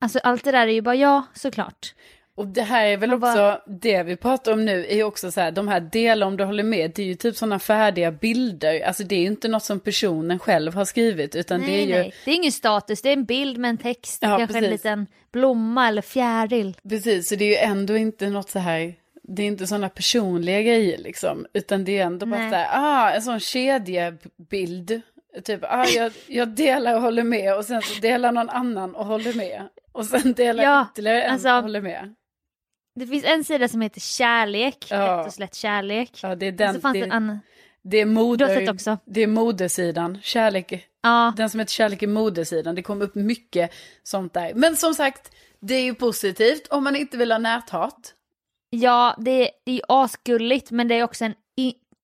Alltså 0.00 0.18
allt 0.18 0.44
det 0.44 0.50
där 0.52 0.66
är 0.66 0.72
ju 0.72 0.80
bara 0.82 0.94
ja, 0.94 1.22
såklart. 1.34 1.94
Och 2.36 2.46
det 2.46 2.62
här 2.62 2.86
är 2.86 2.96
väl 2.96 3.10
Man 3.10 3.22
också, 3.22 3.36
bara- 3.36 3.60
det 3.66 4.02
vi 4.02 4.16
pratar 4.16 4.52
om 4.52 4.64
nu 4.64 4.86
är 4.86 4.94
ju 4.96 5.02
också 5.04 5.30
så 5.32 5.40
här, 5.40 5.50
de 5.50 5.68
här 5.68 5.80
delar 5.80 6.26
om 6.26 6.36
du 6.36 6.44
håller 6.44 6.62
med, 6.62 6.92
det 6.94 7.02
är 7.02 7.06
ju 7.06 7.14
typ 7.14 7.36
sådana 7.36 7.58
färdiga 7.58 8.12
bilder. 8.12 8.80
Alltså 8.86 9.04
det 9.04 9.14
är 9.14 9.20
ju 9.20 9.26
inte 9.26 9.48
något 9.48 9.64
som 9.64 9.80
personen 9.80 10.38
själv 10.38 10.74
har 10.74 10.84
skrivit, 10.84 11.36
utan 11.36 11.60
nej, 11.60 11.70
det 11.70 11.82
är 11.82 11.86
ju, 11.86 11.92
nej. 12.02 12.14
Det 12.24 12.30
är 12.30 12.34
ingen 12.34 12.52
status, 12.52 13.02
det 13.02 13.08
är 13.08 13.12
en 13.12 13.24
bild 13.24 13.58
med 13.58 13.68
en 13.68 13.78
text, 13.78 14.18
Ja, 14.22 14.28
kanske 14.38 14.58
en 14.58 14.64
precis. 14.64 14.70
liten 14.84 15.06
blomma 15.32 15.88
eller 15.88 16.02
fjäril. 16.02 16.76
precis, 16.88 17.28
så 17.28 17.34
det 17.36 17.44
är 17.44 17.48
ju 17.48 17.70
ändå 17.72 17.96
inte 17.96 18.30
något 18.30 18.50
så 18.50 18.58
här, 18.58 18.94
det 19.28 19.42
är 19.42 19.46
inte 19.46 19.66
sådana 19.66 19.88
personliga 19.88 20.62
grejer 20.62 20.98
liksom, 20.98 21.46
utan 21.52 21.84
det 21.84 21.98
är 21.98 22.04
ändå 22.06 22.26
bara 22.26 22.40
Nej. 22.40 22.50
så 22.50 22.56
här, 22.56 22.68
ah, 22.72 23.10
en 23.10 23.22
sån 23.22 23.40
kedjebild. 23.40 25.00
Typ, 25.44 25.60
ah, 25.64 25.86
jag, 25.86 26.12
jag 26.26 26.48
delar 26.48 26.94
och 26.94 27.00
håller 27.02 27.24
med 27.24 27.56
och 27.56 27.64
sen 27.64 27.82
så 27.82 28.00
delar 28.00 28.32
någon 28.32 28.50
annan 28.50 28.94
och 28.94 29.06
håller 29.06 29.34
med. 29.34 29.68
Och 29.92 30.06
sen 30.06 30.32
delar 30.32 30.64
Ja, 30.64 30.86
ytterligare 30.92 31.22
en 31.22 31.32
alltså- 31.32 31.48
och 31.48 31.62
håller 31.62 31.80
med. 31.80 32.14
Det 32.94 33.06
finns 33.06 33.24
en 33.24 33.44
sida 33.44 33.68
som 33.68 33.80
heter 33.80 34.00
kärlek, 34.00 34.86
Ja. 34.90 34.96
rätt 35.20 35.26
och 35.26 35.32
slätt 35.32 35.54
kärlek. 35.54 36.10
Ja, 36.22 36.34
det 36.34 36.46
är 36.46 36.52
Och 36.52 36.56
den. 36.58 36.74
så 36.74 36.80
fanns 36.80 36.94
det 36.94 37.00
en 37.04 37.12
annan. 37.12 37.38
det 37.82 37.96
är 37.96 38.04
moder? 38.06 39.00
Det 39.04 39.22
är 39.22 39.26
modesidan. 39.26 40.18
Kärlek. 40.22 40.86
Ja, 41.02 41.32
Den 41.36 41.50
som 41.50 41.60
heter 41.60 41.72
Kärlek 41.72 42.02
i 42.02 42.06
modesidan. 42.06 42.74
Det 42.74 42.82
kom 42.82 43.02
upp 43.02 43.14
mycket 43.14 43.70
sånt 44.02 44.34
där. 44.34 44.52
Men 44.54 44.76
som 44.76 44.94
sagt, 44.94 45.30
det 45.60 45.74
är 45.74 45.82
ju 45.82 45.94
positivt 45.94 46.66
om 46.70 46.84
man 46.84 46.96
inte 46.96 47.16
vill 47.16 47.32
ha 47.32 47.38
näthat. 47.38 48.14
Ja 48.82 49.14
det, 49.18 49.30
är, 49.30 49.50
det 49.64 49.72
är 49.72 49.80
asgulligt 49.88 50.70
men 50.70 50.88
det 50.88 50.94
är 50.94 51.04
också 51.04 51.24
en... 51.24 51.34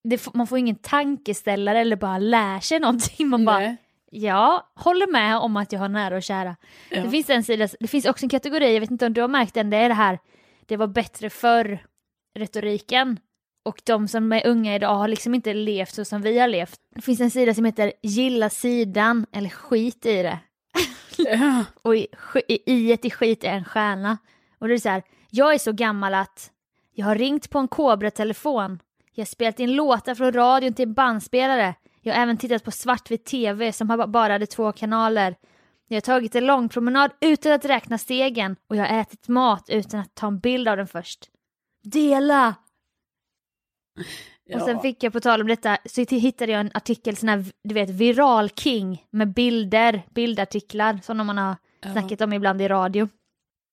Det, 0.05 0.35
man 0.35 0.47
får 0.47 0.59
ingen 0.59 0.77
tankeställare 0.77 1.81
eller 1.81 1.97
bara 1.97 2.19
lär 2.19 2.61
sig 2.61 2.81
någonting. 2.81 3.29
Man 3.29 3.45
bara, 3.45 3.59
Nej. 3.59 3.77
ja, 4.11 4.73
håller 4.75 5.13
med 5.13 5.39
om 5.39 5.57
att 5.57 5.73
jag 5.73 5.81
har 5.81 5.89
nära 5.89 6.17
och 6.17 6.23
kära. 6.23 6.57
Ja. 6.91 7.03
Det 7.03 7.11
finns 7.11 7.31
en 7.31 7.45
sida, 7.45 7.69
det 7.81 7.89
finns 7.89 8.07
också 8.07 8.25
en 8.25 8.31
kategori, 8.31 8.75
jag 8.75 8.81
vet 8.81 8.91
inte 8.91 9.07
om 9.07 9.13
du 9.13 9.21
har 9.21 9.29
märkt 9.29 9.55
den, 9.55 9.71
det 9.71 9.77
är 9.77 9.89
det 9.89 9.95
här, 9.95 10.19
det 10.67 10.77
var 10.77 10.87
bättre 10.87 11.31
förr, 11.31 11.87
retoriken. 12.39 13.19
Och 13.65 13.83
de 13.85 14.09
som 14.09 14.33
är 14.33 14.47
unga 14.47 14.75
idag 14.75 14.95
har 14.95 15.09
liksom 15.09 15.35
inte 15.35 15.55
levt 15.55 15.95
så 15.95 16.05
som 16.05 16.23
vi 16.23 16.39
har 16.39 16.49
levt. 16.49 16.81
Det 16.95 17.03
finns 17.03 17.21
en 17.21 17.31
sida 17.31 17.55
som 17.55 17.65
heter 17.65 17.93
gilla 18.03 18.51
sidan, 18.51 19.27
eller 19.33 19.49
skit 19.49 20.07
i 20.07 20.23
det. 20.23 20.39
Ja. 21.17 21.65
Och 21.83 21.97
i, 21.97 22.07
i, 22.49 22.73
i 22.73 22.93
ett 22.93 23.05
i 23.05 23.11
skit 23.11 23.45
är 23.45 23.53
en 23.53 23.65
stjärna. 23.65 24.19
Och 24.59 24.69
det 24.69 24.75
är 24.75 24.79
så 24.79 24.89
här, 24.89 25.03
jag 25.31 25.55
är 25.55 25.59
så 25.59 25.73
gammal 25.73 26.15
att 26.15 26.52
jag 26.95 27.07
har 27.07 27.15
ringt 27.15 27.51
på 27.51 27.59
en 27.59 27.69
Cobra-telefon. 27.69 28.79
Jag 29.15 29.21
har 29.23 29.27
spelat 29.27 29.61
in 29.61 29.73
låtar 29.77 30.15
från 30.15 30.33
radion 30.33 30.73
till 30.75 30.89
bandspelare. 30.89 31.75
Jag 32.01 32.15
har 32.15 32.23
även 32.23 32.37
tittat 32.37 32.65
på 32.65 32.71
svartvit 32.71 33.25
tv 33.25 33.73
som 33.73 34.07
bara 34.09 34.33
hade 34.33 34.47
två 34.47 34.73
kanaler. 34.73 35.37
Jag 35.89 35.97
har 35.97 36.01
tagit 36.01 36.35
en 36.35 36.47
lång 36.47 36.69
promenad 36.69 37.11
utan 37.21 37.53
att 37.53 37.65
räkna 37.65 37.99
stegen 37.99 38.57
och 38.69 38.77
jag 38.77 38.87
har 38.87 39.01
ätit 39.01 39.29
mat 39.29 39.65
utan 39.69 40.01
att 40.01 40.15
ta 40.15 40.27
en 40.27 40.39
bild 40.39 40.69
av 40.69 40.77
den 40.77 40.89
först. 40.89 41.31
Dela! 41.83 42.55
Och 44.55 44.61
sen 44.61 44.81
fick 44.81 45.03
jag 45.03 45.13
på 45.13 45.21
tal 45.21 45.41
om 45.41 45.47
detta 45.47 45.79
så 45.85 46.01
hittade 46.01 46.53
jag 46.53 46.61
en 46.61 46.71
artikel, 46.75 47.17
sån 47.17 47.29
här, 47.29 47.45
du 47.65 47.75
vet, 47.75 47.91
viral 47.91 48.51
king 48.51 49.07
med 49.11 49.33
bilder, 49.35 50.03
bildartiklar 50.11 50.99
som 51.03 51.27
man 51.27 51.39
har 51.39 51.57
Ja. 51.85 51.93
snackat 51.93 52.21
om 52.21 52.33
ibland 52.33 52.63
i 52.63 52.69
radio. 52.69 53.09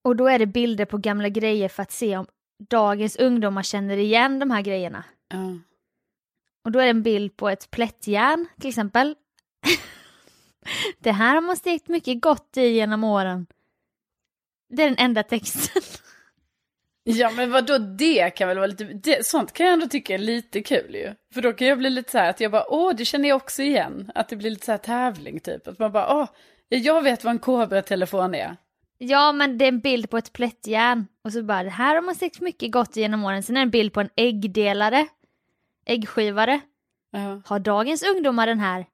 Och 0.03 0.15
då 0.15 0.27
är 0.27 0.39
det 0.39 0.45
bilder 0.45 0.85
på 0.85 0.97
gamla 0.97 1.29
grejer 1.29 1.69
för 1.69 1.83
att 1.83 1.91
se 1.91 2.17
om 2.17 2.25
dagens 2.59 3.15
ungdomar 3.15 3.63
känner 3.63 3.97
igen 3.97 4.39
de 4.39 4.51
här 4.51 4.61
grejerna. 4.61 5.03
Ja. 5.29 5.59
Och 6.63 6.71
då 6.71 6.79
är 6.79 6.83
det 6.83 6.89
en 6.89 7.03
bild 7.03 7.37
på 7.37 7.49
ett 7.49 7.71
plättjärn 7.71 8.47
till 8.59 8.69
exempel. 8.69 9.15
det 10.99 11.11
här 11.11 11.35
har 11.35 11.41
man 11.41 11.57
stekt 11.57 11.87
mycket 11.87 12.21
gott 12.21 12.57
i 12.57 12.67
genom 12.67 13.03
åren. 13.03 13.47
Det 14.69 14.83
är 14.83 14.87
den 14.89 14.99
enda 14.99 15.23
texten. 15.23 15.81
Ja 17.03 17.31
men 17.31 17.51
vadå 17.51 17.77
det 17.77 18.29
kan 18.29 18.47
väl 18.47 18.57
vara 18.57 18.67
lite, 18.67 18.83
det, 18.83 19.25
sånt 19.25 19.53
kan 19.53 19.65
jag 19.65 19.73
ändå 19.73 19.87
tycka 19.87 20.13
är 20.13 20.17
lite 20.17 20.61
kul 20.61 20.95
ju. 20.95 21.13
För 21.33 21.41
då 21.41 21.53
kan 21.53 21.67
jag 21.67 21.77
bli 21.77 21.89
lite 21.89 22.11
så 22.11 22.17
här 22.17 22.29
att 22.29 22.39
jag 22.39 22.51
bara, 22.51 22.65
åh 22.69 22.95
det 22.95 23.05
känner 23.05 23.29
jag 23.29 23.35
också 23.35 23.61
igen. 23.61 24.11
Att 24.15 24.29
det 24.29 24.35
blir 24.35 24.49
lite 24.49 24.65
så 24.65 24.71
här 24.71 24.77
tävling 24.77 25.39
typ. 25.39 25.67
Att 25.67 25.79
man 25.79 25.91
bara, 25.91 26.15
åh, 26.15 26.29
jag 26.69 27.01
vet 27.01 27.23
vad 27.23 27.31
en 27.31 27.39
Cobra-telefon 27.39 28.35
är. 28.35 28.57
Ja, 29.01 29.31
men 29.31 29.57
det 29.57 29.65
är 29.65 29.69
en 29.69 29.79
bild 29.79 30.09
på 30.09 30.17
ett 30.17 30.33
plättjärn. 30.33 31.07
Och 31.23 31.33
så 31.33 31.43
bara, 31.43 31.63
det 31.63 31.69
här 31.69 31.95
har 31.95 32.01
man 32.01 32.15
stekt 32.15 32.41
mycket 32.41 32.71
gott 32.71 32.95
genom 32.95 33.25
åren. 33.25 33.43
Sen 33.43 33.57
är 33.57 33.59
det 33.61 33.63
en 33.63 33.69
bild 33.69 33.93
på 33.93 34.01
en 34.01 34.09
äggdelare. 34.15 35.07
Äggskivare. 35.85 36.59
Ja. 37.11 37.41
Har 37.45 37.59
dagens 37.59 38.03
ungdomar 38.03 38.47
den 38.47 38.59
här? 38.59 38.85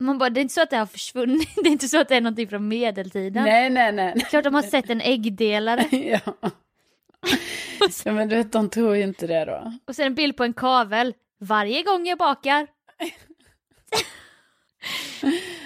Man 0.00 0.18
bara, 0.18 0.30
det 0.30 0.40
är 0.40 0.42
inte 0.42 0.54
så 0.54 0.62
att 0.62 0.70
det 0.70 0.76
har 0.76 0.86
försvunnit. 0.86 1.48
Det 1.62 1.68
är 1.68 1.72
inte 1.72 1.88
så 1.88 2.00
att 2.00 2.08
det 2.08 2.16
är 2.16 2.20
någonting 2.20 2.48
från 2.48 2.68
medeltiden. 2.68 3.44
Nej, 3.44 3.70
nej, 3.70 3.92
nej. 3.92 4.26
Klart 4.30 4.44
de 4.44 4.54
har 4.54 4.62
sett 4.62 4.90
en 4.90 5.00
äggdelare. 5.00 5.88
ja. 5.96 6.20
ja 8.04 8.12
men 8.12 8.28
du 8.28 8.36
vet, 8.36 8.52
de 8.52 8.70
tror 8.70 8.96
ju 8.96 9.02
inte 9.02 9.26
det 9.26 9.44
då. 9.44 9.72
Och 9.84 9.96
sen 9.96 10.06
en 10.06 10.14
bild 10.14 10.36
på 10.36 10.44
en 10.44 10.52
kavel. 10.52 11.14
Varje 11.38 11.82
gång 11.82 12.06
jag 12.06 12.18
bakar. 12.18 12.66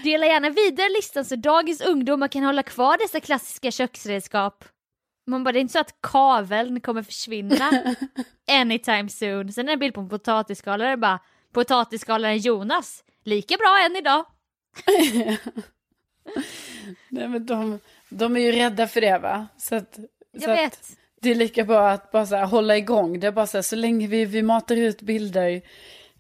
Dela 0.03 0.27
gärna 0.27 0.51
vidare 0.51 0.89
listan 0.89 1.25
så 1.25 1.37
dagens 1.37 1.81
ungdomar 1.81 2.29
kan 2.29 2.43
hålla 2.43 2.63
kvar 2.63 2.99
dessa 2.99 3.21
klassiska 3.21 3.71
köksredskap. 3.71 4.65
Man 5.27 5.45
bara, 5.45 5.53
det 5.53 5.59
är 5.59 5.61
inte 5.61 5.73
så 5.73 5.79
att 5.79 6.01
kaveln 6.03 6.81
kommer 6.81 7.03
försvinna 7.03 7.71
anytime 8.51 9.09
soon. 9.09 9.53
Sen 9.53 9.65
är 9.65 9.67
det 9.67 9.73
en 9.73 9.79
bild 9.79 9.95
på 9.95 10.01
en 10.01 10.09
potatisskalare, 10.09 10.97
bara 10.97 11.19
potatisskalaren 11.53 12.39
Jonas. 12.39 13.05
Lika 13.25 13.57
bra 13.57 13.85
än 13.87 13.97
idag. 13.97 14.25
Nej 17.09 17.29
men 17.29 17.47
de, 17.47 17.79
de 18.09 18.37
är 18.37 18.41
ju 18.41 18.53
rädda 18.53 18.87
för 18.89 19.01
det 19.01 19.19
va? 19.19 19.47
Så 19.59 19.75
att, 19.75 19.95
så 19.95 20.01
Jag 20.33 20.51
att 20.51 20.59
vet. 20.59 20.91
det 21.21 21.31
är 21.31 21.35
lika 21.35 21.65
bra 21.65 21.89
att 21.91 22.13
bara 22.13 22.27
så 22.27 22.37
här, 22.37 22.47
hålla 22.47 22.77
igång. 22.77 23.21
Det 23.21 23.27
är 23.27 23.33
bara 23.33 23.47
så 23.47 23.57
här, 23.57 23.63
så 23.63 23.77
länge 23.77 24.07
vi, 24.07 24.25
vi 24.25 24.43
matar 24.43 24.77
ut 24.77 25.03
bilder 25.03 25.63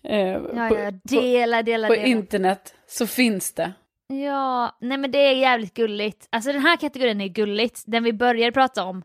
eh, 0.06 0.18
Ja, 0.18 0.68
på, 0.68 0.78
ja, 0.78 0.90
dela, 1.02 1.62
dela, 1.62 1.88
på, 1.88 1.94
dela. 1.94 2.06
internet 2.06 2.74
så 2.88 3.06
finns 3.06 3.52
det. 3.52 3.72
Ja, 4.08 4.76
nej 4.80 4.98
men 4.98 5.10
det 5.10 5.18
är 5.18 5.32
jävligt 5.34 5.74
gulligt. 5.74 6.28
Alltså 6.30 6.52
den 6.52 6.62
här 6.62 6.76
kategorin 6.76 7.20
är 7.20 7.28
gulligt. 7.28 7.82
Den 7.86 8.04
vi 8.04 8.12
började 8.12 8.52
prata 8.52 8.84
om. 8.84 9.02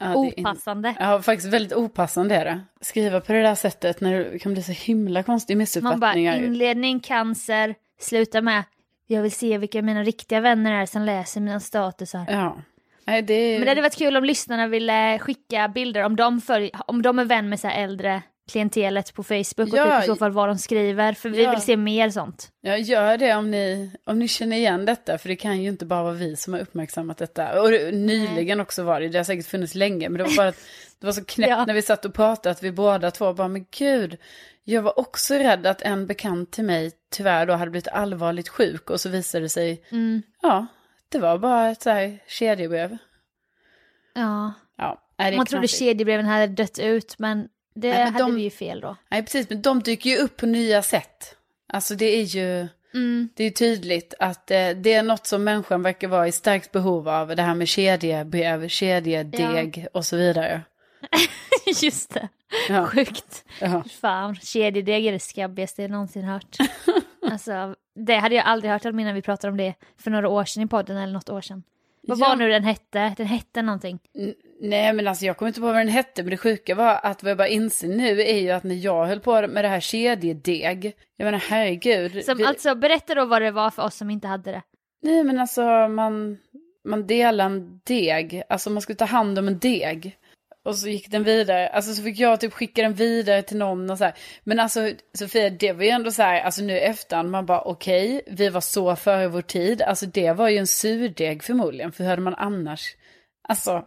Ja, 0.00 0.06
är 0.06 0.24
in- 0.24 0.32
Opassande. 0.46 0.94
Ja, 0.98 1.22
faktiskt 1.22 1.52
väldigt 1.52 1.72
opassande 1.72 2.34
är 2.34 2.44
det. 2.44 2.60
Skriva 2.80 3.20
på 3.20 3.32
det 3.32 3.42
där 3.42 3.54
sättet 3.54 4.00
när 4.00 4.18
det 4.24 4.38
kan 4.38 4.52
bli 4.52 4.62
så 4.62 4.72
himla 4.72 5.22
konstiga 5.22 5.54
Man 5.56 5.58
bara 5.58 5.62
missuppfattningar. 5.62 6.36
inledning 6.36 7.00
cancer, 7.00 7.74
sluta 8.00 8.40
med 8.40 8.62
jag 9.06 9.22
vill 9.22 9.32
se 9.32 9.58
vilka 9.58 9.82
mina 9.82 10.02
riktiga 10.02 10.40
vänner 10.40 10.82
är 10.82 10.86
som 10.86 11.02
läser 11.02 11.40
mina 11.40 11.60
statusar. 11.60 12.24
Ja. 12.28 12.56
Nej, 13.04 13.22
det. 13.22 13.52
Men 13.52 13.60
det 13.64 13.68
hade 13.70 13.80
varit 13.82 13.96
kul 13.98 14.16
om 14.16 14.24
lyssnarna 14.24 14.66
ville 14.66 15.18
skicka 15.18 15.68
bilder 15.68 16.02
om 16.04 16.16
de, 16.16 16.40
följ, 16.40 16.70
om 16.86 17.02
de 17.02 17.18
är 17.18 17.24
vän 17.24 17.48
med 17.48 17.60
så 17.60 17.68
här 17.68 17.82
äldre 17.84 18.22
klientelet 18.50 19.14
på 19.14 19.22
Facebook 19.22 19.72
och 19.72 19.78
Ja. 19.78 19.96
typ 20.00 20.04
i 20.04 20.06
så 20.06 20.16
fall 20.16 20.30
vad 20.32 20.48
de 20.48 20.58
skriver. 20.58 21.12
För 21.12 21.28
vi 21.28 21.42
Ja. 21.42 21.50
vill 21.50 21.60
se 21.60 21.76
mer 21.76 22.10
sånt. 22.10 22.50
Ja, 22.60 22.76
gör 22.76 23.16
det 23.18 23.34
om 23.34 23.50
ni, 23.50 23.90
om 24.04 24.18
ni 24.18 24.28
känner 24.28 24.56
igen 24.56 24.84
detta, 24.84 25.18
för 25.18 25.28
det 25.28 25.36
kan 25.36 25.62
ju 25.62 25.68
inte 25.68 25.86
bara 25.86 26.02
vara 26.02 26.12
vi 26.12 26.36
som 26.36 26.52
har 26.52 26.60
uppmärksammat 26.60 27.18
detta. 27.18 27.62
Och 27.62 27.70
det- 27.70 27.92
nyligen 27.94 28.60
också 28.60 28.82
var 28.82 29.00
det, 29.00 29.08
det 29.08 29.18
har 29.18 29.24
säkert 29.24 29.46
funnits 29.46 29.74
länge, 29.74 30.08
men 30.08 30.18
det 30.18 30.24
var 30.24 30.36
bara 30.36 30.48
att 30.48 30.58
det 31.00 31.06
var 31.06 31.12
så 31.12 31.24
knäppt 31.24 31.50
Ja. 31.50 31.64
när 31.64 31.74
vi 31.74 31.82
satt 31.82 32.04
och 32.04 32.14
pratade 32.14 32.50
att 32.50 32.62
vi 32.62 32.72
båda 32.72 33.10
två 33.10 33.32
bara, 33.32 33.48
men 33.48 33.66
gud, 33.78 34.16
jag 34.64 34.82
var 34.82 34.98
också 34.98 35.34
rädd 35.34 35.66
att 35.66 35.82
en 35.82 36.06
bekant 36.06 36.50
till 36.52 36.64
mig 36.64 36.92
tyvärr 37.10 37.46
då 37.46 37.52
hade 37.54 37.70
blivit 37.70 37.88
allvarligt 37.88 38.48
sjuk 38.48 38.90
och 38.90 39.00
så 39.00 39.08
visade 39.08 39.44
det 39.44 39.48
sig, 39.48 39.82
Mm. 39.90 40.22
ja, 40.42 40.66
det 41.08 41.18
var 41.18 41.38
bara 41.38 41.68
ett 41.70 41.82
så 41.82 41.90
här 41.90 42.18
kedjebrev. 42.28 42.96
Ja. 44.14 44.52
Ja, 44.78 45.02
nej, 45.18 45.30
det 45.30 45.34
är 45.34 45.36
Man 45.36 45.46
trodde 45.46 45.60
knasigt. 45.62 45.78
kedjebreven 45.78 46.26
hade 46.26 46.46
dött 46.46 46.78
ut 46.78 47.18
men 47.18 47.48
det 47.76 47.88
Nej, 47.94 48.04
hade 48.04 48.18
de- 48.18 48.34
vi 48.34 48.42
ju 48.42 48.50
fel 48.50 48.80
då. 48.80 48.96
Nej, 49.10 49.22
precis, 49.22 49.50
men 49.50 49.62
de 49.62 49.80
dyker 49.82 50.10
ju 50.10 50.16
upp 50.16 50.36
på 50.36 50.46
nya 50.46 50.82
sätt. 50.82 51.36
Alltså 51.72 51.94
det 51.94 52.04
är 52.20 52.22
ju... 52.22 52.68
Mm. 52.94 53.28
Det 53.34 53.44
är 53.44 53.50
tydligt 53.50 54.14
att 54.18 54.50
eh, 54.50 54.68
det 54.70 54.92
är 54.92 55.02
något 55.02 55.26
som 55.26 55.44
människan 55.44 55.82
verkar 55.82 56.08
vara 56.08 56.28
i 56.28 56.32
starkt 56.32 56.72
behov 56.72 57.08
av. 57.08 57.36
Det 57.36 57.42
här 57.42 57.54
med 57.54 57.68
kedjebrev, 57.68 58.68
kedjedeg 58.68 59.86
och 59.92 60.04
så 60.06 60.16
vidare. 60.16 60.62
Just 61.82 62.14
det. 62.14 62.28
Ja. 62.68 62.86
Sjukt. 62.86 63.44
Ja. 63.60 63.84
Fan, 64.00 64.36
kedjedeg 64.36 65.06
är 65.06 65.12
det 65.12 65.18
skabbigaste 65.20 65.82
jag 65.82 65.90
någonsin 65.90 66.24
hört. 66.24 66.56
alltså, 67.30 67.74
det 68.06 68.16
hade 68.16 68.34
jag 68.34 68.44
aldrig 68.44 68.70
hört 68.72 68.84
om 68.84 68.98
innan 69.00 69.14
vi 69.14 69.22
pratade 69.22 69.50
om 69.50 69.56
det 69.56 69.74
för 69.98 70.10
några 70.10 70.28
år 70.28 70.44
sedan 70.44 70.62
i 70.62 70.66
podden 70.66 70.96
eller 70.96 71.12
något 71.12 71.28
år 71.30 71.40
sedan. 71.40 71.62
Vad 72.02 72.18
Ja. 72.18 72.28
var 72.28 72.36
nu 72.36 72.48
den 72.48 72.64
hette? 72.64 73.14
Den 73.16 73.26
hette 73.26 73.62
någonting. 73.62 73.98
Nej 74.60 74.92
men 74.92 75.06
alltså 75.08 75.24
jag 75.24 75.36
kommer 75.36 75.48
inte 75.48 75.60
på 75.60 75.66
vad 75.66 75.74
den 75.76 75.88
hette 75.88 76.22
men 76.22 76.30
det 76.30 76.36
sjuka 76.36 76.74
var 76.74 77.00
att 77.02 77.22
vad 77.22 77.30
jag 77.30 77.38
bara 77.38 77.48
inser 77.48 77.88
nu 77.88 78.20
är 78.20 78.38
ju 78.38 78.50
att 78.50 78.64
när 78.64 78.74
jag 78.74 79.06
höll 79.06 79.20
på 79.20 79.46
med 79.46 79.64
det 79.64 79.68
här 79.68 79.80
kedjedeg. 79.80 80.92
Jag 81.16 81.24
menar 81.24 81.38
herregud. 81.38 82.24
Som, 82.24 82.38
vi- 82.38 82.44
Alltså 82.44 82.74
berätta 82.74 83.14
då 83.14 83.24
vad 83.24 83.42
det 83.42 83.50
var 83.50 83.70
för 83.70 83.82
oss 83.82 83.94
som 83.96 84.10
inte 84.10 84.28
hade 84.28 84.52
det. 84.52 84.62
Nej 85.02 85.24
men 85.24 85.38
alltså 85.38 85.62
man, 85.88 86.38
man 86.84 87.06
delar 87.06 87.46
en 87.46 87.80
deg, 87.84 88.42
alltså 88.48 88.70
man 88.70 88.82
skulle 88.82 88.96
ta 88.96 89.04
hand 89.04 89.38
om 89.38 89.48
en 89.48 89.58
deg. 89.58 90.16
Och 90.64 90.76
så 90.76 90.88
gick 90.88 91.10
den 91.10 91.24
vidare, 91.24 91.68
alltså 91.68 91.94
så 91.94 92.02
fick 92.02 92.18
jag 92.18 92.40
typ 92.40 92.52
skicka 92.52 92.82
den 92.82 92.94
vidare 92.94 93.42
till 93.42 93.56
någon 93.56 93.90
och 93.90 93.98
så 93.98 94.04
här. 94.04 94.14
Men 94.44 94.60
alltså 94.60 94.90
Sofia, 95.18 95.50
det 95.50 95.72
var 95.72 95.82
ju 95.84 95.88
ändå 95.90 96.10
så 96.10 96.22
här, 96.22 96.40
alltså 96.40 96.62
nu 96.62 96.78
efterhand, 96.78 97.30
man 97.30 97.46
bara 97.46 97.60
okej, 97.60 98.22
vi 98.26 98.48
var 98.48 98.60
så 98.60 98.96
före 98.96 99.28
vår 99.28 99.42
tid. 99.42 99.82
Alltså 99.82 100.06
det 100.06 100.32
var 100.32 100.48
ju 100.48 100.56
en 100.56 100.66
surdeg 100.66 101.42
förmodligen, 101.42 101.92
för 101.92 102.04
hur 102.04 102.10
hade 102.10 102.22
man 102.22 102.34
annars, 102.34 102.96
alltså 103.48 103.84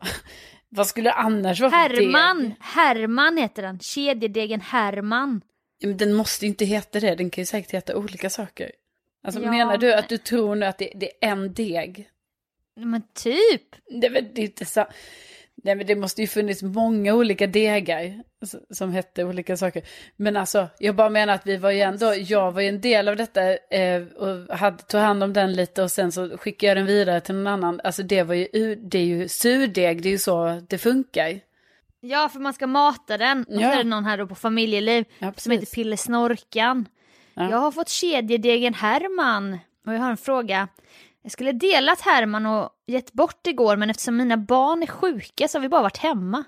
vad 0.69 0.87
skulle 0.87 1.09
det 1.09 1.13
annars 1.13 1.59
vara 1.59 1.71
för 1.71 1.77
Herman! 1.77 2.43
deg? 2.43 2.55
Herman 2.59 3.37
heter 3.37 3.61
den. 3.61 3.79
Kedjedegen 3.79 4.61
Herman. 4.61 5.41
Ja, 5.77 5.87
men 5.87 5.97
den 5.97 6.13
måste 6.13 6.45
ju 6.45 6.49
inte 6.49 6.65
heta 6.65 6.99
det, 6.99 7.15
den 7.15 7.29
kan 7.29 7.41
ju 7.41 7.45
säkert 7.45 7.71
heta 7.71 7.95
olika 7.95 8.29
saker. 8.29 8.71
Alltså 9.23 9.41
Ja, 9.41 9.51
menar 9.51 9.77
du 9.77 9.93
att 9.93 10.09
du 10.09 10.17
tror 10.17 10.55
nu 10.55 10.65
att 10.65 10.77
det, 10.77 10.91
det 10.95 11.11
är 11.21 11.31
en 11.31 11.53
deg? 11.53 12.09
Men 12.75 13.03
typ. 13.13 13.75
Men 13.91 14.11
det 14.33 14.41
är 14.41 14.45
inte 14.45 14.65
så. 14.65 14.85
Nej 15.63 15.75
men 15.75 15.87
det 15.87 15.95
måste 15.95 16.21
ju 16.21 16.27
funnits 16.27 16.63
många 16.63 17.13
olika 17.15 17.47
degar 17.47 18.23
som 18.73 18.91
hette 18.91 19.23
olika 19.23 19.57
saker. 19.57 19.83
Men 20.15 20.37
alltså, 20.37 20.67
jag 20.79 20.95
bara 20.95 21.09
menar 21.09 21.33
att 21.33 21.47
vi 21.47 21.57
var 21.57 21.71
ju 21.71 21.79
ändå, 21.79 22.13
jag 22.15 22.51
var 22.51 22.61
ju 22.61 22.67
en 22.67 22.81
del 22.81 23.07
av 23.07 23.15
detta 23.15 23.41
eh, 23.57 24.03
och 24.03 24.57
hade, 24.57 24.77
tog 24.83 25.01
hand 25.01 25.23
om 25.23 25.33
den 25.33 25.53
lite 25.53 25.83
och 25.83 25.91
sen 25.91 26.11
så 26.11 26.37
skickade 26.37 26.67
jag 26.69 26.77
den 26.77 26.85
vidare 26.85 27.21
till 27.21 27.35
någon 27.35 27.47
annan. 27.47 27.81
Alltså 27.83 28.03
det 28.03 28.23
var 28.23 28.35
ju, 28.35 28.75
det 28.75 28.97
är 28.99 29.05
ju 29.05 29.27
surdeg, 29.27 30.01
det 30.01 30.09
är 30.09 30.11
ju 30.11 30.17
så 30.17 30.61
det 30.69 30.77
funkar. 30.77 31.39
Ja, 32.01 32.29
för 32.33 32.39
man 32.39 32.53
ska 32.53 32.67
mata 32.67 33.17
den. 33.17 33.43
Och 33.43 33.53
så 33.53 33.61
Ja. 33.61 33.73
är 33.73 33.77
det 33.77 33.89
någon 33.89 34.05
här 34.05 34.17
då 34.17 34.27
på 34.27 34.35
familjeliv 34.35 35.05
Ja, 35.19 35.33
som 35.37 35.51
heter. 35.51 35.65
Pille 35.65 35.97
Snorkan. 35.97 36.85
Ja. 37.33 37.49
Jag 37.49 37.57
har 37.57 37.71
fått 37.71 37.89
kedjedegen 37.89 38.73
Herman 38.73 39.59
och 39.85 39.93
jag 39.93 39.99
har 39.99 40.09
en 40.11 40.17
fråga. 40.17 40.67
Jag 41.21 41.31
skulle 41.31 41.51
delat 41.51 42.01
Herman 42.01 42.45
och 42.45 42.69
gett 42.87 43.13
bort 43.13 43.47
igår 43.47 43.77
men 43.77 43.89
eftersom 43.89 44.17
mina 44.17 44.37
barn 44.37 44.83
är 44.83 44.87
sjuka 44.87 45.47
så 45.47 45.57
har 45.57 45.61
vi 45.61 45.69
bara 45.69 45.81
varit 45.81 45.97
hemma. 45.97 46.43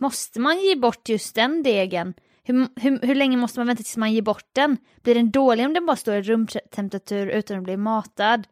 Måste 0.00 0.40
man 0.40 0.60
ge 0.60 0.76
bort 0.76 1.08
just 1.08 1.34
den 1.34 1.62
degen? 1.62 2.14
Hur, 2.42 2.68
hur, 2.80 2.98
hur 3.00 3.14
länge 3.14 3.36
måste 3.36 3.60
man 3.60 3.66
vänta 3.66 3.82
tills 3.82 3.96
man 3.96 4.12
ger 4.12 4.22
bort 4.22 4.48
den? 4.52 4.76
Blir 5.02 5.14
den 5.14 5.30
dålig 5.30 5.66
om 5.66 5.74
den 5.74 5.86
bara 5.86 5.96
står 5.96 6.14
i 6.14 6.22
rumtemperatur 6.22 7.26
utan 7.26 7.58
att 7.58 7.64
bli 7.64 7.76
matad? 7.76 8.46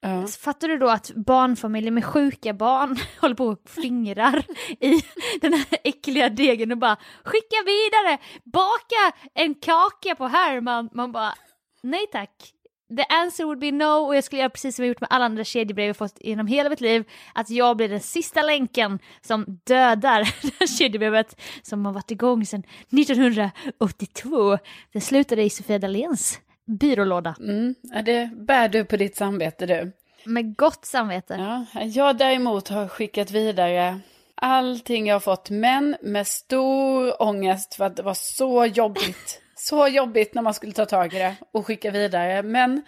Ja. 0.00 0.26
Fattar 0.26 0.68
du 0.68 0.78
då 0.78 0.88
att 0.88 1.10
barnfamiljer 1.14 1.90
med 1.90 2.04
sjuka 2.04 2.52
barn 2.54 2.96
håller 3.20 3.34
på 3.34 3.46
och 3.46 3.68
fingrar 3.68 4.44
i 4.80 5.02
den 5.40 5.52
här 5.52 5.66
äckliga 5.84 6.28
degen 6.28 6.72
och 6.72 6.78
bara 6.78 6.96
skicka 7.24 7.56
vidare, 7.66 8.18
baka 8.44 9.18
en 9.34 9.54
kaka 9.54 10.14
på 10.14 10.26
Herman. 10.26 10.88
Man 10.92 11.12
bara 11.12 11.34
nej 11.82 12.06
tack. 12.12 12.55
The 12.96 13.04
answer 13.08 13.44
would 13.44 13.58
be 13.58 13.72
no 13.72 14.06
och 14.06 14.16
jag 14.16 14.24
skulle 14.24 14.40
göra 14.40 14.50
precis 14.50 14.76
som 14.76 14.84
jag 14.84 14.88
gjort 14.88 15.00
med 15.00 15.08
alla 15.10 15.24
andra 15.24 15.44
kedjebrev 15.44 15.86
jag 15.86 15.96
fått 15.96 16.16
genom 16.20 16.46
hela 16.46 16.70
mitt 16.70 16.80
liv. 16.80 17.04
Att 17.34 17.50
jag 17.50 17.76
blir 17.76 17.88
den 17.88 18.00
sista 18.00 18.42
länken 18.42 18.98
som 19.20 19.60
dödar 19.64 20.20
det 20.42 20.52
här 20.60 20.66
kedjebrevet 20.66 21.40
som 21.62 21.86
har 21.86 21.92
varit 21.92 22.10
igång 22.10 22.46
sedan 22.46 22.62
1982. 22.92 24.58
Det 24.92 25.00
slutade 25.00 25.42
i 25.42 25.50
Sofia 25.50 25.78
Dahléns 25.78 26.40
byrålåda. 26.66 27.34
Mm, 27.38 27.74
det 28.04 28.30
bär 28.36 28.68
du 28.68 28.84
på 28.84 28.96
ditt 28.96 29.16
samvete 29.16 29.66
du. 29.66 29.92
Med 30.24 30.56
gott 30.56 30.84
samvete. 30.84 31.64
Ja, 31.74 31.80
jag 31.82 32.18
däremot 32.18 32.68
har 32.68 32.88
skickat 32.88 33.30
vidare 33.30 34.00
allting 34.36 35.06
jag 35.06 35.14
har 35.14 35.20
fått, 35.20 35.50
men 35.50 35.96
med 36.02 36.26
stor 36.26 37.22
ångest 37.22 37.74
för 37.74 37.84
att 37.84 37.96
det 37.96 38.02
var 38.02 38.14
så 38.14 38.66
jobbigt. 38.66 39.42
Så 39.68 39.88
jobbigt 39.88 40.34
när 40.34 40.42
man 40.42 40.54
skulle 40.54 40.72
ta 40.72 40.86
tag 40.86 41.14
i 41.14 41.18
det 41.18 41.36
och 41.52 41.66
skicka 41.66 41.90
vidare. 41.90 42.42
Men 42.42 42.82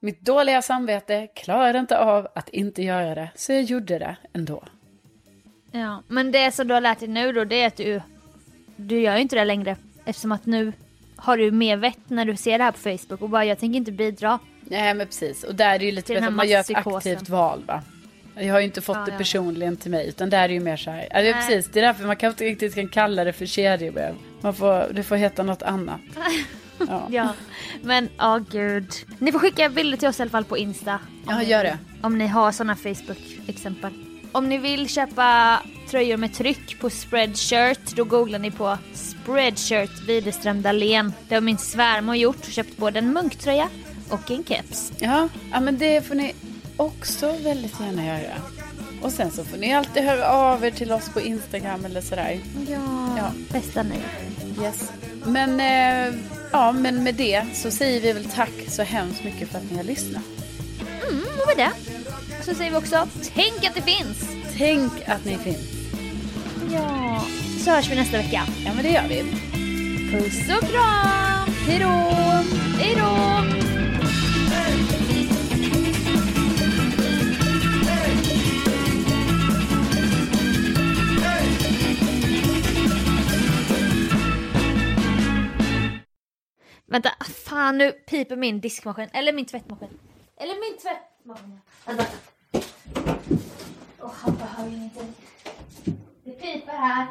mitt 0.00 0.20
dåliga 0.20 0.62
samvete 0.62 1.28
klarade 1.34 1.78
inte 1.78 1.98
av 1.98 2.28
att 2.34 2.48
inte 2.48 2.82
göra 2.82 3.14
det, 3.14 3.30
så 3.34 3.52
jag 3.52 3.62
gjorde 3.62 3.98
det 3.98 4.16
ändå. 4.32 4.64
Ja, 5.70 6.02
men 6.08 6.32
det 6.32 6.52
som 6.52 6.68
du 6.68 6.74
har 6.74 6.80
lärt 6.80 6.98
dig 6.98 7.08
nu 7.08 7.32
då, 7.32 7.44
det 7.44 7.62
är 7.62 7.66
att 7.66 7.76
du, 7.76 8.00
du 8.76 9.00
gör 9.00 9.16
ju 9.16 9.22
inte 9.22 9.36
det 9.36 9.44
längre. 9.44 9.76
Eftersom 10.04 10.32
att 10.32 10.46
nu 10.46 10.72
har 11.16 11.36
du 11.36 11.50
mer 11.50 11.76
vett 11.76 12.10
när 12.10 12.24
du 12.24 12.36
ser 12.36 12.58
det 12.58 12.64
här 12.64 12.72
på 12.72 12.78
Facebook 12.78 13.22
och 13.22 13.30
bara 13.30 13.44
jag 13.44 13.58
tänker 13.58 13.76
inte 13.76 13.92
bidra. 13.92 14.38
Nej, 14.60 14.94
men 14.94 15.06
precis. 15.06 15.44
Och 15.44 15.54
där 15.54 15.74
är 15.74 15.78
det 15.78 15.84
ju 15.84 15.92
lite 15.92 16.14
bättre 16.14 16.26
att 16.26 16.34
man 16.34 16.48
gör 16.48 16.60
ett 16.60 16.86
aktivt 16.86 17.28
val, 17.28 17.64
va? 17.66 17.82
Jag 18.36 18.52
har 18.52 18.60
ju 18.60 18.64
inte 18.66 18.80
fått 18.80 18.96
Ja, 18.96 19.04
det 19.04 19.12
ja. 19.12 19.18
personligen 19.18 19.76
till 19.76 19.90
mig, 19.90 20.08
utan 20.08 20.30
där 20.30 20.38
är 20.42 20.48
det 20.48 20.54
ju 20.54 20.60
mer 20.60 20.76
så 20.76 20.90
här. 20.90 21.08
Ja, 21.10 21.22
det 21.22 21.28
är 21.28 21.34
Nej. 21.34 21.46
precis, 21.46 21.70
det 21.72 21.80
är 21.80 21.86
därför 21.86 22.06
man 22.06 22.16
kanske 22.16 22.44
inte 22.44 22.44
riktigt 22.64 22.74
kan 22.74 22.88
kalla 22.88 23.24
det 23.24 23.32
för 23.32 23.46
kedjebrev. 23.46 24.14
Man 24.40 24.54
får, 24.54 24.92
det 24.92 25.02
får 25.02 25.16
heta 25.16 25.42
något 25.42 25.62
annat. 25.62 26.00
Ja, 26.88 27.06
Ja, 27.10 27.28
men 27.82 28.08
åh 28.20 28.38
gud. 28.50 28.92
Ni 29.18 29.32
får 29.32 29.38
skicka 29.38 29.68
bilder 29.68 29.98
till 29.98 30.08
oss 30.08 30.18
i 30.18 30.22
alla 30.22 30.30
fall 30.30 30.44
på 30.44 30.58
Insta. 30.58 30.98
ja 31.26 31.42
gör 31.42 31.64
det. 31.64 31.78
Om 32.02 32.18
ni 32.18 32.26
har 32.26 32.52
sådana 32.52 32.76
Facebook-exempel. 32.76 33.92
Om 34.32 34.48
ni 34.48 34.58
vill 34.58 34.88
köpa 34.88 35.60
tröjor 35.90 36.16
med 36.16 36.34
tryck 36.34 36.80
på 36.80 36.90
Spreadshirt, 36.90 37.96
då 37.96 38.04
googlar 38.04 38.38
ni 38.38 38.50
på 38.50 38.78
Spreadshirt 38.94 40.00
Widerström 40.08 40.62
Dahlén. 40.62 41.12
Det 41.28 41.34
har 41.34 41.42
min 41.42 41.58
svärmor 41.58 42.16
gjort, 42.16 42.44
köpt 42.44 42.76
både 42.76 42.98
en 42.98 43.12
munktröja 43.12 43.68
och 44.08 44.30
en 44.30 44.44
keps. 44.44 44.92
Ja, 44.98 45.28
ja, 45.52 45.60
men 45.60 45.78
det 45.78 46.06
får 46.06 46.14
ni 46.14 46.34
också 46.76 47.32
väldigt 47.42 47.80
gärna 47.80 48.06
göra. 48.06 48.34
Och 49.02 49.12
sen 49.12 49.30
så 49.30 49.44
får 49.44 49.56
ni 49.56 49.74
alltid 49.74 50.02
höra 50.04 50.28
av 50.28 50.64
er 50.64 50.70
till 50.70 50.92
oss 50.92 51.08
på 51.08 51.20
Instagram 51.20 51.84
eller 51.84 52.00
sådär. 52.00 52.40
Ja, 52.68 53.16
Ja. 53.16 53.30
bästa 53.52 53.82
ni. 53.82 53.96
Yes. 54.64 54.92
Men, 55.24 55.60
eh, 55.60 56.14
ja, 56.52 56.72
men 56.72 57.02
med 57.02 57.14
det 57.14 57.42
så 57.54 57.70
säger 57.70 58.00
vi 58.00 58.12
väl 58.12 58.24
tack 58.24 58.52
så 58.68 58.82
hemskt 58.82 59.24
mycket 59.24 59.48
för 59.48 59.58
att 59.58 59.70
ni 59.70 59.76
har 59.76 59.84
lyssnat. 59.84 60.22
Mm, 61.10 61.22
och 61.22 61.46
med 61.56 61.56
det 61.56 61.70
så 62.44 62.54
säger 62.54 62.70
vi 62.70 62.76
också 62.76 63.08
tänk 63.34 63.64
att 63.66 63.74
det 63.74 63.82
finns. 63.82 64.28
Tänk 64.56 64.92
att 65.08 65.24
ni 65.24 65.38
finns. 65.38 65.58
Ja, 66.72 67.24
så 67.64 67.70
hörs 67.70 67.90
vi 67.90 67.94
nästa 67.96 68.16
vecka. 68.16 68.42
Ja, 68.64 68.70
men 68.74 68.84
det 68.84 68.90
gör 68.90 69.08
vi. 69.08 69.22
Puss 70.12 70.38
och 70.62 70.68
kram! 70.68 71.54
Hej 71.68 71.78
då! 71.78 72.10
Hej 72.78 72.94
då! 72.96 73.63
Vänta, 86.94 87.10
fan 87.46 87.78
nu 87.78 87.92
piper 87.92 88.36
min 88.36 88.60
diskmaskin. 88.60 89.08
Eller 89.12 89.32
min 89.32 89.46
tvättmaskin. 89.46 89.88
Eller 90.36 90.54
min 90.54 90.78
tvättmaskin. 90.78 91.60
Vänta. 91.86 92.06
Åh, 94.00 94.12
han 94.12 94.36
behöver 94.36 94.70
inte. 94.70 95.06
Det 96.24 96.30
piper 96.32 96.72
här. 96.72 97.06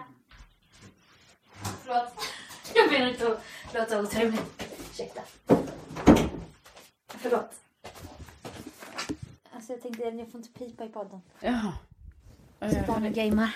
Förlåt. 1.84 2.14
Jag 2.76 2.92
menar 2.92 3.10
inte 3.10 3.28
att 3.28 3.44
låta 3.74 4.02
otrevlig. 4.02 4.40
Ursäkta. 4.92 5.22
Förlåt. 7.08 7.52
Alltså 9.52 9.74
jag 9.74 9.82
tänkte, 9.82 10.04
jag 10.04 10.32
får 10.32 10.40
inte 10.42 10.60
pipa 10.60 10.86
i 10.86 10.90
podden. 10.90 11.22
Ja. 11.40 11.74
Ja, 12.60 12.70
Så 12.70 12.80
barnen 12.88 13.14
ja. 13.16 13.24
gamer. 13.24 13.56